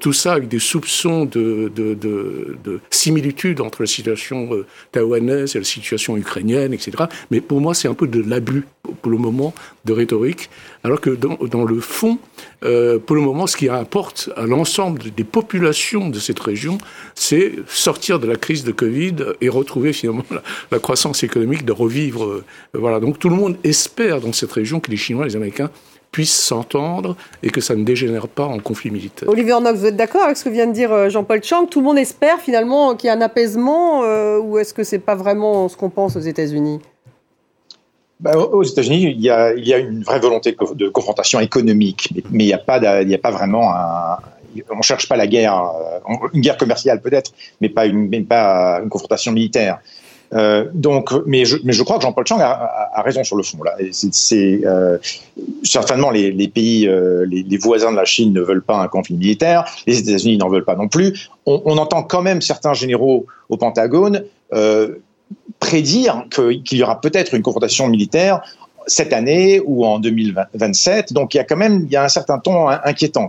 tout 0.00 0.12
ça 0.12 0.34
avec 0.34 0.48
des 0.48 0.58
soupçons 0.76 1.24
de, 1.24 1.72
de, 1.74 1.94
de, 1.94 2.80
similitude 2.90 3.62
entre 3.62 3.82
la 3.82 3.86
situation 3.86 4.52
euh, 4.52 4.66
taïwanaise 4.92 5.56
et 5.56 5.58
la 5.58 5.64
situation 5.64 6.16
ukrainienne, 6.18 6.74
etc. 6.74 7.04
Mais 7.30 7.40
pour 7.40 7.60
moi, 7.62 7.72
c'est 7.72 7.88
un 7.88 7.94
peu 7.94 8.06
de 8.06 8.22
l'abus, 8.28 8.66
pour 9.00 9.10
le 9.10 9.16
moment, 9.16 9.54
de 9.86 9.92
rhétorique, 9.94 10.50
alors 10.84 11.00
que 11.00 11.10
dans, 11.10 11.38
dans 11.50 11.64
le 11.64 11.80
fond, 11.80 12.18
euh, 12.64 12.98
pour 12.98 13.16
le 13.16 13.22
moment, 13.22 13.46
ce 13.46 13.56
qui 13.56 13.70
importe 13.70 14.28
à 14.36 14.44
l'ensemble 14.44 15.00
des 15.16 15.24
populations 15.24 16.10
de 16.10 16.18
cette 16.18 16.40
région, 16.40 16.76
c'est 17.14 17.52
sortir 17.66 18.18
de 18.18 18.26
la 18.26 18.36
crise 18.36 18.64
de 18.64 18.72
Covid 18.72 19.16
et 19.40 19.48
retrouver 19.48 19.94
finalement 19.94 20.24
la, 20.70 20.78
croissance 20.78 21.22
économique, 21.22 21.64
de 21.64 21.72
revivre. 21.72 22.24
Euh, 22.24 22.44
voilà. 22.74 23.00
Donc 23.00 23.18
tout 23.18 23.30
le 23.30 23.36
monde 23.36 23.56
espère 23.64 24.20
dans 24.20 24.34
cette 24.34 24.52
région 24.52 24.80
que 24.80 24.90
les 24.90 24.98
Chinois, 24.98 25.24
les 25.24 25.36
Américains 25.36 25.70
puissent 26.16 26.44
s'entendre 26.50 27.14
et 27.42 27.50
que 27.50 27.60
ça 27.60 27.74
ne 27.74 27.84
dégénère 27.84 28.26
pas 28.26 28.46
en 28.46 28.58
conflit 28.58 28.90
militaire. 28.90 29.28
Olivier 29.28 29.52
Ornox, 29.52 29.80
vous 29.80 29.84
êtes 29.84 29.96
d'accord 29.96 30.22
avec 30.22 30.38
ce 30.38 30.44
que 30.44 30.48
vient 30.48 30.66
de 30.66 30.72
dire 30.72 30.90
euh, 30.90 31.10
Jean-Paul 31.10 31.44
Chang? 31.44 31.66
Tout 31.66 31.80
le 31.80 31.84
monde 31.84 31.98
espère 31.98 32.40
finalement 32.40 32.94
qu'il 32.94 33.08
y 33.08 33.10
a 33.10 33.12
un 33.12 33.20
apaisement 33.20 34.02
euh, 34.02 34.38
ou 34.38 34.56
est-ce 34.56 34.72
que 34.72 34.82
ce 34.82 34.96
n'est 34.96 35.02
pas 35.02 35.14
vraiment 35.14 35.68
ce 35.68 35.76
qu'on 35.76 35.90
pense 35.90 36.16
aux 36.16 36.20
États-Unis? 36.20 36.80
Bah, 38.18 38.34
aux 38.34 38.62
États-Unis, 38.62 39.14
il 39.14 39.20
y, 39.20 39.28
a, 39.28 39.52
il 39.52 39.68
y 39.68 39.74
a 39.74 39.76
une 39.76 40.04
vraie 40.04 40.18
volonté 40.18 40.56
de 40.74 40.88
confrontation 40.88 41.38
économique, 41.38 42.08
mais 42.30 42.44
il 42.44 42.46
n'y 42.46 42.54
a, 42.54 42.58
pas 42.70 42.78
il 43.02 43.14
a 43.14 43.18
pas 43.18 43.30
vraiment 43.30 43.74
un, 43.74 44.16
on 44.70 44.80
cherche 44.80 45.06
pas 45.10 45.16
la 45.16 45.26
guerre, 45.26 45.54
euh, 45.54 46.28
une 46.32 46.40
guerre 46.40 46.56
commerciale 46.56 47.02
peut-être, 47.02 47.32
mais 47.60 47.68
pas 47.68 47.84
une, 47.84 48.08
mais 48.08 48.22
pas 48.22 48.80
une 48.82 48.88
confrontation 48.88 49.32
militaire. 49.32 49.80
Euh, 50.34 50.66
donc, 50.74 51.10
mais 51.26 51.44
je, 51.44 51.82
crois 51.82 51.98
que 51.98 52.02
Jean-Paul 52.02 52.26
Chang 52.26 52.40
a, 52.40 53.02
raison 53.02 53.22
sur 53.24 53.36
le 53.36 53.42
fond. 53.42 53.62
Là, 53.62 53.76
c'est 53.92 54.60
euh, 54.64 54.98
certainement 55.62 56.10
les, 56.10 56.48
pays, 56.48 56.88
euh, 56.88 57.26
les, 57.26 57.58
voisins 57.58 57.92
de 57.92 57.96
la 57.96 58.04
Chine 58.04 58.32
ne 58.32 58.40
veulent 58.40 58.62
pas 58.62 58.78
un 58.78 58.88
conflit 58.88 59.16
militaire. 59.16 59.64
Les 59.86 59.98
États-Unis 59.98 60.38
n'en 60.38 60.48
veulent 60.48 60.64
pas 60.64 60.76
non 60.76 60.88
plus. 60.88 61.28
On, 61.46 61.78
entend 61.78 62.02
quand 62.02 62.22
même 62.22 62.40
certains 62.40 62.74
généraux 62.74 63.26
au 63.48 63.56
Pentagone 63.56 64.24
prédire 65.58 66.24
qu'il 66.30 66.78
y 66.78 66.82
aura 66.82 67.00
peut-être 67.00 67.34
une 67.34 67.42
confrontation 67.42 67.88
militaire 67.88 68.42
cette 68.86 69.12
année 69.12 69.60
ou 69.64 69.84
en 69.84 69.98
2027. 69.98 71.12
Donc, 71.12 71.34
il 71.34 71.38
y 71.38 71.40
a 71.40 71.44
quand 71.44 71.56
même, 71.56 71.82
il 71.86 71.92
y 71.92 71.96
a 71.96 72.04
un 72.04 72.08
certain 72.08 72.38
ton 72.38 72.68
inquiétant. 72.68 73.28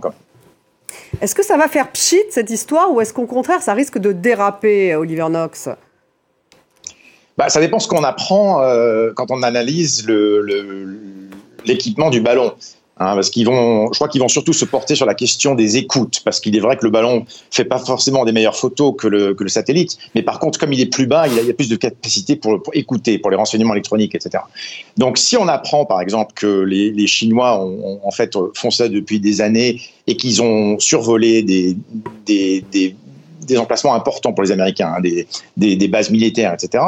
Est-ce 1.20 1.34
que 1.34 1.44
ça 1.44 1.56
va 1.56 1.68
faire 1.68 1.90
pchit 1.90 2.20
cette 2.30 2.50
histoire 2.50 2.92
ou 2.92 3.00
est-ce 3.00 3.12
qu'au 3.12 3.26
contraire 3.26 3.62
ça 3.62 3.72
risque 3.74 3.98
de 3.98 4.12
déraper, 4.12 4.94
Oliver 4.94 5.26
Knox 5.28 5.68
bah, 7.38 7.48
Ça 7.48 7.60
dépend 7.60 7.78
ce 7.78 7.88
qu'on 7.88 8.04
apprend 8.04 8.60
euh, 8.62 9.12
quand 9.14 9.30
on 9.30 9.42
analyse 9.42 10.06
l'équipement 11.64 12.10
du 12.10 12.20
ballon. 12.20 12.52
Hein, 13.00 13.14
parce 13.14 13.30
qu'ils 13.30 13.46
vont, 13.46 13.92
je 13.92 13.96
crois 13.96 14.08
qu'ils 14.08 14.20
vont 14.20 14.28
surtout 14.28 14.52
se 14.52 14.64
porter 14.64 14.96
sur 14.96 15.06
la 15.06 15.14
question 15.14 15.54
des 15.54 15.76
écoutes, 15.76 16.20
parce 16.24 16.40
qu'il 16.40 16.56
est 16.56 16.60
vrai 16.60 16.76
que 16.76 16.84
le 16.84 16.90
ballon 16.90 17.26
fait 17.52 17.64
pas 17.64 17.78
forcément 17.78 18.24
des 18.24 18.32
meilleures 18.32 18.56
photos 18.56 18.92
que 18.98 19.06
le, 19.06 19.36
satellite, 19.46 19.96
mais 20.16 20.22
par 20.24 20.40
contre, 20.40 20.58
comme 20.58 20.72
il 20.72 20.80
est 20.80 20.92
plus 20.92 21.06
bas, 21.06 21.28
il, 21.28 21.38
a, 21.38 21.48
a 21.48 21.52
plus 21.52 21.68
de 21.68 21.76
capacité 21.76 22.34
pour, 22.34 22.60
écouter, 22.72 23.20
pour 23.20 23.30
les 23.30 23.36
renseignements 23.36 23.74
électroniques, 23.74 24.16
etc. 24.16 24.42
Donc, 24.96 25.16
si 25.16 25.36
on 25.36 25.46
apprend, 25.46 25.84
par 25.84 26.00
exemple, 26.00 26.32
que 26.34 26.62
les, 26.62 27.06
Chinois 27.06 27.64
en 28.02 28.10
fait 28.10 28.36
font 28.56 28.72
ça 28.72 28.88
depuis 28.88 29.20
des 29.20 29.40
années 29.40 29.80
et 30.08 30.16
qu'ils 30.16 30.42
ont 30.42 30.80
survolé 30.80 31.44
des 31.44 31.76
des 33.46 33.58
emplacements 33.58 33.94
importants 33.94 34.32
pour 34.32 34.42
les 34.42 34.52
Américains, 34.52 34.94
hein, 34.96 35.00
des, 35.00 35.26
des, 35.56 35.76
des, 35.76 35.88
bases 35.88 36.10
militaires, 36.10 36.54
etc. 36.54 36.84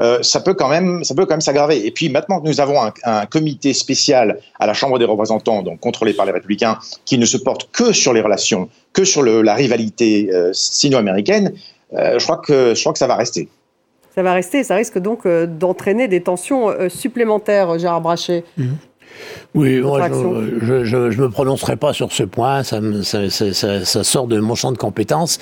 Euh, 0.00 0.22
ça 0.22 0.40
peut 0.40 0.54
quand 0.54 0.68
même, 0.68 1.04
ça 1.04 1.14
peut 1.14 1.26
quand 1.26 1.34
même 1.34 1.40
s'aggraver. 1.40 1.86
Et 1.86 1.90
puis 1.90 2.08
maintenant 2.08 2.40
que 2.40 2.48
nous 2.48 2.60
avons 2.60 2.82
un, 2.82 2.92
un, 3.04 3.26
comité 3.26 3.72
spécial 3.72 4.38
à 4.58 4.66
la 4.66 4.74
Chambre 4.74 4.98
des 4.98 5.04
représentants, 5.04 5.62
donc 5.62 5.80
contrôlé 5.80 6.12
par 6.12 6.26
les 6.26 6.32
républicains, 6.32 6.78
qui 7.04 7.18
ne 7.18 7.26
se 7.26 7.36
porte 7.36 7.68
que 7.72 7.92
sur 7.92 8.12
les 8.12 8.20
relations, 8.20 8.68
que 8.92 9.04
sur 9.04 9.22
le, 9.22 9.42
la 9.42 9.54
rivalité 9.54 10.30
euh, 10.32 10.50
sino-américaine, 10.52 11.52
euh, 11.94 12.18
je 12.18 12.24
crois 12.24 12.38
que 12.38 12.74
je 12.74 12.80
crois 12.80 12.92
que 12.92 12.98
ça 12.98 13.06
va 13.06 13.16
rester. 13.16 13.48
Ça 14.14 14.22
va 14.22 14.32
rester, 14.32 14.62
ça 14.62 14.76
risque 14.76 14.98
donc 14.98 15.26
d'entraîner 15.26 16.06
des 16.06 16.20
tensions 16.20 16.72
supplémentaires, 16.88 17.80
Gérard 17.80 18.00
Brachet. 18.00 18.44
Mmh. 18.56 18.74
Oui, 19.54 19.80
moi, 19.80 20.08
je 20.08 20.96
ne 20.96 21.22
me 21.22 21.30
prononcerai 21.30 21.76
pas 21.76 21.92
sur 21.92 22.12
ce 22.12 22.24
point, 22.24 22.62
ça, 22.62 22.80
ça, 23.02 23.30
ça, 23.30 23.84
ça, 23.84 24.04
sort 24.04 24.26
de 24.26 24.40
mon 24.40 24.54
champ 24.54 24.72
de 24.72 24.78
compétences. 24.78 25.38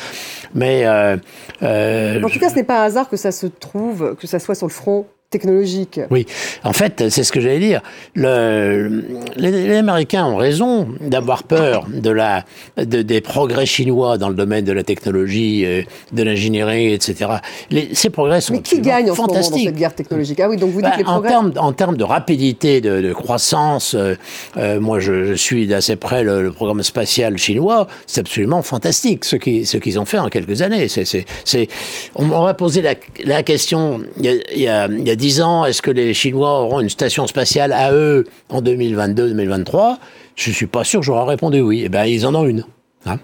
Mais. 0.54 0.86
Euh, 0.86 1.16
euh, 1.62 2.22
en 2.22 2.28
tout 2.28 2.38
cas, 2.38 2.50
ce 2.50 2.56
n'est 2.56 2.64
pas 2.64 2.82
un 2.82 2.84
hasard 2.84 3.08
que 3.08 3.16
ça 3.16 3.32
se 3.32 3.46
trouve, 3.46 4.16
que 4.16 4.26
ça 4.26 4.38
soit 4.38 4.54
sur 4.54 4.66
le 4.66 4.72
front 4.72 5.06
technologique. 5.32 5.98
Oui, 6.10 6.26
en 6.62 6.72
fait, 6.72 7.08
c'est 7.08 7.24
ce 7.24 7.32
que 7.32 7.40
j'allais 7.40 7.58
dire. 7.58 7.80
Le, 8.14 9.02
les, 9.36 9.76
Américains 9.76 10.26
ont 10.26 10.36
raison 10.36 10.88
d'avoir 11.00 11.42
peur 11.42 11.86
de 11.88 12.10
la, 12.10 12.44
de, 12.76 13.02
des 13.02 13.20
progrès 13.20 13.66
chinois 13.66 14.18
dans 14.18 14.28
le 14.28 14.34
domaine 14.34 14.64
de 14.64 14.72
la 14.72 14.84
technologie, 14.84 15.64
euh, 15.64 15.82
de 16.12 16.22
l'ingénierie, 16.22 16.92
etc. 16.92 17.30
Les, 17.70 17.94
ces 17.94 18.10
progrès 18.10 18.40
sont 18.40 18.52
Mais 18.52 18.60
qui 18.60 18.80
gagne 18.80 19.10
en 19.10 19.14
fantastiques. 19.14 19.44
Ce 19.44 19.50
moment 19.50 19.64
dans 19.64 19.70
cette 19.70 19.78
guerre 19.78 19.94
technologique? 19.94 20.40
Ah 20.40 20.48
oui, 20.48 20.56
donc 20.56 20.70
vous 20.70 20.82
dites 20.82 20.90
bah, 20.90 20.96
les 20.98 21.04
progrès... 21.04 21.28
En 21.30 21.32
termes, 21.32 21.52
en 21.56 21.72
termes 21.72 21.96
de 21.96 22.04
rapidité 22.04 22.80
de, 22.80 23.00
de 23.00 23.12
croissance, 23.12 23.94
euh, 23.94 24.14
euh 24.58 24.78
moi 24.80 25.00
je, 25.00 25.24
je 25.24 25.34
suis 25.34 25.66
d'assez 25.66 25.96
près 25.96 26.22
le, 26.22 26.42
le, 26.42 26.52
programme 26.52 26.82
spatial 26.82 27.38
chinois, 27.38 27.86
c'est 28.06 28.20
absolument 28.20 28.62
fantastique 28.62 29.24
ce 29.24 29.36
qu'ils 29.36 29.66
ce 29.66 29.78
qu'ils 29.78 29.98
ont 29.98 30.04
fait 30.04 30.18
en 30.18 30.28
quelques 30.28 30.60
années. 30.60 30.88
C'est, 30.88 31.04
c'est, 31.04 31.68
on, 32.14 32.30
on 32.30 32.44
va 32.44 32.54
poser 32.54 32.82
la, 32.82 32.94
la 33.24 33.42
question, 33.42 34.02
il 34.18 34.26
y 34.26 34.28
a, 34.28 34.32
il 34.54 34.62
y 34.62 34.68
a, 34.68 34.86
il 34.86 35.06
y 35.06 35.10
a 35.10 35.16
ans, 35.42 35.64
est-ce 35.64 35.82
que 35.82 35.90
les 35.90 36.14
Chinois 36.14 36.60
auront 36.60 36.80
une 36.80 36.88
station 36.88 37.26
spatiale 37.26 37.72
à 37.72 37.92
eux 37.92 38.24
en 38.48 38.62
2022-2023 38.62 39.96
Je 40.36 40.50
ne 40.50 40.54
suis 40.54 40.66
pas 40.66 40.84
sûr 40.84 41.02
j'aurais 41.02 41.30
répondu 41.30 41.60
oui. 41.60 41.82
Eh 41.84 41.88
bien, 41.88 42.04
ils 42.04 42.26
en 42.26 42.34
ont 42.34 42.46
une. 42.46 42.64
Hein. 43.06 43.18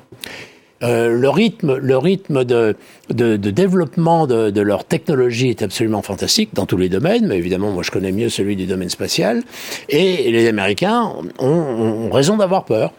Euh, 0.84 1.08
le 1.10 1.28
rythme, 1.28 1.76
le 1.76 1.98
rythme 1.98 2.44
de, 2.44 2.76
développement 3.10 4.28
de, 4.28 4.50
de, 4.50 4.60
leur 4.60 4.84
technologie 4.84 5.48
est 5.48 5.62
absolument 5.62 6.02
fantastique 6.02 6.50
dans 6.54 6.66
tous 6.66 6.76
les 6.76 6.88
domaines, 6.88 7.26
mais 7.26 7.36
évidemment, 7.36 7.72
moi 7.72 7.82
je 7.82 7.90
connais 7.90 8.12
mieux 8.12 8.28
celui 8.28 8.54
du 8.54 8.66
domaine 8.66 8.88
spatial. 8.88 9.42
Et 9.88 10.30
les 10.30 10.46
Américains 10.46 11.12
ont, 11.40 12.10
raison 12.10 12.36
d'avoir 12.36 12.64
peur. 12.64 12.92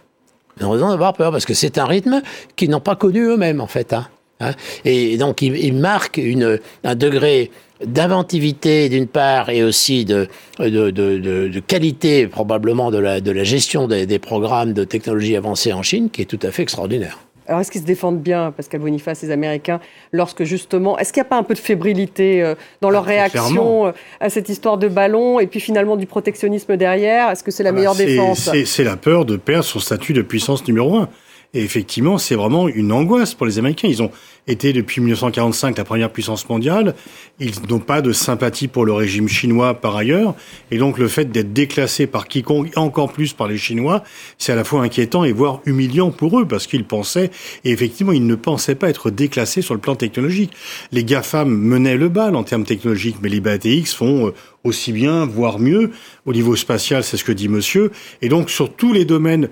Ils 0.60 0.66
ont 0.66 0.72
raison 0.72 0.90
d'avoir 0.90 1.14
peur 1.14 1.32
parce 1.32 1.46
que 1.46 1.54
c'est 1.54 1.78
un 1.78 1.86
rythme 1.86 2.22
qu'ils 2.58 2.70
n'ont 2.70 2.82
pas 2.82 2.98
connu 2.98 3.22
eux-mêmes 3.22 3.62
en 3.62 3.68
fait. 3.68 3.94
Hein. 3.94 4.08
Hein. 4.40 4.52
Et 4.86 5.18
donc 5.18 5.42
marquent 5.74 6.18
une, 6.18 6.60
un 6.84 6.96
degré 6.96 7.52
d'inventivité 7.86 8.90
d'une 8.90 9.08
part 9.08 9.50
et 9.50 9.64
aussi 9.64 10.06
de, 10.06 10.28
de, 10.60 10.92
de, 10.92 11.18
de, 11.48 11.60
qualité 11.60 12.28
probablement 12.28 12.92
de 12.92 12.98
la, 12.98 13.22
de 13.22 13.32
la 13.32 13.44
gestion 13.44 13.88
des, 13.88 14.06
des, 14.06 14.20
programmes 14.20 14.74
de 14.74 14.84
technologie 14.84 15.36
avancée 15.36 15.72
en 15.72 15.82
Chine 15.82 16.10
qui 16.10 16.22
est 16.22 16.26
tout 16.26 16.40
à 16.44 16.52
fait 16.52 16.64
extraordinaire. 16.64 17.20
Alors 17.50 17.62
est-ce 17.62 17.72
qu'ils 17.72 17.82
se 17.82 17.86
défendent 17.86 18.22
bien, 18.22 18.52
Pascal 18.52 18.80
Boniface, 18.80 19.24
les 19.24 19.32
Américains, 19.32 19.80
lorsque 20.12 20.44
justement, 20.44 21.00
est-ce 21.00 21.12
qu'il 21.12 21.20
n'y 21.22 21.26
a 21.26 21.30
pas 21.30 21.38
un 21.38 21.44
peu 21.44 21.56
de 21.56 21.60
fébrilité 21.60 22.44
euh, 22.44 22.54
dans 22.80 22.92
leur 22.92 23.04
ah, 23.06 23.08
réaction 23.08 23.88
euh, 23.88 23.92
à 24.20 24.30
cette 24.30 24.50
histoire 24.50 24.78
de 24.78 24.88
ballon 24.88 25.40
et 25.40 25.48
puis 25.48 25.60
finalement 25.60 25.98
du 25.98 26.06
protectionnisme 26.06 26.78
derrière? 26.78 27.32
Est-ce 27.32 27.44
que 27.44 27.50
c'est 27.50 27.64
la 27.64 27.70
ah 27.70 27.72
bah, 27.72 27.78
meilleure 27.78 27.96
défense? 27.96 28.52
C'est 28.66 28.84
la 28.84 28.98
peur 28.98 29.26
de 29.26 29.36
perdre 29.36 29.66
son 29.66 29.80
statut 29.80 30.14
de 30.14 30.22
puissance 30.22 30.68
numéro 30.68 30.96
un. 30.98 31.10
Et 31.56 31.64
effectivement, 31.64 32.20
c'est 32.20 32.36
vraiment 32.36 32.68
une 32.68 32.92
angoisse 32.92 33.34
pour 33.34 33.48
les 33.48 33.58
Américains. 33.58 33.88
Ils 33.88 34.04
ont 34.04 34.12
été 34.46 34.72
depuis 34.72 35.02
1945 35.02 35.76
la 35.80 35.84
première 35.84 36.12
puissance 36.12 36.48
mondiale. 36.48 36.94
Ils 37.40 37.54
n'ont 37.68 37.80
pas 37.80 38.02
de 38.02 38.12
sympathie 38.12 38.68
pour 38.68 38.86
le 38.86 38.94
régime 38.94 39.28
chinois 39.28 39.74
par 39.74 39.96
ailleurs. 39.96 40.36
Et 40.70 40.78
donc 40.78 41.00
le 41.00 41.08
fait 41.08 41.32
d'être 41.32 41.52
déclassé 41.52 42.06
par 42.06 42.28
quiconque, 42.28 42.72
encore 42.76 43.12
plus 43.12 43.34
par 43.34 43.48
les 43.48 43.58
Chinois, 43.58 44.04
c'est 44.38 44.52
à 44.52 44.56
la 44.56 44.64
fois 44.64 44.84
inquiétant 44.84 45.24
et 45.24 45.32
voire 45.32 45.62
humiliant 45.66 46.12
pour 46.12 46.40
eux 46.40 46.48
parce 46.48 46.68
qu'ils 46.68 46.86
pensaient, 46.86 47.32
et 47.64 47.72
effectivement, 47.72 48.12
ils 48.12 48.28
ne 48.28 48.36
pensaient 48.36 48.76
pas 48.76 48.90
être 48.90 49.10
déclassés 49.10 49.64
sur 49.64 49.74
le 49.74 49.80
plan 49.80 49.96
technologique. 49.96 50.52
Les 50.92 51.04
GAFAM 51.04 51.50
menaient 51.50 51.98
le 51.98 52.10
bal 52.10 52.36
en 52.36 52.44
termes 52.44 52.64
technologiques, 52.64 53.18
mais 53.24 53.30
les 53.30 53.40
BATX 53.40 53.94
font 53.96 54.28
euh, 54.28 54.34
aussi 54.64 54.92
bien, 54.92 55.26
voire 55.26 55.58
mieux. 55.58 55.92
Au 56.26 56.34
niveau 56.34 56.56
spatial, 56.56 57.04
c'est 57.04 57.18
ce 57.18 57.24
que 57.24 57.32
dit 57.32 57.50
monsieur. 57.50 57.92
Et 58.22 58.30
donc, 58.30 58.50
sur 58.50 58.74
tous 58.76 58.94
les 58.94 59.06
domaines, 59.06 59.50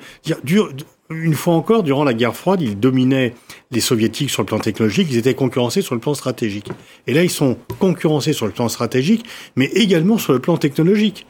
une 1.09 1.33
fois 1.33 1.53
encore, 1.53 1.83
durant 1.83 2.03
la 2.03 2.13
guerre 2.13 2.35
froide, 2.35 2.61
ils 2.61 2.79
dominaient 2.79 3.33
les 3.71 3.79
soviétiques 3.79 4.29
sur 4.29 4.41
le 4.41 4.45
plan 4.45 4.59
technologique, 4.59 5.07
ils 5.09 5.17
étaient 5.17 5.33
concurrencés 5.33 5.81
sur 5.81 5.95
le 5.95 6.01
plan 6.01 6.13
stratégique. 6.13 6.69
Et 7.07 7.13
là, 7.13 7.23
ils 7.23 7.29
sont 7.29 7.57
concurrencés 7.79 8.33
sur 8.33 8.45
le 8.45 8.51
plan 8.51 8.67
stratégique, 8.69 9.25
mais 9.55 9.65
également 9.67 10.17
sur 10.17 10.33
le 10.33 10.39
plan 10.39 10.57
technologique. 10.57 11.25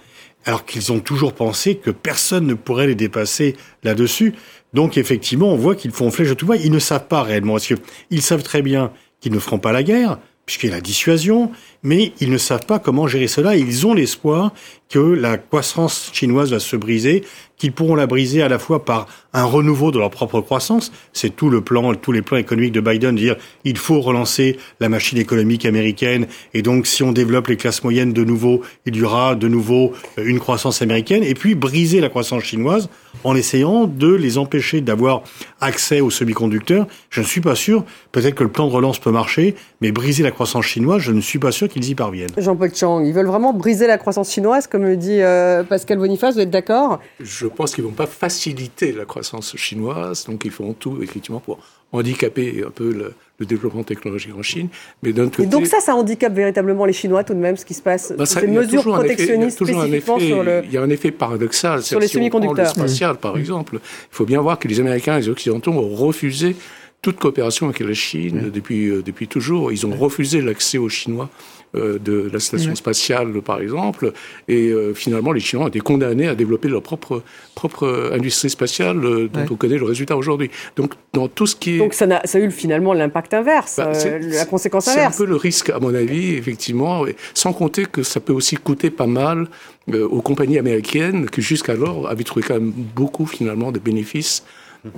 Alors 0.46 0.66
qu'ils 0.66 0.92
ont 0.92 1.00
toujours 1.00 1.34
pensé 1.34 1.76
que 1.76 1.92
personne 1.92 2.48
ne 2.48 2.54
pourrait 2.54 2.88
les 2.88 2.96
dépasser 2.96 3.56
là-dessus. 3.84 4.34
Donc, 4.74 4.98
effectivement, 4.98 5.50
on 5.50 5.58
voit 5.58 5.76
qu'ils 5.76 5.92
font 5.92 6.10
flèche 6.10 6.30
de 6.30 6.34
tout 6.34 6.48
va. 6.48 6.56
Ils 6.56 6.72
ne 6.72 6.80
savent 6.80 7.08
pas 7.08 7.22
réellement, 7.24 7.54
parce 7.54 7.68
qu'ils 7.68 8.22
savent 8.22 8.44
très 8.44 8.62
bien 8.62 8.92
qu'ils 9.20 9.34
ne 9.34 9.40
feront 9.40 9.60
pas 9.60 9.72
la 9.72 9.84
guerre, 9.84 10.20
puisqu'il 10.46 10.70
y 10.70 10.72
a 10.72 10.76
la 10.76 10.82
dissuasion, 10.82 11.52
mais 11.84 12.14
ils 12.22 12.32
ne 12.32 12.38
savent 12.38 12.66
pas 12.66 12.80
comment 12.80 13.08
gérer 13.08 13.28
cela. 13.28 13.58
Ils 13.58 13.86
ont 13.86 13.94
l'espoir 13.94 14.54
que 14.90 15.00
la 15.00 15.38
croissance 15.38 16.10
chinoise 16.14 16.52
va 16.52 16.60
se 16.60 16.78
briser, 16.78 17.26
qu'ils 17.58 17.72
pourront 17.72 17.96
la 17.96 18.08
briser 18.08 18.42
à 18.42 18.50
la 18.50 18.60
fois 18.60 18.86
par 18.86 19.08
un 19.34 19.44
renouveau 19.44 19.92
de 19.92 20.00
leur 20.00 20.10
propre 20.10 20.42
croissance. 20.42 20.92
C'est 21.14 21.36
tout 21.36 21.50
le 21.50 21.62
plan, 21.62 21.94
tous 21.96 22.12
les 22.12 22.22
plans 22.22 22.38
économiques 22.38 22.72
de 22.72 22.82
Biden, 22.82 23.16
de 23.16 23.20
dire 23.20 23.36
il 23.64 23.78
faut 23.78 24.00
relancer 24.00 24.58
la 24.80 24.90
machine 24.90 25.18
économique 25.18 25.66
américaine. 25.66 26.28
Et 26.54 26.62
donc, 26.62 26.88
si 26.88 27.04
on 27.04 27.12
développe 27.12 27.48
les 27.48 27.58
classes 27.58 27.84
moyennes 27.84 28.14
de 28.14 28.24
nouveau, 28.24 28.62
il 28.86 28.96
y 28.96 29.04
aura 29.04 29.36
de 29.36 29.48
nouveau 29.48 29.94
euh, 30.18 30.24
une 30.26 30.40
croissance 30.40 30.82
américaine. 30.82 31.24
Et 31.24 31.34
puis, 31.34 31.56
briser 31.56 32.00
la 32.00 32.10
croissance 32.10 32.44
chinoise 32.44 32.90
en 33.24 33.36
essayant 33.36 33.86
de 33.86 34.14
les 34.14 34.38
empêcher 34.38 34.82
d'avoir 34.82 35.24
accès 35.60 36.02
aux 36.02 36.12
semi-conducteurs. 36.12 36.88
Je 37.10 37.22
ne 37.22 37.26
suis 37.26 37.42
pas 37.42 37.56
sûr. 37.56 37.84
Peut-être 38.12 38.36
que 38.36 38.44
le 38.44 38.52
plan 38.52 38.68
de 38.68 38.72
relance 38.72 39.00
peut 39.00 39.12
marcher, 39.12 39.56
mais 39.82 39.92
briser 39.92 40.24
la 40.24 40.32
croissance 40.32 40.66
chinoise, 40.66 41.02
je 41.02 41.12
ne 41.12 41.22
suis 41.22 41.40
pas 41.40 41.52
sûr 41.52 41.68
qu'ils 41.68 41.90
y 41.90 41.96
parviennent. 41.96 42.30
Jean-Paul 42.38 42.74
Chang, 42.74 43.02
ils 43.02 43.14
veulent 43.14 43.28
vraiment 43.28 43.54
briser 43.54 43.88
la 43.88 43.98
croissance 43.98 44.32
chinoise, 44.32 44.68
comme 44.68 44.84
le 44.84 44.98
dit 44.98 45.22
euh, 45.22 45.64
Pascal 45.64 45.98
Boniface. 45.98 46.36
Vous 46.36 46.42
êtes 46.42 46.50
d'accord? 46.50 47.00
Je 47.20 47.47
pense 47.50 47.74
qu'ils 47.74 47.84
ne 47.84 47.90
vont 47.90 47.96
pas 47.96 48.08
faciliter 48.08 48.92
la 48.92 49.06
croissance 49.06 49.56
chinoise, 49.56 50.26
donc 50.26 50.46
ils 50.46 50.52
feront 50.52 50.74
tout 50.74 51.00
effectivement 51.02 51.40
pour 51.40 51.60
handicaper 51.92 52.64
un 52.66 52.72
peu 52.72 52.92
le, 52.92 53.14
développement 53.46 53.84
technologique 53.84 54.34
en 54.36 54.42
Chine. 54.42 54.68
Mais 55.04 55.14
d'un 55.14 55.30
côté, 55.30 55.44
Et 55.44 55.46
donc 55.46 55.68
ça, 55.68 55.80
ça 55.80 55.96
handicape 55.96 56.34
véritablement 56.34 56.86
les 56.86 56.94
Chinois 56.94 57.24
tout 57.24 57.36
de 57.36 57.40
même, 57.40 57.56
ce 57.56 57.66
qui 57.66 57.76
se 57.76 57.82
passe. 57.82 58.14
Bah 58.18 58.26
ces 58.26 58.48
mesures 58.48 58.84
protectionnistes 58.84 59.64
spécifiquement 59.64 60.20
sur 60.20 60.44
le. 60.44 60.64
Il 60.66 60.72
y 60.72 60.78
a 60.78 60.82
un 60.82 60.90
effet 60.90 61.12
paradoxal 61.12 61.84
sur 61.84 62.00
les 62.00 62.08
semi-conducteurs. 62.08 62.74
Le 62.76 62.88
spatial, 62.88 63.18
par 63.18 63.36
mmh. 63.36 63.40
exemple. 63.40 63.76
Il 63.76 64.16
faut 64.16 64.26
bien 64.26 64.42
voir 64.42 64.58
que 64.58 64.68
les 64.68 64.80
Américains 64.80 65.18
et 65.18 65.22
les 65.22 65.30
Occidentaux 65.30 65.72
ont 65.72 65.88
refusé 65.88 66.56
toute 67.02 67.18
coopération 67.20 67.68
avec 67.68 67.80
la 67.80 67.94
Chine 67.94 68.50
depuis, 68.52 68.88
euh, 68.88 69.04
depuis 69.04 69.28
toujours. 69.28 69.72
Ils 69.72 69.86
ont 69.86 69.96
refusé 69.96 70.42
l'accès 70.42 70.80
aux 70.80 70.90
Chinois 70.90 71.30
de 71.74 72.30
la 72.32 72.40
station 72.40 72.76
spatiale, 72.76 73.42
par 73.42 73.62
exemple. 73.62 74.14
Et 74.48 74.70
euh, 74.70 74.94
finalement, 74.94 75.32
les 75.32 75.40
Chinois 75.40 75.66
ont 75.66 75.68
été 75.70 75.80
condamnés 75.80 76.28
à 76.28 76.36
développer 76.36 76.70
leur 76.70 76.82
propre, 76.82 77.24
propre 77.56 78.12
industrie 78.14 78.50
spatiale, 78.50 79.04
euh, 79.04 79.28
dont 79.32 79.46
on 79.52 79.56
connaît 79.56 79.78
le 79.78 79.86
résultat 79.86 80.16
aujourd'hui. 80.16 80.50
Donc, 80.76 80.94
dans 81.14 81.28
tout 81.28 81.46
ce 81.46 81.56
qui 81.56 81.76
est... 81.76 81.78
Donc, 81.80 81.94
ça, 81.94 82.06
a, 82.06 82.26
ça 82.26 82.38
a 82.38 82.42
eu 82.42 82.52
finalement 82.52 82.94
l'impact 82.94 83.34
inverse, 83.34 83.78
bah, 83.78 83.92
la 84.20 84.46
conséquence 84.46 84.88
inverse. 84.88 85.16
C'est 85.16 85.24
un 85.24 85.26
peu 85.26 85.30
le 85.30 85.36
risque, 85.36 85.70
à 85.70 85.80
mon 85.80 85.94
avis, 85.94 86.36
effectivement, 86.36 87.06
sans 87.34 87.54
compter 87.54 87.86
que 87.86 88.04
ça 88.04 88.20
peut 88.20 88.34
aussi 88.34 88.56
coûter 88.56 88.90
pas 88.90 89.08
mal 89.08 89.48
aux 89.94 90.22
compagnies 90.22 90.58
américaines, 90.58 91.30
qui 91.30 91.42
jusqu'alors 91.42 92.10
avaient 92.10 92.24
trouvé 92.24 92.46
quand 92.46 92.56
même 92.56 92.72
beaucoup, 92.72 93.26
finalement, 93.26 93.72
de 93.72 93.80
bénéfices 93.80 94.44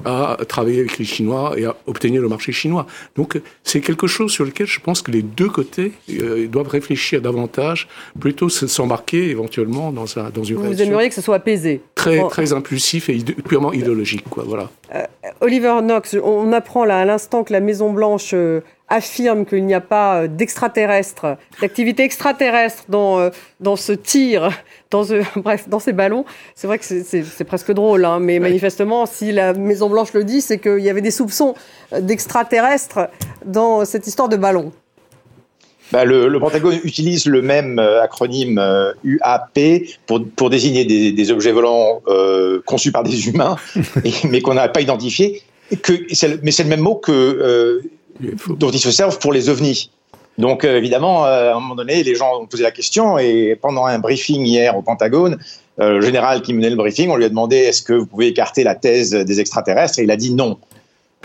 à 0.06 0.38
travailler 0.48 0.80
avec 0.80 0.98
les 0.98 1.06
Chinois 1.06 1.54
et 1.58 1.66
à 1.66 1.76
obtenir 1.88 2.22
le 2.22 2.28
marché 2.28 2.52
chinois. 2.52 2.86
Donc 3.16 3.40
c'est 3.64 3.82
quelque 3.82 4.08
chose 4.08 4.32
sur 4.32 4.46
lequel 4.46 4.68
je 4.68 4.80
pense 4.80 5.02
que 5.02 5.12
les 5.12 5.22
deux 5.22 5.50
côtés 5.50 5.94
euh, 6.10 6.48
doivent 6.48 6.68
réfléchir 6.68 7.22
davantage, 7.22 7.88
plutôt 8.20 8.50
s'embarquer 8.50 9.30
éventuellement 9.30 9.92
dans, 9.92 10.18
un, 10.18 10.30
dans 10.30 10.44
une 10.44 10.58
Vous 10.58 10.82
aimeriez 10.82 11.10
que 11.10 11.16
ce 11.16 11.22
soit 11.22 11.36
apaisé 11.36 11.82
Très, 11.96 12.28
très 12.30 12.54
impulsif 12.54 13.10
et 13.10 13.18
purement 13.48 13.74
idéologique. 13.74 14.24
Quoi, 14.30 14.44
voilà. 14.48 14.70
Euh, 14.96 15.04
Oliver 15.42 15.80
Knox, 15.82 16.16
on 16.24 16.52
apprend 16.54 16.86
là 16.86 17.00
à 17.00 17.06
l'instant 17.06 17.44
que 17.44 17.54
la 17.54 17.60
Maison-Blanche... 17.60 18.32
Euh, 18.34 18.62
affirme 18.90 19.46
qu'il 19.46 19.66
n'y 19.66 19.74
a 19.74 19.82
pas 19.82 20.28
d'extraterrestres, 20.28 21.38
d'activité 21.62 22.04
extraterrestre 22.04 22.84
dans, 22.90 23.30
dans 23.60 23.76
ce 23.76 23.92
tir 23.92 24.52
dans 24.92 25.06
bref, 25.36 25.70
dans 25.70 25.80
ces 25.80 25.94
ballons. 25.94 26.26
C'est 26.56 26.68
vrai 26.68 26.80
que 26.80 26.86
c'est 26.86 27.44
presque 27.44 27.72
drôle, 27.72 28.06
hein, 28.06 28.20
mais 28.20 28.40
manifestement, 28.40 29.06
si 29.06 29.32
la 29.32 29.54
Maison 29.54 29.90
Blanche 29.90 30.14
le 30.14 30.24
dit, 30.24 30.42
c'est 30.42 30.60
qu'il 30.60 30.80
y 30.80 30.90
avait 30.90 31.02
des 31.02 31.12
soupçons 31.12 31.56
d'extraterrestres 32.00 33.10
dans 33.46 33.86
cette 33.86 34.08
histoire 34.08 34.30
de 34.30 34.38
ballon. 34.38 34.72
Bah, 35.92 36.06
le, 36.06 36.38
Pentagone 36.40 36.80
utilise 36.84 37.26
le 37.26 37.42
même 37.42 37.80
euh, 37.80 38.04
acronyme 38.04 38.62
UAP 39.04 39.58
euh, 39.58 39.80
pour, 40.06 40.24
pour 40.36 40.52
désigner 40.52 40.86
des, 40.86 41.32
objets 41.32 41.52
volants 41.52 42.04
euh, 42.08 42.62
conçus 42.66 42.92
par 42.92 43.02
des 43.02 43.28
humains, 43.28 43.56
mais 44.24 44.42
qu'on 44.42 44.54
n'a 44.54 44.68
pas 44.68 44.82
identifiés. 44.82 45.42
Que, 45.82 45.94
mais 46.44 46.52
c'est 46.52 46.64
le 46.64 46.70
même 46.70 46.80
mot 46.80 46.96
que, 46.96 47.82
dont 48.48 48.72
ils 48.72 48.80
se 48.80 48.92
servent 48.92 49.20
pour 49.20 49.34
les 49.34 49.50
ovnis. 49.50 49.92
Donc 50.38 50.64
euh, 50.64 50.78
évidemment, 50.78 51.26
euh, 51.26 51.52
à 51.52 51.56
un 51.56 51.60
moment 51.60 51.76
donné, 51.76 52.04
les 52.04 52.16
gens 52.16 52.40
ont 52.42 52.46
posé 52.46 52.64
la 52.64 52.72
question 52.72 53.18
et 53.18 53.58
pendant 53.62 53.86
un 53.86 54.00
briefing 54.00 54.46
hier 54.46 54.78
au 54.78 54.82
Pentagone, 54.82 55.38
euh, 55.82 55.96
le 55.96 56.02
général 56.02 56.42
qui 56.42 56.54
menait 56.54 56.70
le 56.70 56.76
briefing, 56.76 57.10
on 57.10 57.18
lui 57.18 57.26
a 57.26 57.30
demandé 57.30 57.58
est-ce 57.58 57.82
que 57.82 57.94
vous 57.94 58.06
pouvez 58.06 58.28
écarter 58.28 58.64
la 58.64 58.76
thèse 58.76 59.12
des 59.12 59.40
extraterrestres? 59.40 60.00
Et 60.00 60.04
il 60.04 60.12
a 60.12 60.18
dit 60.18 60.34
non. 60.34 60.58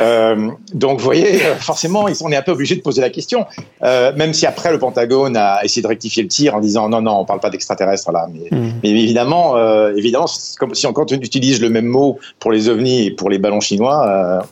Euh, 0.01 0.51
donc, 0.73 0.99
vous 0.99 1.05
voyez, 1.05 1.39
forcément, 1.61 2.07
on 2.21 2.33
est 2.33 2.37
un 2.37 2.43
peu 2.43 2.53
obligé 2.53 2.75
de 2.75 2.81
poser 2.81 3.01
la 3.01 3.11
question, 3.11 3.47
euh, 3.83 4.13
même 4.17 4.33
si 4.33 4.47
après 4.47 4.73
le 4.73 4.79
Pentagone 4.79 5.37
a 5.37 5.65
essayé 5.65 5.83
de 5.83 5.87
rectifier 5.87 6.23
le 6.23 6.29
tir 6.29 6.55
en 6.55 6.61
disant 6.61 6.89
non, 6.89 7.01
non, 7.01 7.21
on 7.21 7.25
parle 7.25 7.41
pas 7.41 7.51
d'extraterrestres 7.51 8.11
là. 8.11 8.27
Mais, 8.33 8.57
hmm. 8.57 8.73
mais 8.83 8.91
évidemment, 8.91 9.57
euh, 9.57 9.95
évidemment, 9.95 10.27
comme 10.59 10.75
si 10.75 10.87
on, 10.87 10.93
quand 10.93 11.13
on 11.13 11.17
utilise 11.17 11.61
le 11.61 11.71
même 11.71 11.87
mot 11.87 12.19
pour 12.41 12.51
les 12.51 12.69
ovnis 12.69 13.07
et 13.07 13.11
pour 13.11 13.31
les 13.31 13.39
ballons 13.39 13.61
chinois. 13.61 14.45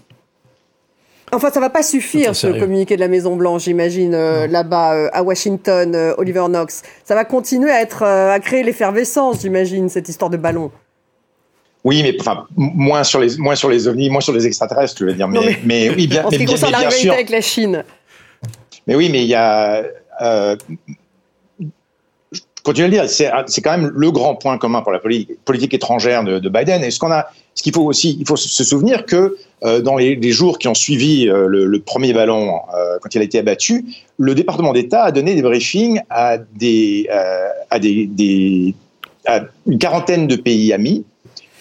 Euh, 1.33 1.37
Enfin, 1.37 1.51
ça 1.51 1.61
va 1.61 1.71
pas 1.71 1.83
suffire 1.83 2.37
ce 2.37 2.47
communiqué 2.47 2.97
de 2.97 3.01
la 3.01 3.09
Maison 3.09 3.37
Blanche, 3.37 3.65
j'imagine, 3.65 4.13
là-bas 4.13 5.09
à 5.13 5.23
Washington, 5.23 6.15
Oliver 6.19 6.45
Knox. 6.49 6.83
Ça 7.05 7.15
va 7.15 7.25
continuer 7.25 7.71
à 7.71 7.81
être 7.81 8.03
à 8.03 8.39
créer 8.41 8.63
l'effervescence, 8.63 9.41
j'imagine, 9.41 9.89
cette 9.89 10.09
histoire 10.09 10.31
de 10.31 10.37
ballon. 10.37 10.71
Oui, 11.85 12.03
mais 12.03 12.17
enfin 12.21 12.47
moins 12.57 13.03
sur 13.03 13.21
les 13.21 13.37
moins 13.39 13.57
sur 13.57 13.69
les 13.69 13.89
ovnis, 13.89 14.09
moins 14.09 14.21
sur 14.21 14.33
les 14.33 14.47
extraterrestres, 14.47 14.95
tu 14.95 15.05
veux 15.05 15.15
dire. 15.15 15.27
Mais, 15.27 15.59
mais, 15.65 15.91
oui, 15.91 16.07
bien. 16.07 16.25
En 16.25 16.31
ce 16.31 16.37
qui 16.37 16.45
concerne 16.45 16.73
la 16.73 16.79
rivalité 16.79 17.11
avec 17.11 17.31
la 17.31 17.41
Chine. 17.41 17.85
Mais 18.87 18.95
oui, 18.95 19.09
mais 19.11 19.23
il 19.23 19.29
y 19.29 19.35
a. 19.35 19.83
Euh, 20.21 20.57
continue 22.63 22.85
à 22.85 22.89
le 22.89 22.93
dire, 22.93 23.09
c'est 23.09 23.61
quand 23.63 23.77
même 23.77 23.91
le 23.93 24.11
grand 24.13 24.37
point 24.37 24.59
commun 24.59 24.83
pour 24.83 24.93
la 24.93 25.01
politique 25.45 25.75
étrangère 25.75 26.23
de, 26.23 26.39
de 26.39 26.49
Biden. 26.49 26.85
Et 26.85 26.93
ce 26.93 27.01
qu'on 27.01 27.11
a, 27.11 27.27
ce 27.55 27.63
qu'il 27.63 27.75
faut 27.75 27.83
aussi, 27.83 28.17
il 28.21 28.27
faut 28.27 28.37
se 28.37 28.63
souvenir 28.63 29.05
que 29.05 29.17
euh, 29.17 29.37
dans 29.63 29.97
les, 29.97 30.17
les, 30.17 30.31
jours 30.33 30.59
qui 30.59 30.69
ont 30.69 30.75
suivi 30.75 31.29
euh, 31.29 31.47
le, 31.47 31.67
le, 31.67 31.81
premier 31.81 32.13
ballon, 32.13 32.61
euh, 32.75 32.99
quand 33.01 33.15
il 33.15 33.21
a 33.21 33.25
été 33.25 33.39
abattu, 33.39 33.85
le 34.19 34.35
département 34.35 34.73
d'État 34.73 35.05
a 35.05 35.13
donné 35.13 35.35
des 35.35 35.43
briefings 35.43 36.01
à 36.11 36.39
des, 36.39 37.09
euh, 37.13 37.49
à 37.71 37.79
des, 37.79 38.07
des 38.07 38.75
à 39.27 39.43
une 39.67 39.79
quarantaine 39.79 40.27
de 40.27 40.37
pays 40.37 40.73
amis 40.73 41.05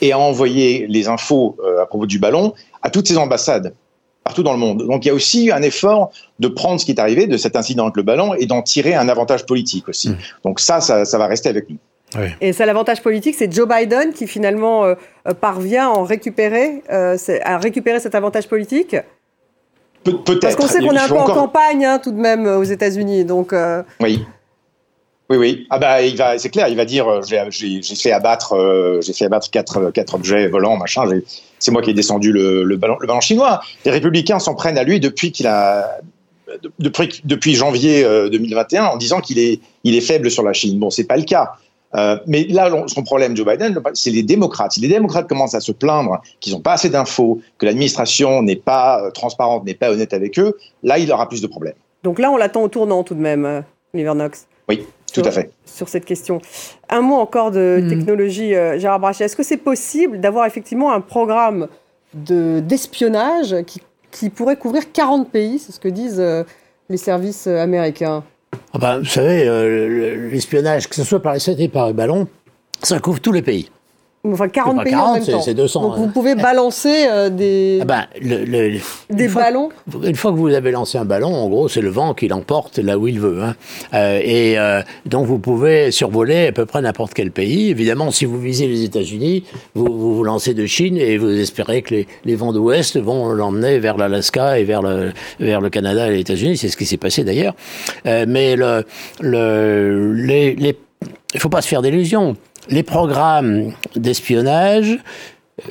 et 0.01 0.11
a 0.11 0.19
envoyé 0.19 0.87
les 0.87 1.07
infos 1.07 1.55
euh, 1.63 1.81
à 1.81 1.85
propos 1.85 2.07
du 2.07 2.19
ballon 2.19 2.53
à 2.81 2.89
toutes 2.89 3.07
ses 3.07 3.17
ambassades 3.17 3.73
partout 4.23 4.43
dans 4.43 4.53
le 4.53 4.59
monde. 4.59 4.85
Donc 4.85 5.05
il 5.05 5.07
y 5.07 5.11
a 5.11 5.13
aussi 5.13 5.51
un 5.51 5.61
effort 5.61 6.11
de 6.39 6.47
prendre 6.47 6.79
ce 6.79 6.85
qui 6.85 6.91
est 6.91 6.99
arrivé 6.99 7.25
de 7.27 7.37
cet 7.37 7.55
incident 7.55 7.85
avec 7.85 7.97
le 7.97 8.03
ballon 8.03 8.33
et 8.35 8.45
d'en 8.45 8.61
tirer 8.61 8.93
un 8.93 9.09
avantage 9.09 9.45
politique 9.45 9.89
aussi. 9.89 10.09
Mmh. 10.09 10.17
Donc 10.43 10.59
ça, 10.59 10.79
ça, 10.81 11.05
ça, 11.05 11.17
va 11.17 11.27
rester 11.27 11.49
avec 11.49 11.69
nous. 11.69 11.77
Oui. 12.17 12.27
Et 12.41 12.53
ça, 12.53 12.65
l'avantage 12.65 13.01
politique, 13.01 13.35
c'est 13.37 13.51
Joe 13.51 13.67
Biden 13.67 14.13
qui 14.13 14.27
finalement 14.27 14.83
euh, 14.83 14.95
euh 15.27 15.33
parvient 15.33 15.87
à, 15.87 15.91
en 15.91 16.03
récupérer, 16.03 16.83
euh, 16.91 17.17
à 17.43 17.57
récupérer 17.57 17.99
cet 17.99 18.15
avantage 18.15 18.47
politique 18.47 18.95
Pe 20.03 20.11
Peut-être. 20.11 20.41
Parce 20.41 20.55
qu'on 20.55 20.67
sait 20.67 20.79
qu'on 20.79 20.93
est 20.93 20.99
un 20.99 21.07
peu 21.07 21.13
encore... 21.13 21.37
en 21.37 21.41
campagne 21.41 21.85
hein, 21.85 21.99
tout 21.99 22.11
de 22.11 22.19
même 22.19 22.45
aux 22.47 22.63
États-Unis. 22.63 23.23
Donc, 23.23 23.53
euh... 23.53 23.83
Oui. 23.99 24.25
Oui, 25.31 25.37
oui. 25.37 25.67
Ah 25.69 25.79
bah, 25.79 26.01
il 26.01 26.17
va, 26.17 26.37
c'est 26.37 26.49
clair, 26.49 26.67
il 26.67 26.75
va 26.75 26.83
dire, 26.83 27.07
euh, 27.07 27.21
j'ai 27.23 27.81
fait 27.95 28.11
abattre, 28.11 28.51
euh, 28.51 28.99
j'ai 28.99 29.13
fait 29.13 29.23
abattre 29.23 29.49
quatre, 29.49 29.89
quatre 29.91 30.15
objets 30.15 30.49
volants, 30.49 30.75
machin. 30.75 31.05
C'est 31.57 31.71
moi 31.71 31.81
qui 31.81 31.91
ai 31.91 31.93
descendu 31.93 32.33
le, 32.33 32.65
le, 32.65 32.75
ballon, 32.75 32.97
le 32.99 33.07
ballon 33.07 33.21
chinois. 33.21 33.61
Les 33.85 33.91
républicains 33.91 34.39
s'en 34.39 34.55
prennent 34.55 34.77
à 34.77 34.83
lui 34.83 34.99
depuis 34.99 35.31
qu'il 35.31 35.47
a, 35.47 35.99
depuis, 36.79 37.21
depuis 37.23 37.55
janvier 37.55 38.03
2021, 38.03 38.83
euh, 38.83 38.87
en 38.87 38.97
disant 38.97 39.21
qu'il 39.21 39.39
est, 39.39 39.61
il 39.85 39.95
est 39.95 40.01
faible 40.01 40.29
sur 40.29 40.43
la 40.43 40.51
Chine. 40.51 40.77
Bon, 40.79 40.89
c'est 40.89 41.05
pas 41.05 41.15
le 41.15 41.23
cas. 41.23 41.53
Euh, 41.95 42.17
mais 42.25 42.45
là, 42.49 42.71
son 42.87 43.03
problème, 43.03 43.35
Joe 43.35 43.45
Biden, 43.45 43.81
c'est 43.93 44.11
les 44.11 44.23
démocrates. 44.23 44.73
Si 44.73 44.79
les 44.79 44.87
démocrates 44.87 45.27
commencent 45.27 45.55
à 45.55 45.59
se 45.59 45.71
plaindre 45.71 46.21
qu'ils 46.39 46.53
n'ont 46.53 46.61
pas 46.61 46.73
assez 46.73 46.89
d'infos, 46.89 47.41
que 47.57 47.65
l'administration 47.65 48.41
n'est 48.41 48.55
pas 48.55 49.11
transparente, 49.11 49.65
n'est 49.65 49.73
pas 49.73 49.91
honnête 49.91 50.13
avec 50.13 50.39
eux, 50.39 50.57
là, 50.83 50.97
il 50.97 51.11
aura 51.11 51.27
plus 51.27 51.41
de 51.41 51.47
problèmes. 51.47 51.75
Donc 52.03 52.19
là, 52.19 52.31
on 52.31 52.37
l'attend 52.37 52.63
au 52.63 52.67
tournant 52.69 53.03
tout 53.03 53.15
de 53.15 53.19
même, 53.19 53.63
Oliver 53.93 54.13
Knox. 54.13 54.47
Oui. 54.69 54.85
Tout 55.13 55.21
à 55.25 55.31
fait. 55.31 55.51
Sur 55.65 55.89
cette 55.89 56.05
question. 56.05 56.41
Un 56.89 57.01
mot 57.01 57.15
encore 57.15 57.51
de 57.51 57.81
mmh. 57.81 57.89
technologie, 57.89 58.55
euh, 58.55 58.79
Gérard 58.79 58.99
Brachet. 58.99 59.25
Est-ce 59.25 59.35
que 59.35 59.43
c'est 59.43 59.57
possible 59.57 60.19
d'avoir 60.19 60.45
effectivement 60.45 60.91
un 60.93 61.01
programme 61.01 61.67
d'espionnage 62.13 63.55
qui, 63.65 63.81
qui, 64.11 64.29
pourrait 64.29 64.57
couvrir 64.57 64.91
40 64.91 65.29
pays? 65.29 65.59
C'est 65.59 65.71
ce 65.71 65.79
que 65.79 65.87
disent 65.87 66.19
euh, 66.19 66.43
les 66.89 66.97
services 66.97 67.47
euh, 67.47 67.57
américains. 67.57 68.23
Ah 68.73 68.77
ben, 68.77 68.99
vous 68.99 69.05
savez, 69.05 69.47
euh, 69.47 70.29
l'espionnage, 70.29 70.87
que 70.87 70.95
ce 70.95 71.03
soit 71.03 71.21
par 71.21 71.33
les 71.33 71.39
satellites 71.39 71.73
par 71.73 71.87
les 71.87 71.93
ballons, 71.93 72.27
ça 72.81 72.99
couvre 72.99 73.19
tous 73.19 73.33
les 73.33 73.41
pays. 73.41 73.69
Enfin, 74.23 74.49
40 74.49 74.83
pays 74.83 74.93
40, 74.93 75.07
en 75.07 75.13
même 75.15 75.25
temps. 75.25 75.41
C'est 75.41 75.55
200. 75.55 75.81
Donc, 75.81 75.95
vous 75.95 76.03
hein. 76.03 76.11
pouvez 76.13 76.35
balancer 76.35 77.07
euh, 77.09 77.29
des, 77.29 77.79
ah 77.81 77.85
ben, 77.85 78.05
le, 78.21 78.45
le, 78.45 78.79
des 79.09 79.25
une 79.25 79.31
ballons 79.31 79.69
Une 80.03 80.15
fois 80.15 80.31
que 80.31 80.37
vous 80.37 80.53
avez 80.53 80.69
lancé 80.69 80.99
un 80.99 81.05
ballon, 81.05 81.33
en 81.33 81.49
gros, 81.49 81.67
c'est 81.67 81.81
le 81.81 81.89
vent 81.89 82.13
qui 82.13 82.27
l'emporte 82.27 82.77
là 82.77 82.99
où 82.99 83.07
il 83.07 83.19
veut. 83.19 83.41
Hein. 83.41 83.55
Euh, 83.95 84.19
et 84.23 84.59
euh, 84.59 84.81
donc, 85.07 85.25
vous 85.25 85.39
pouvez 85.39 85.89
survoler 85.89 86.47
à 86.47 86.51
peu 86.51 86.67
près 86.67 86.81
n'importe 86.81 87.15
quel 87.15 87.31
pays. 87.31 87.71
Évidemment, 87.71 88.11
si 88.11 88.25
vous 88.25 88.39
visez 88.39 88.67
les 88.67 88.83
États-Unis, 88.83 89.43
vous, 89.73 89.85
vous, 89.85 90.15
vous 90.17 90.23
lancez 90.23 90.53
de 90.53 90.67
Chine 90.67 90.97
et 90.97 91.17
vous 91.17 91.31
espérez 91.31 91.81
que 91.81 91.95
les, 91.95 92.07
les 92.23 92.35
vents 92.35 92.53
d'ouest 92.53 92.99
vont 92.99 93.29
l'emmener 93.29 93.79
vers 93.79 93.97
l'Alaska 93.97 94.59
et 94.59 94.65
vers 94.65 94.83
le, 94.83 95.13
vers 95.39 95.61
le 95.61 95.71
Canada 95.71 96.07
et 96.07 96.11
les 96.11 96.19
États-Unis. 96.19 96.57
C'est 96.57 96.69
ce 96.69 96.77
qui 96.77 96.85
s'est 96.85 96.97
passé 96.97 97.23
d'ailleurs. 97.23 97.55
Mais 98.05 98.55
le, 98.55 98.85
le, 99.19 100.13
les, 100.13 100.53
les, 100.55 100.77
il 101.33 101.39
faut 101.39 101.49
pas 101.49 101.61
se 101.61 101.67
faire 101.67 101.81
d'illusions 101.81 102.35
les 102.69 102.83
programmes 102.83 103.73
d'espionnage, 103.95 104.99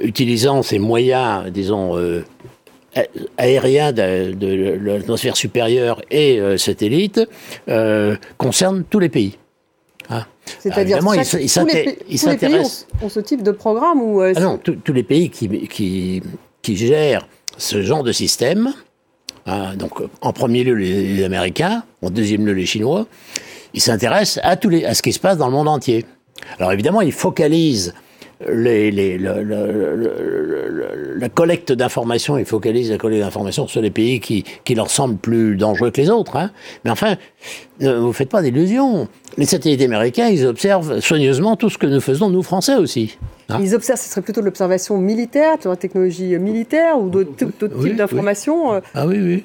utilisant 0.02 0.62
ces 0.62 0.78
moyens, 0.78 1.50
disons, 1.50 1.96
euh, 1.96 2.24
aériens 3.38 3.92
de, 3.92 4.32
de, 4.32 4.78
l'atmosphère 4.82 5.36
supérieure 5.36 6.02
et 6.10 6.40
euh, 6.40 6.56
satellites, 6.56 7.20
euh, 7.68 8.16
concernent 8.36 8.84
tous 8.88 8.98
les 8.98 9.08
pays. 9.08 9.38
Hein 10.08 10.24
C'est-à-dire 10.58 10.98
ils, 10.98 11.42
ils 11.42 11.52
tous, 11.52 11.66
les, 11.66 11.98
tous 12.18 12.28
les 12.28 12.36
pays 12.36 12.56
ont, 12.56 13.06
ont, 13.06 13.08
ce 13.08 13.20
type 13.20 13.42
de 13.42 13.52
programme 13.52 14.02
ou 14.02 14.20
ah 14.20 14.32
Non, 14.32 14.58
tous 14.58 14.92
les 14.92 15.04
pays 15.04 15.30
qui, 15.30 15.48
qui, 15.68 16.22
qui, 16.62 16.76
gèrent 16.76 17.28
ce 17.56 17.82
genre 17.82 18.02
de 18.02 18.10
système, 18.10 18.72
hein, 19.46 19.76
donc 19.76 19.92
en 20.20 20.32
premier 20.32 20.64
lieu 20.64 20.74
les, 20.74 21.14
les 21.14 21.24
Américains, 21.24 21.84
en 22.02 22.10
deuxième 22.10 22.44
lieu 22.44 22.52
les 22.52 22.66
Chinois, 22.66 23.06
ils 23.72 23.80
s'intéressent 23.80 24.40
à, 24.42 24.56
tous 24.56 24.68
les, 24.68 24.84
à 24.84 24.94
ce 24.94 25.02
qui 25.02 25.12
se 25.12 25.20
passe 25.20 25.38
dans 25.38 25.46
le 25.46 25.52
monde 25.52 25.68
entier. 25.68 26.04
Alors 26.58 26.72
évidemment, 26.72 27.00
ils 27.00 27.12
focalisent 27.12 27.94
les, 28.48 28.90
les, 28.90 29.18
le, 29.18 29.42
le, 29.42 29.96
le, 29.96 31.14
la 31.18 31.28
collecte 31.28 31.72
d'informations, 31.72 32.38
ils 32.38 32.46
focalisent 32.46 32.90
la 32.90 32.96
collecte 32.96 33.22
d'informations 33.22 33.68
sur 33.68 33.82
les 33.82 33.90
pays 33.90 34.20
qui, 34.20 34.44
qui 34.64 34.74
leur 34.74 34.90
semblent 34.90 35.18
plus 35.18 35.56
dangereux 35.56 35.90
que 35.90 36.00
les 36.00 36.08
autres. 36.08 36.36
Hein. 36.36 36.50
Mais 36.84 36.90
enfin, 36.90 37.16
ne 37.80 37.92
vous 37.92 38.12
faites 38.12 38.30
pas 38.30 38.42
d'illusions. 38.42 39.08
Les 39.36 39.44
satellites 39.44 39.82
américains, 39.82 40.28
ils 40.28 40.46
observent 40.46 41.00
soigneusement 41.00 41.56
tout 41.56 41.68
ce 41.68 41.76
que 41.76 41.86
nous 41.86 42.00
faisons, 42.00 42.30
nous 42.30 42.42
Français 42.42 42.76
aussi. 42.76 43.18
Hein. 43.50 43.58
Ils 43.62 43.74
observent, 43.74 44.00
ce 44.00 44.08
serait 44.08 44.22
plutôt 44.22 44.40
de 44.40 44.46
l'observation 44.46 44.96
militaire, 44.96 45.58
de 45.58 45.68
la 45.68 45.76
technologie 45.76 46.38
militaire 46.38 46.98
ou 46.98 47.10
d'autres 47.10 47.30
oui, 47.76 47.90
types 47.90 47.96
d'informations 47.96 48.70
oui. 48.70 48.76
Euh. 48.76 48.80
Ah 48.94 49.06
oui, 49.06 49.18
oui. 49.20 49.44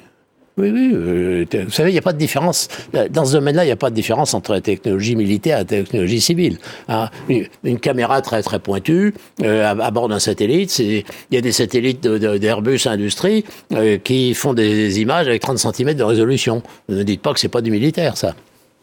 Oui, 0.58 0.70
oui. 0.70 0.90
Euh, 0.94 1.44
vous 1.52 1.70
savez, 1.70 1.90
il 1.90 1.92
n'y 1.92 1.98
a 1.98 2.02
pas 2.02 2.14
de 2.14 2.18
différence. 2.18 2.68
Dans 3.10 3.26
ce 3.26 3.32
domaine-là, 3.32 3.64
il 3.64 3.66
n'y 3.66 3.72
a 3.72 3.76
pas 3.76 3.90
de 3.90 3.94
différence 3.94 4.32
entre 4.32 4.52
la 4.52 4.62
technologie 4.62 5.14
militaire 5.14 5.58
et 5.58 5.60
la 5.60 5.64
technologie 5.66 6.20
civile. 6.20 6.58
Hein, 6.88 7.10
une, 7.28 7.78
caméra 7.78 8.22
très 8.22 8.42
très 8.42 8.58
pointue 8.58 9.12
euh, 9.42 9.68
à, 9.68 9.90
bord 9.90 10.08
d'un 10.08 10.18
satellite, 10.18 10.78
il 10.78 11.04
y 11.30 11.36
a 11.36 11.42
des 11.42 11.52
satellites 11.52 12.06
d'Airbus 12.06 12.80
Industrie 12.86 13.44
euh, 13.72 13.98
qui 13.98 14.32
font 14.32 14.54
des 14.54 14.98
images 14.98 15.28
avec 15.28 15.42
30 15.42 15.58
cm 15.58 15.92
de 15.92 16.02
résolution. 16.02 16.62
Ne 16.88 17.02
dites 17.02 17.20
pas 17.20 17.34
que 17.34 17.40
c'est 17.40 17.48
pas 17.48 17.60
du 17.60 17.70
militaire, 17.70 18.16
ça. 18.16 18.34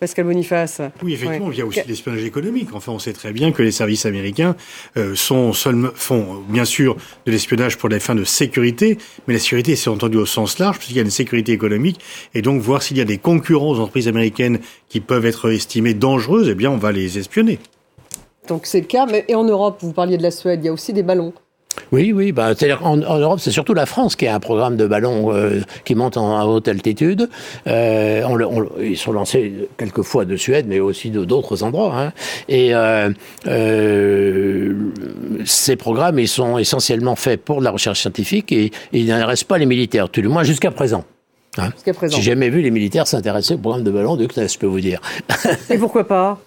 Pascal 0.04 0.26
Boniface. 0.26 0.82
Oui, 1.02 1.14
effectivement, 1.14 1.48
ouais. 1.48 1.54
il 1.56 1.60
y 1.60 1.62
a 1.62 1.66
aussi 1.66 1.80
l'espionnage 1.88 2.26
économique. 2.26 2.68
Enfin, 2.74 2.92
on 2.92 3.00
sait 3.00 3.14
très 3.14 3.32
bien 3.32 3.54
que 3.54 3.64
les 3.64 3.72
services 3.72 4.06
américains 4.06 4.58
euh, 4.98 5.16
sont 5.16 5.54
seulement, 5.54 5.92
font 5.96 6.44
bien 6.50 6.66
sûr 6.66 6.98
de 7.26 7.32
l'espionnage 7.32 7.78
pour 7.78 7.88
des 7.88 8.02
fins 8.02 8.14
de 8.14 8.26
sécurité, 8.26 8.98
mais 9.28 9.36
la 9.36 9.40
sécurité, 9.40 9.78
c'est 9.78 9.90
entendu 9.90 10.18
au 10.18 10.26
sens 10.26 10.60
large, 10.60 10.80
puisqu'il 10.80 10.98
y 10.98 11.00
a 11.00 11.04
une 11.04 11.10
sécurité 11.10 11.54
économique, 11.54 12.02
et 12.34 12.42
donc 12.42 12.62
voir 12.62 12.84
s'il 12.84 12.98
y 12.98 13.02
a 13.02 13.06
des 13.06 13.18
concurrents 13.18 13.70
aux 13.70 13.80
entreprises 13.80 14.10
américaines 14.10 14.60
qui 14.90 15.00
peuvent 15.00 15.26
être 15.26 15.50
estimées 15.50 15.94
dangereuses, 15.94 16.50
eh 16.50 16.56
bien, 16.56 16.70
on 16.70 16.78
va 16.78 16.92
les 16.92 17.18
espionner. 17.18 17.60
Donc 18.50 18.66
c'est 18.66 18.82
le 18.82 18.88
cas, 18.88 19.06
mais 19.06 19.24
et 19.30 19.36
en 19.36 19.46
Europe, 19.46 19.78
vous 19.80 19.94
parliez 19.94 20.18
de 20.18 20.24
la 20.24 20.32
Suède, 20.32 20.60
il 20.64 20.66
y 20.66 20.70
a 20.70 20.74
aussi 20.74 20.92
des 20.92 21.04
ballons. 21.04 21.32
Oui, 21.92 22.12
oui. 22.14 22.32
Bah, 22.32 22.54
en, 22.82 23.02
en, 23.02 23.18
Europe, 23.20 23.40
c'est 23.40 23.52
surtout 23.52 23.74
la 23.74 23.86
France 23.86 24.16
qui 24.16 24.28
a 24.28 24.36
un 24.36 24.40
programme 24.40 24.78
de 24.78 24.86
ballons 24.88 25.34
euh, 25.34 25.62
qui 25.86 25.96
monte 25.96 26.18
en, 26.18 26.40
à 26.40 26.46
haute 26.46 26.68
altitude. 26.68 27.30
Euh, 27.68 28.24
on, 28.28 28.40
on, 28.42 28.68
ils 28.82 28.98
sont 28.98 29.12
lancés 29.12 29.70
quelquefois 29.78 30.26
de 30.26 30.36
Suède, 30.36 30.66
mais 30.68 30.80
aussi 30.80 31.10
d'autres 31.10 31.64
endroits. 31.64 31.94
Hein. 31.98 32.14
Et 32.48 32.74
euh, 32.74 33.10
euh, 33.48 34.74
ces 35.46 35.76
programmes, 35.76 36.20
ils 36.20 36.28
sont 36.28 36.58
essentiellement 36.58 37.16
faits 37.16 37.44
pour 37.44 37.60
de 37.60 37.64
la 37.64 37.72
recherche 37.72 38.02
scientifique 38.02 38.52
et, 38.52 38.66
et 38.66 38.72
il 38.94 39.08
n'intéressent 39.08 39.48
pas 39.48 39.58
les 39.58 39.66
militaires, 39.66 40.10
tout 40.10 40.22
du 40.22 40.28
moins 40.28 40.44
jusqu'à 40.44 40.72
présent. 40.72 41.04
Hein. 41.58 41.70
Jusqu'à 41.74 41.94
présent. 41.94 42.18
J'ai 42.18 42.24
jamais 42.24 42.50
vu 42.50 42.62
les 42.62 42.72
militaires 42.72 43.08
s'intéresser 43.08 43.54
au 43.56 43.58
programme 43.58 43.84
de 43.84 43.92
ballons 43.92 44.16
de 44.16 44.26
CNES, 44.26 44.48
je 44.50 44.58
peux 44.58 44.68
vous 44.68 44.82
dire. 44.82 45.00
Et 45.70 45.78
pourquoi 45.78 46.08
pas? 46.08 46.40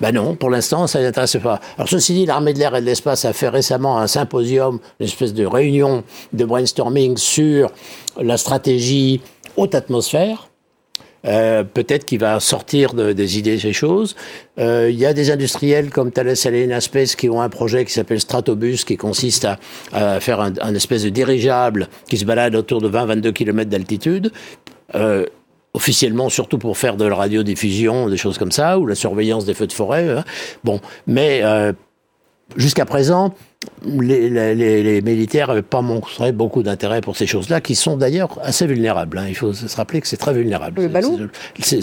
Ben 0.00 0.12
non, 0.12 0.36
pour 0.36 0.50
l'instant, 0.50 0.86
ça 0.86 1.00
n'intéresse 1.00 1.36
pas. 1.42 1.60
Alors 1.76 1.88
ceci 1.88 2.12
dit, 2.14 2.26
l'armée 2.26 2.52
de 2.52 2.58
l'air 2.58 2.76
et 2.76 2.80
de 2.80 2.86
l'espace 2.86 3.24
a 3.24 3.32
fait 3.32 3.48
récemment 3.48 3.98
un 3.98 4.06
symposium, 4.06 4.78
une 5.00 5.06
espèce 5.06 5.34
de 5.34 5.46
réunion 5.46 6.04
de 6.32 6.44
brainstorming 6.44 7.16
sur 7.16 7.70
la 8.20 8.36
stratégie 8.36 9.20
haute 9.56 9.74
atmosphère. 9.74 10.48
Euh, 11.24 11.62
peut-être 11.62 12.04
qu'il 12.04 12.18
va 12.18 12.40
sortir 12.40 12.94
des 12.94 13.38
idées 13.38 13.58
ces 13.58 13.72
choses. 13.72 14.16
Euh, 14.58 14.88
il 14.90 14.98
y 14.98 15.06
a 15.06 15.12
des 15.12 15.30
industriels 15.30 15.90
comme 15.90 16.10
Thales 16.10 16.34
Alenia 16.44 16.80
Space 16.80 17.14
qui 17.14 17.28
ont 17.28 17.40
un 17.40 17.48
projet 17.48 17.84
qui 17.84 17.92
s'appelle 17.92 18.20
Stratobus, 18.20 18.84
qui 18.84 18.96
consiste 18.96 19.46
à, 19.92 20.20
faire 20.20 20.40
un, 20.40 20.74
espèce 20.74 21.04
de 21.04 21.10
dirigeable 21.10 21.88
qui 22.08 22.18
se 22.18 22.24
balade 22.24 22.56
autour 22.56 22.80
de 22.80 22.88
20-22 22.88 23.32
km 23.32 23.70
d'altitude. 23.70 24.32
Euh, 24.96 25.26
officiellement 25.74 26.28
surtout 26.28 26.58
pour 26.58 26.76
faire 26.76 26.96
de 26.96 27.04
la 27.04 27.14
radiodiffusion, 27.14 28.08
des 28.08 28.16
choses 28.16 28.38
comme 28.38 28.52
ça, 28.52 28.78
ou 28.78 28.86
la 28.86 28.94
surveillance 28.94 29.44
des 29.44 29.54
feux 29.54 29.66
de 29.66 29.72
forêt. 29.72 30.08
Hein. 30.08 30.24
Bon, 30.64 30.80
mais 31.06 31.40
euh, 31.42 31.72
jusqu'à 32.56 32.84
présent, 32.84 33.32
les, 33.84 34.28
les, 34.54 35.02
militaires 35.02 35.48
n'avaient 35.48 35.62
pas 35.62 35.80
montré 35.80 36.32
beaucoup 36.32 36.62
d'intérêt 36.62 37.00
pour 37.00 37.16
ces 37.16 37.26
choses-là, 37.26 37.60
qui 37.60 37.74
sont 37.74 37.96
d'ailleurs 37.96 38.38
assez 38.42 38.66
vulnérables. 38.66 39.16
Hein. 39.16 39.26
Il 39.28 39.34
faut 39.34 39.52
se 39.54 39.74
rappeler 39.74 40.00
que 40.00 40.08
c'est 40.08 40.16
très 40.16 40.34
vulnérable. 40.34 40.82
Le 40.82 40.88
ballon 40.88 41.28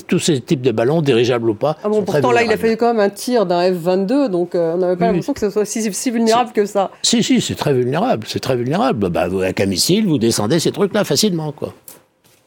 Tous 0.08 0.20
ces 0.20 0.42
types 0.42 0.62
de 0.62 0.72
ballons, 0.72 1.02
dirigeables 1.02 1.50
ou 1.50 1.56
pas. 1.56 1.78
Ah 1.84 1.90
bon, 1.90 2.04
pourtant, 2.04 2.32
là, 2.32 2.44
il 2.44 2.52
a 2.52 2.58
fait 2.58 2.78
quand 2.78 2.94
même 2.94 3.00
un 3.00 3.10
tir 3.10 3.46
d'un 3.46 3.72
F-22, 3.72 4.30
donc 4.30 4.54
euh, 4.54 4.76
on 4.76 4.78
n'avait 4.78 4.98
pas 4.98 5.08
l'impression 5.08 5.34
que 5.34 5.40
ce 5.40 5.50
soit 5.50 5.66
si, 5.66 6.12
vulnérable 6.12 6.52
que 6.52 6.66
ça. 6.66 6.92
Si, 7.02 7.24
si, 7.24 7.42
c'est 7.42 7.56
très 7.56 7.74
vulnérable. 7.74 8.28
C'est 8.28 8.40
très 8.40 8.56
vulnérable. 8.56 9.10
Bah, 9.10 9.24
avec 9.24 9.60
un 9.62 9.66
missile, 9.66 10.06
vous 10.06 10.20
descendez 10.20 10.60
ces 10.60 10.72
trucs-là 10.72 11.04
facilement. 11.04 11.52
quoi. 11.52 11.74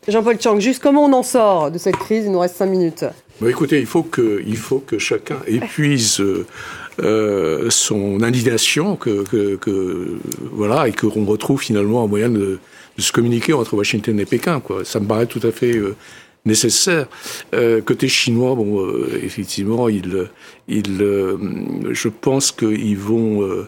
Jean-Paul 0.09 0.36
Chang, 0.40 0.59
juste 0.59 0.82
comment 0.82 1.05
on 1.05 1.12
en 1.12 1.22
sort 1.22 1.70
de 1.70 1.78
cette 1.78 1.96
crise? 1.96 2.24
Il 2.24 2.32
nous 2.32 2.40
reste 2.40 2.57
cinq 2.57 2.66
minutes. 2.66 3.05
Écoutez, 3.46 3.78
il 3.78 3.86
faut, 3.86 4.03
que, 4.03 4.42
il 4.44 4.57
faut 4.57 4.80
que 4.80 4.98
chacun 4.98 5.38
épuise 5.46 6.20
euh, 6.20 6.44
euh, 7.00 7.70
son 7.70 8.20
indignation, 8.22 8.96
que, 8.96 9.22
que, 9.57 10.18
voilà, 10.53 10.88
et 10.88 10.92
qu'on 10.92 11.24
retrouve 11.24 11.61
finalement 11.61 12.03
un 12.03 12.09
moyen 12.09 12.30
de, 12.30 12.59
se 12.98 13.12
communiquer 13.12 13.53
entre 13.53 13.74
Washington 13.74 14.18
et 14.18 14.26
Pékin. 14.26 14.61
Ça 14.84 14.98
me 14.98 15.07
paraît 15.07 15.26
tout 15.26 15.40
à 15.44 15.53
fait 15.53 15.76
euh, 15.76 15.94
nécessaire. 16.44 17.07
côté 17.84 18.09
chinois, 18.09 18.57
bon, 18.57 18.84
effectivement, 19.22 19.88
il, 19.88 20.28
il, 20.66 20.98
je 20.98 22.09
pense 22.09 22.50
qu'ils 22.50 22.98
vont 22.98 23.66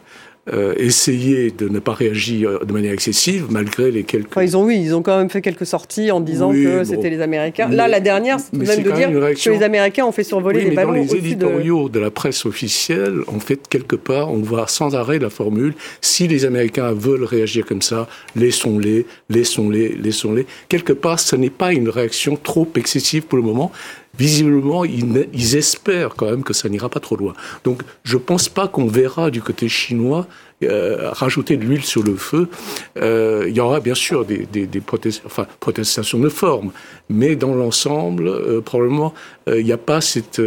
euh, 0.53 0.74
essayer 0.76 1.51
de 1.51 1.68
ne 1.68 1.78
pas 1.78 1.92
réagir 1.92 2.61
de 2.64 2.72
manière 2.72 2.92
excessive, 2.92 3.47
malgré 3.51 3.90
les 3.90 4.05
quelques... 4.05 4.28
ils 4.42 4.57
ont, 4.57 4.64
oui, 4.64 4.78
ils 4.80 4.95
ont 4.95 5.03
quand 5.03 5.16
même 5.16 5.30
fait 5.30 5.40
quelques 5.40 5.66
sorties 5.66 6.11
en 6.11 6.20
disant 6.20 6.53
que 6.53 6.84
c'était 6.84 7.11
les 7.11 7.20
Américains. 7.20 7.68
Là, 7.68 7.88
la 7.88 8.01
dernière, 8.01 8.38
c'est 8.40 8.53
même 8.55 8.82
de 8.82 8.90
dire 8.90 9.11
que 9.11 9.51
les 9.51 9.62
Américains 9.62 10.05
ont 10.05 10.12
fait 10.12 10.24
survoler 10.24 10.64
les 10.64 10.70
ballons 10.72 10.92
dans 10.92 10.99
les 10.99 11.16
éditoriaux 11.16 11.88
de... 11.88 11.99
la 11.99 12.11
presse 12.11 12.45
officielle, 12.45 13.20
en 13.26 13.40
fait, 13.40 13.61
quelque 13.68 13.97
part, 13.97 14.30
on 14.30 14.38
voit 14.38 14.66
sans 14.68 14.95
arrêt 14.95 15.18
la 15.18 15.30
formule 15.30 15.74
«si 16.01 16.28
les 16.28 16.45
Américains 16.45 16.92
veulent 16.92 17.24
réagir 17.24 17.64
comme 17.64 17.82
ça, 17.82 18.09
laissons-les, 18.36 19.07
laissons-les, 19.30 19.97
laissons-les». 19.97 20.47
Quelque 20.68 20.92
part, 20.92 21.20
ce 21.20 21.36
n'est 21.36 21.51
pas 21.51 21.72
une 21.72 21.88
réaction 21.88 22.36
trop 22.36 22.68
excessive 22.76 23.22
pour 23.22 23.38
le 23.38 23.45
moment, 23.45 23.72
visiblement, 24.18 24.84
ils, 24.84 25.56
espèrent 25.56 26.14
quand 26.14 26.30
même 26.30 26.42
que 26.42 26.52
ça 26.52 26.68
n'ira 26.68 26.88
pas 26.88 27.00
trop 27.00 27.16
loin. 27.16 27.34
Donc, 27.64 27.82
je 28.02 28.16
pense 28.16 28.48
pas 28.48 28.68
qu'on 28.68 28.86
verra 28.86 29.30
du 29.30 29.42
côté 29.42 29.68
chinois 29.68 30.26
euh, 30.62 31.10
rajouter 31.10 31.56
de 31.56 31.64
l'huile 31.64 31.84
sur 31.84 32.02
le 32.02 32.16
feu. 32.16 32.48
Euh, 32.96 33.44
il 33.48 33.56
y 33.56 33.60
aura 33.60 33.80
bien 33.80 33.94
sûr 33.94 34.24
des, 34.24 34.46
protestations 35.60 36.18
de 36.18 36.28
forme, 36.28 36.70
mais 37.08 37.36
dans 37.36 37.54
l'ensemble, 37.54 38.28
euh, 38.28 38.60
probablement, 38.60 39.14
il 39.46 39.64
n'y 39.64 39.72
a 39.72 39.78
pas 39.78 40.00
cette 40.00 40.40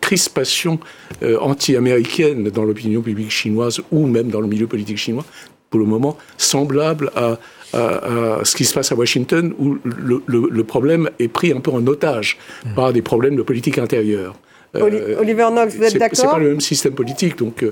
crispation 0.00 0.80
anti-américaine 1.22 2.50
dans 2.50 2.64
l'opinion 2.64 3.02
publique 3.02 3.30
chinoise 3.30 3.80
ou 3.92 4.06
même 4.06 4.28
dans 4.28 4.40
le 4.40 4.48
milieu 4.48 4.66
politique 4.66 4.98
chinois, 4.98 5.24
pour 5.68 5.78
le 5.78 5.86
moment, 5.86 6.18
semblable 6.36 7.12
à 7.14 7.38
à, 7.72 8.40
ce 8.44 8.54
qui 8.56 8.64
se 8.64 8.74
passe 8.74 8.92
à 8.92 8.94
Washington, 8.94 9.54
où 9.58 9.78
le, 9.84 10.22
le, 10.26 10.48
le, 10.50 10.64
problème 10.64 11.10
est 11.18 11.28
pris 11.28 11.52
un 11.52 11.60
peu 11.60 11.70
en 11.70 11.86
otage 11.86 12.38
mmh. 12.64 12.74
par 12.74 12.92
des 12.92 13.02
problèmes 13.02 13.36
de 13.36 13.42
politique 13.42 13.78
intérieure. 13.78 14.34
Euh, 14.76 15.16
Oliver 15.18 15.48
Knox, 15.50 15.74
vous 15.74 15.82
êtes 15.82 15.98
d'accord 15.98 16.16
C'est 16.16 16.26
pas 16.26 16.38
le 16.38 16.50
même 16.50 16.60
système 16.60 16.94
politique, 16.94 17.36
donc 17.36 17.64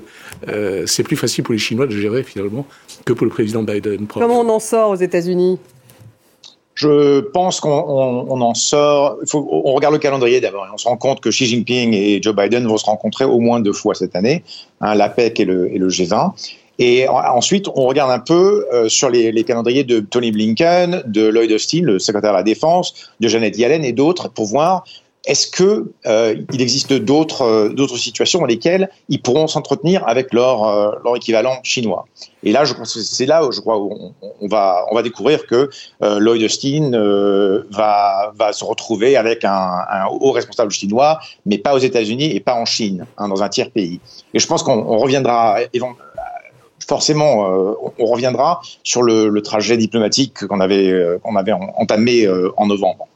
euh, 0.47 0.83
c'est 0.85 1.03
plus 1.03 1.15
facile 1.15 1.43
pour 1.43 1.53
les 1.53 1.59
Chinois 1.59 1.87
de 1.87 1.95
gérer 1.95 2.23
finalement 2.23 2.65
que 3.05 3.13
pour 3.13 3.25
le 3.25 3.31
président 3.31 3.63
Biden. 3.63 4.07
Comment 4.07 4.41
on 4.41 4.49
en 4.49 4.59
sort 4.59 4.89
aux 4.89 4.95
États-Unis? 4.95 5.59
Je 6.75 7.19
pense 7.19 7.59
qu'on 7.59 7.71
en 8.41 8.53
sort. 8.53 9.17
Faut, 9.27 9.47
on 9.51 9.73
regarde 9.73 9.93
le 9.93 9.99
calendrier 9.99 10.39
d'abord 10.39 10.65
et 10.65 10.69
on 10.73 10.77
se 10.77 10.87
rend 10.87 10.95
compte 10.95 11.19
que 11.19 11.29
Xi 11.29 11.45
Jinping 11.45 11.93
et 11.93 12.21
Joe 12.21 12.33
Biden 12.33 12.65
vont 12.67 12.77
se 12.77 12.85
rencontrer 12.85 13.25
au 13.25 13.39
moins 13.39 13.59
deux 13.59 13.73
fois 13.73 13.95
cette 13.95 14.15
année, 14.15 14.43
hein, 14.79 14.95
l'APEC 14.95 15.41
et 15.41 15.45
le, 15.45 15.73
et 15.73 15.77
le 15.77 15.89
G20. 15.89 16.31
Et 16.79 17.07
ensuite, 17.09 17.67
on 17.75 17.85
regarde 17.85 18.09
un 18.09 18.19
peu 18.19 18.65
euh, 18.73 18.87
sur 18.87 19.09
les, 19.09 19.33
les, 19.33 19.43
calendriers 19.43 19.83
de 19.83 19.99
Tony 19.99 20.31
Blinken, 20.31 21.03
de 21.05 21.27
Lloyd 21.27 21.51
Austin, 21.51 21.81
le 21.83 21.99
secrétaire 21.99 22.31
à 22.31 22.37
la 22.37 22.43
Défense, 22.43 23.11
de 23.19 23.27
Janet 23.27 23.57
Yellen 23.57 23.83
et 23.83 23.91
d'autres, 23.91 24.29
pour 24.29 24.45
voir 24.45 24.85
est-ce 25.25 25.47
que 25.47 25.91
euh, 26.05 26.35
il 26.53 26.61
existe 26.61 26.93
d'autres 26.93 27.41
euh, 27.41 27.69
d'autres 27.69 27.97
situations 27.97 28.39
dans 28.39 28.45
lesquelles 28.45 28.89
ils 29.09 29.21
pourront 29.21 29.47
s'entretenir 29.47 30.07
avec 30.07 30.33
leur 30.33 30.63
euh, 30.63 30.91
leur 31.03 31.15
équivalent 31.17 31.59
chinois? 31.63 32.07
Et 32.43 32.51
là, 32.53 32.63
je 32.63 32.73
pense 32.73 32.97
c'est 32.99 33.25
là 33.25 33.45
où 33.45 33.51
je 33.51 33.59
crois 33.59 33.77
où 33.77 34.13
on, 34.41 34.47
va 34.47 34.85
on 34.89 34.95
va 34.95 35.03
découvrir 35.03 35.45
que 35.45 35.69
euh, 36.03 36.19
Lloyd 36.19 36.41
Austin 36.43 36.91
va 37.69 38.31
va 38.35 38.53
se 38.53 38.63
retrouver 38.63 39.17
avec 39.17 39.43
un, 39.43 39.83
un, 39.89 40.05
haut 40.09 40.31
responsable 40.31 40.71
chinois, 40.71 41.19
mais 41.45 41.57
pas 41.57 41.75
aux 41.75 41.79
États-Unis 41.79 42.33
et 42.33 42.39
pas 42.39 42.55
en 42.55 42.65
Chine, 42.65 43.05
hein, 43.17 43.27
dans 43.27 43.43
un 43.43 43.49
tiers 43.49 43.71
pays. 43.71 43.99
Et 44.33 44.39
je 44.39 44.47
pense 44.47 44.63
qu'on 44.63 44.97
reviendra 44.97 45.57
forcément, 46.87 47.49
euh, 47.49 47.73
on 47.97 48.05
reviendra 48.05 48.61
sur 48.83 49.03
le, 49.03 49.41
trajet 49.41 49.77
diplomatique 49.77 50.45
qu'on 50.47 50.59
avait, 50.59 50.91
euh, 50.91 51.17
qu'on 51.19 51.35
avait 51.35 51.53
entamé 51.53 52.25
euh, 52.25 52.51
en 52.57 52.67
novembre. 52.67 53.07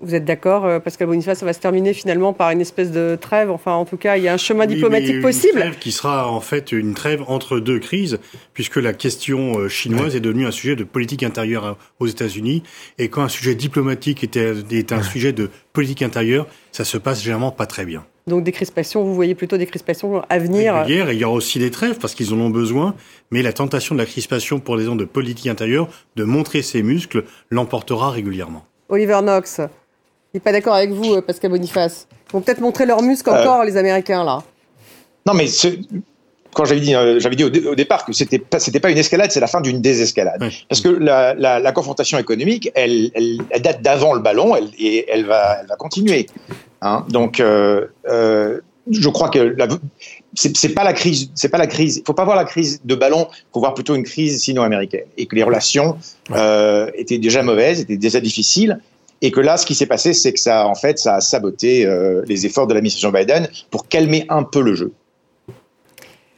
Vous 0.00 0.14
êtes 0.14 0.24
d'accord, 0.24 0.82
Pascal 0.82 1.08
Boniface, 1.08 1.38
ça 1.38 1.46
va 1.46 1.52
se 1.52 1.60
terminer 1.60 1.94
finalement 1.94 2.32
par 2.32 2.50
une 2.50 2.60
espèce 2.60 2.90
de 2.90 3.16
trêve. 3.20 3.50
Enfin, 3.50 3.72
en 3.72 3.84
tout 3.84 3.96
cas, 3.96 4.16
il 4.16 4.24
y 4.24 4.28
a 4.28 4.34
un 4.34 4.36
chemin 4.36 4.66
diplomatique 4.66 5.22
possible. 5.22 5.56
Une 5.56 5.62
trêve 5.62 5.78
qui 5.78 5.90
sera 5.90 6.30
en 6.30 6.40
fait 6.40 6.72
une 6.72 6.94
trêve 6.94 7.22
entre 7.28 7.60
deux 7.60 7.78
crises, 7.78 8.18
puisque 8.52 8.76
la 8.76 8.92
question 8.92 9.68
chinoise 9.68 10.14
est 10.14 10.20
devenue 10.20 10.46
un 10.46 10.50
sujet 10.50 10.76
de 10.76 10.84
politique 10.84 11.22
intérieure 11.22 11.78
aux 11.98 12.06
États-Unis. 12.06 12.62
Et 12.98 13.08
quand 13.08 13.22
un 13.22 13.28
sujet 13.28 13.54
diplomatique 13.54 14.22
est, 14.22 14.36
est 14.36 14.92
un 14.92 15.02
sujet 15.02 15.32
de 15.32 15.50
politique 15.72 16.02
intérieure, 16.02 16.46
ça 16.72 16.84
se 16.84 16.98
passe 16.98 17.22
généralement 17.22 17.50
pas 17.50 17.66
très 17.66 17.86
bien. 17.86 18.04
Donc 18.26 18.42
des 18.42 18.50
crispations, 18.50 19.04
vous 19.04 19.14
voyez 19.14 19.36
plutôt 19.36 19.56
des 19.56 19.66
crispations 19.66 20.20
à 20.28 20.38
venir 20.38 20.84
Hier, 20.88 21.12
il 21.12 21.18
y 21.18 21.24
aura 21.24 21.36
aussi 21.36 21.60
des 21.60 21.70
trêves 21.70 21.98
parce 22.00 22.14
qu'ils 22.16 22.34
en 22.34 22.40
ont 22.40 22.50
besoin, 22.50 22.96
mais 23.30 23.40
la 23.40 23.52
tentation 23.52 23.94
de 23.94 24.00
la 24.00 24.06
crispation 24.06 24.58
pour 24.58 24.76
les 24.76 24.84
gens 24.84 24.96
de 24.96 25.04
politique 25.04 25.46
intérieure, 25.46 25.88
de 26.16 26.24
montrer 26.24 26.62
ses 26.62 26.82
muscles, 26.82 27.24
l'emportera 27.50 28.10
régulièrement. 28.10 28.66
Oliver 28.88 29.20
Knox, 29.22 29.60
n'est 30.36 30.40
pas 30.40 30.52
d'accord 30.52 30.74
avec 30.74 30.90
vous, 30.90 31.14
euh, 31.14 31.20
Pascal 31.20 31.50
Boniface. 31.50 32.06
Ils 32.28 32.32
vont 32.32 32.40
peut-être 32.40 32.60
montrer 32.60 32.86
leurs 32.86 33.02
muscles 33.02 33.30
encore, 33.30 33.60
euh. 33.60 33.64
les 33.64 33.76
Américains, 33.76 34.24
là. 34.24 34.42
Non, 35.26 35.34
mais 35.34 35.46
quand 36.56 36.64
j'avais 36.64 36.80
dit, 36.80 36.94
euh, 36.94 37.20
j'avais 37.20 37.36
dit 37.36 37.44
au, 37.44 37.74
départ 37.74 38.04
que 38.06 38.12
c'était 38.12 38.38
pas, 38.38 38.58
c'était 38.58 38.80
pas 38.80 38.90
une 38.90 38.98
escalade, 38.98 39.30
c'est 39.30 39.40
la 39.40 39.46
fin 39.46 39.60
d'une 39.60 39.80
désescalade. 39.80 40.42
Parce 40.68 40.80
que 40.80 40.88
la, 40.88 41.34
la, 41.34 41.58
la, 41.58 41.72
confrontation 41.72 42.18
économique, 42.18 42.70
elle, 42.74 43.10
elle, 43.14 43.38
elle 43.50 43.62
date 43.62 43.82
d'avant 43.82 44.14
le 44.14 44.20
ballon, 44.20 44.56
elle, 44.56 44.70
et 44.78 45.04
elle 45.10 45.26
va, 45.26 45.58
elle 45.60 45.66
va 45.66 45.76
continuer. 45.76 46.26
Hein 46.80 47.04
Donc, 47.10 47.40
euh, 47.40 47.86
euh, 48.08 48.60
je 48.90 49.08
crois 49.08 49.28
que 49.28 49.56
c'est 50.34 50.74
pas 50.74 50.84
la 50.84 50.92
crise, 50.92 51.30
c'est 51.34 51.48
pas 51.48 51.58
la 51.58 51.66
crise. 51.66 51.98
Il 51.98 52.04
faut 52.06 52.14
pas 52.14 52.24
voir 52.24 52.36
la 52.36 52.44
crise 52.44 52.80
de 52.84 52.94
ballon, 52.94 53.28
faut 53.52 53.60
voir 53.60 53.74
plutôt 53.74 53.94
une 53.94 54.04
crise 54.04 54.40
sino-américaine 54.40 55.06
et 55.16 55.26
que 55.26 55.34
les 55.34 55.42
relations 55.42 55.98
euh, 56.30 56.90
étaient 56.94 57.18
déjà 57.18 57.42
mauvaises, 57.42 57.80
étaient 57.80 57.96
déjà 57.96 58.20
difficiles. 58.20 58.78
Et 59.22 59.30
que 59.30 59.40
là, 59.40 59.56
ce 59.56 59.66
qui 59.66 59.74
s'est 59.74 59.86
passé, 59.86 60.12
c'est 60.12 60.32
que 60.32 60.40
ça, 60.40 60.66
en 60.66 60.74
fait, 60.74 60.98
ça 60.98 61.16
a 61.16 61.20
saboté 61.20 61.86
euh, 61.86 62.22
les 62.26 62.46
efforts 62.46 62.66
de 62.66 62.74
l'administration 62.74 63.10
Biden 63.10 63.48
pour 63.70 63.88
calmer 63.88 64.26
un 64.28 64.42
peu 64.42 64.60
le 64.60 64.74
jeu. 64.74 64.92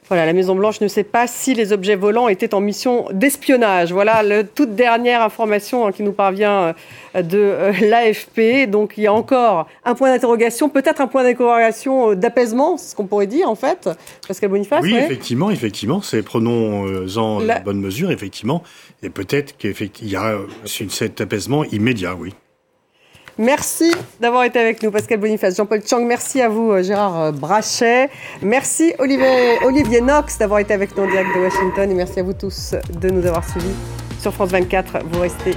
Voilà, 0.08 0.24
la 0.24 0.32
Maison-Blanche 0.32 0.80
ne 0.80 0.88
sait 0.88 1.04
pas 1.04 1.26
si 1.26 1.52
les 1.52 1.70
objets 1.74 1.94
volants 1.94 2.28
étaient 2.28 2.54
en 2.54 2.60
mission 2.60 3.08
d'espionnage. 3.12 3.92
Voilà 3.92 4.22
la 4.22 4.42
toute 4.42 4.74
dernière 4.74 5.20
information 5.20 5.86
hein, 5.86 5.92
qui 5.92 6.02
nous 6.02 6.12
parvient 6.12 6.74
euh, 7.14 7.22
de 7.22 7.38
euh, 7.38 7.72
l'AFP. 7.82 8.70
Donc 8.70 8.94
il 8.96 9.04
y 9.04 9.06
a 9.06 9.12
encore 9.12 9.68
un 9.84 9.94
point 9.94 10.10
d'interrogation, 10.10 10.70
peut-être 10.70 11.02
un 11.02 11.08
point 11.08 11.24
d'interrogation 11.24 12.14
d'apaisement, 12.14 12.78
c'est 12.78 12.92
ce 12.92 12.96
qu'on 12.96 13.04
pourrait 13.04 13.26
dire 13.26 13.50
en 13.50 13.54
fait. 13.54 13.90
Pascal 14.26 14.48
Boniface 14.48 14.82
Oui, 14.82 14.96
effectivement, 14.96 15.50
effectivement. 15.50 16.00
C'est 16.00 16.22
prenons-en 16.22 17.40
la... 17.40 17.60
bonne 17.60 17.80
mesure, 17.80 18.10
effectivement. 18.10 18.62
Et 19.02 19.10
peut-être 19.10 19.58
qu'il 19.58 20.08
y 20.08 20.16
a 20.16 20.38
cet 20.64 21.20
apaisement 21.20 21.64
immédiat, 21.64 22.14
oui. 22.18 22.32
Merci 23.38 23.92
d'avoir 24.20 24.42
été 24.42 24.58
avec 24.58 24.82
nous, 24.82 24.90
Pascal 24.90 25.20
Boniface, 25.20 25.56
Jean-Paul 25.56 25.80
Chang. 25.86 26.04
Merci 26.04 26.42
à 26.42 26.48
vous, 26.48 26.72
euh, 26.72 26.82
Gérard 26.82 27.20
euh, 27.20 27.30
Brachet. 27.30 28.10
Merci, 28.42 28.92
Olivier, 28.98 29.58
Olivier 29.64 30.00
Knox, 30.00 30.38
d'avoir 30.38 30.58
été 30.58 30.74
avec 30.74 30.96
nous 30.96 31.04
en 31.04 31.06
direct 31.06 31.30
de 31.36 31.42
Washington. 31.42 31.88
Et 31.88 31.94
merci 31.94 32.18
à 32.18 32.24
vous 32.24 32.32
tous 32.32 32.74
de 33.00 33.10
nous 33.10 33.24
avoir 33.24 33.48
suivis 33.48 33.74
sur 34.20 34.34
France 34.34 34.50
24. 34.50 35.04
Vous 35.12 35.20
restez 35.20 35.52